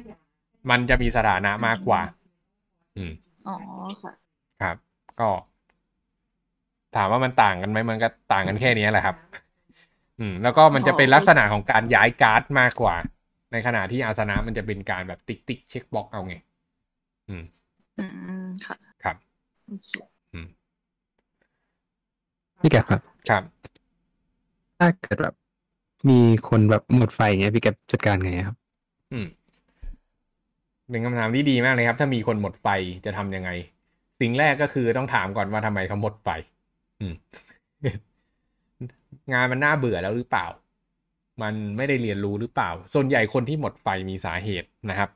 [0.70, 2.00] มันจะมีสถานะมากกว่า
[2.96, 3.12] อืม
[3.48, 3.56] อ๋อ
[4.02, 4.12] ค่ะ
[4.62, 4.76] ครับ
[5.20, 5.30] ก็
[6.96, 9.16] ถามว่ามันต่างกันไหมมันก็ต่างกันแค่นี้แหละครับ
[10.18, 12.94] อืม แล้วก็มันจะเป็นลักษณะของการย้ายการ์ดมากกว่า
[13.52, 16.34] ในขณะที่อาสนะมันจะเป็นการแบบติ๊กติ๊ก checkbox เอาไง
[17.28, 17.44] อืม
[17.96, 19.16] อืม ค่ะ ครับ
[19.64, 19.90] โอเค
[20.32, 20.46] อืม
[22.60, 23.72] พี่แกปครับ ครับ
[24.78, 25.34] ถ้าเกิดแบบ
[26.10, 28.56] มีคนแบบหมดไฟอย่างเงี้ยพี่แกปจัดการไงครับ
[29.12, 29.26] อืม
[30.90, 32.66] เป็นคำถามที่ดีมากเลยครับ ถ้ามีคนหมดไฟ
[33.04, 33.50] จะทำยังไง
[34.20, 36.28] สิ่งแรกก็คือต้องถามก่อนว่าทำไมเขาหมดไฟ
[37.00, 37.14] อืม
[39.32, 40.46] งานมันน่าเบื่อแล้วหรือเปล่า
[41.42, 45.10] มันไม่ได้เรียนรู้หรือเปล่า ส่วนใหญ่คนที่หมดไฟมีสาเหตุนะครับ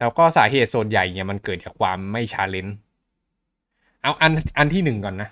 [0.00, 2.76] แล้วก็สาเหตุส่วนใหญ่เนี่ยมันเกิดจากความไม่ challenge
[4.02, 5.28] เอาอันอันที่หนึ่งก่อนนะ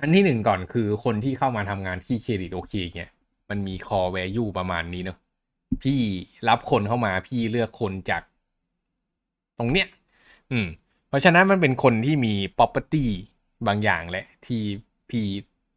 [0.00, 3.10] อันที่หนึ่งก่อนคือคนที่เข้ามาทำงานที่เครดิตโอเคเนี่ย
[3.50, 5.18] มันมี core value ประมาณนี้เนอะ
[5.82, 6.00] พี่
[6.48, 8.22] รับคนเข้ามาพี่เลือกคนจาก
[9.58, 9.88] ตรงเนี้ย
[10.50, 10.66] อืม
[11.08, 13.04] เพราะฉะนั้นมันเป็นคนที่มี property
[13.66, 14.62] บางอย่างแหละ ที่
[15.10, 15.24] พี่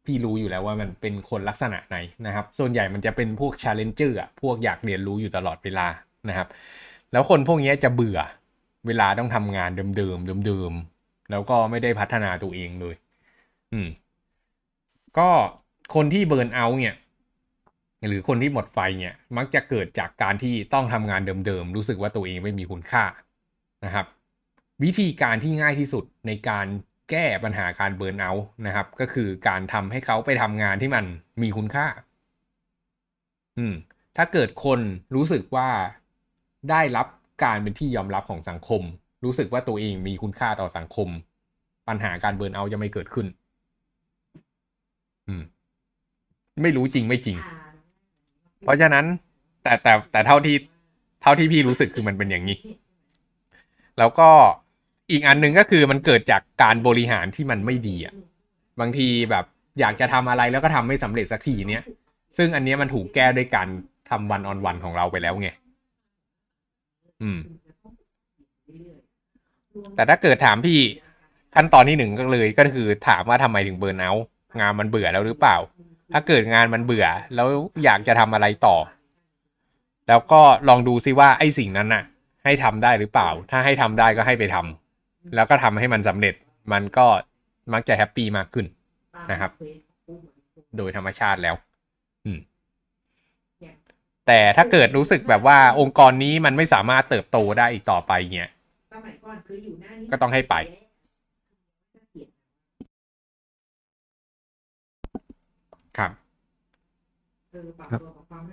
[0.04, 1.96] พี่รู้อยู่แล้วว่ามันเป็นคนลักษณะไหน
[2.26, 5.86] นะครับ ส่วนใหญ่มันจะเป็นพวก challenger อะ พวกอยากเรียนรู้อยู่ตลอดเวลา
[6.28, 6.48] นะครับ
[7.12, 8.18] แล้วคนพวกนี้จะเบื่อ
[8.86, 12.94] เวลาต้องทำงานเดิมๆเดิมๆแล้วก็ไม่ได้พัฒนาตัวเองเลย
[13.72, 13.88] อืม
[15.18, 15.28] ก็
[15.94, 16.96] คนที่เบิร์นเอาเนี่ย
[18.08, 23.04] หรือคนที่หมดไฟเนี่ย มักจะเกิดจากการที่ต้องทำงานเดิมๆรู้สึกว่าตัวเองไม่มีคุณค่า
[23.84, 24.06] นะครับ
[24.82, 26.66] วิธีการที่ง่ายที่สุดในการ
[27.10, 31.04] แก้ปัญหาการเบิร์นเอาท์นะครับ ก็คือการทำให้เขาไปทำงานที่มัน
[31.42, 31.86] มีคุณค่า
[33.58, 33.74] อืม
[34.16, 34.80] ถ้าเกิดคน
[35.14, 35.68] รู้สึกว่า
[36.70, 37.06] ได้รับ
[37.44, 38.82] การเป็นที่ยอมรับของสังคม
[39.24, 41.08] รู้สึกว่าตัวเองมีคุณค่าต่อสังคม
[41.88, 43.26] ปัญหาการเบิร์นเอาท์จะไม่เกิดขึ้น
[45.28, 45.42] อืม
[46.62, 47.36] ไม่รู้จริงไม่จริง
[48.62, 49.04] เพราะฉะนั้น
[49.62, 50.56] แต่แต่แต่เท่าที่
[51.22, 52.60] เท่าที่พี่รู้สึกคือมันเป็นอย่างนี้
[53.98, 54.30] แล้วก็
[55.10, 58.14] อีกอันหนึ่งก็คือมันเกิดจากการบริหารที่มันไม่ดีอะ
[58.80, 59.44] บางทีแบบ
[59.80, 61.82] อยากจะทำอะไรแล้วก็ทำไม่สำเร็จสักทีเนี้ย
[62.36, 63.68] ซึ่งอันนี้มันถูกแก้ด้วยการ
[64.10, 65.48] ทำวันออนวันของเราไปแล้วไง
[67.22, 67.38] อืม
[69.94, 70.78] แต่ถ้าเกิดถามพี่
[71.54, 74.12] ขั้นตอนที่หนึ่งก็เลยก็คือถามว่าทำไมถึงเบิร์นเอา
[74.60, 75.56] งานมันเบื่อแล้วหรือเปล่า
[76.12, 77.48] ถ้าเกิดงานมันเบื่อ แล้ว
[77.84, 78.76] อยากจะทำอะไรต่อ
[80.08, 82.04] แล้วก็ลองดูซิว่าไอ้สิ่งนั้นน่ะ
[82.44, 84.83] ให้ทำได้หรือเปล่า ถ้าให้ทำได้ก็ให้ไปทำ
[85.34, 86.34] แล้วก็ทำให้มันสำเร็จ
[86.72, 87.06] มันก็
[87.72, 88.66] มักจะแฮปปี้มากขึ้น
[89.30, 89.50] นะครับ
[90.76, 91.54] โดยธรรมชาติแล้ว
[92.24, 92.40] อืม
[94.26, 98.48] แต่ถ้าเกิดรู้สึกแบบว่าองค์กรนี้มันไม่สามารถเติบโตได้อีกต่อไปเนี่ย
[98.92, 100.54] สมัยก่อนคืออยู่หน้านี้ก็ต้องให้ไป
[105.98, 106.12] ครับ
[107.50, 108.44] เออปรับตัวกับความ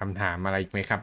[0.00, 1.00] คำถามอะไรอีกไหมครับ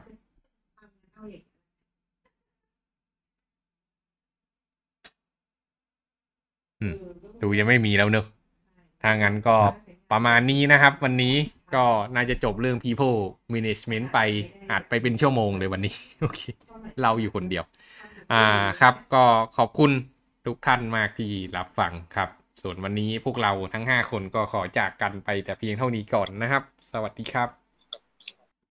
[6.82, 6.96] อืม
[7.42, 8.26] ดูยังไม่มีแล้วเนอะ
[9.02, 9.58] ถ้างั้นก็
[10.12, 11.36] ประมาณนี้นะครับ วันนี้
[11.76, 11.86] ก็
[12.16, 13.18] น่าจะจบเรื่อง people
[13.54, 14.20] management ไป
[14.72, 16.42] อาจไปเป็นชั่วโมงเลยวันนี้ โอเค
[17.04, 17.64] เราอยู่คนเดียว
[18.32, 19.24] อ่าครับ ก็
[19.58, 19.92] ขอบคุณ
[20.46, 22.30] ทุกท่านมากที่รับฟังครับ
[22.62, 27.63] ส่วนวันนี้พวกเราทั้ง 5 คนก็ขอจากกันไปแต่เพียงเท่านี้ก่อนนะครับ สวัสดีครับ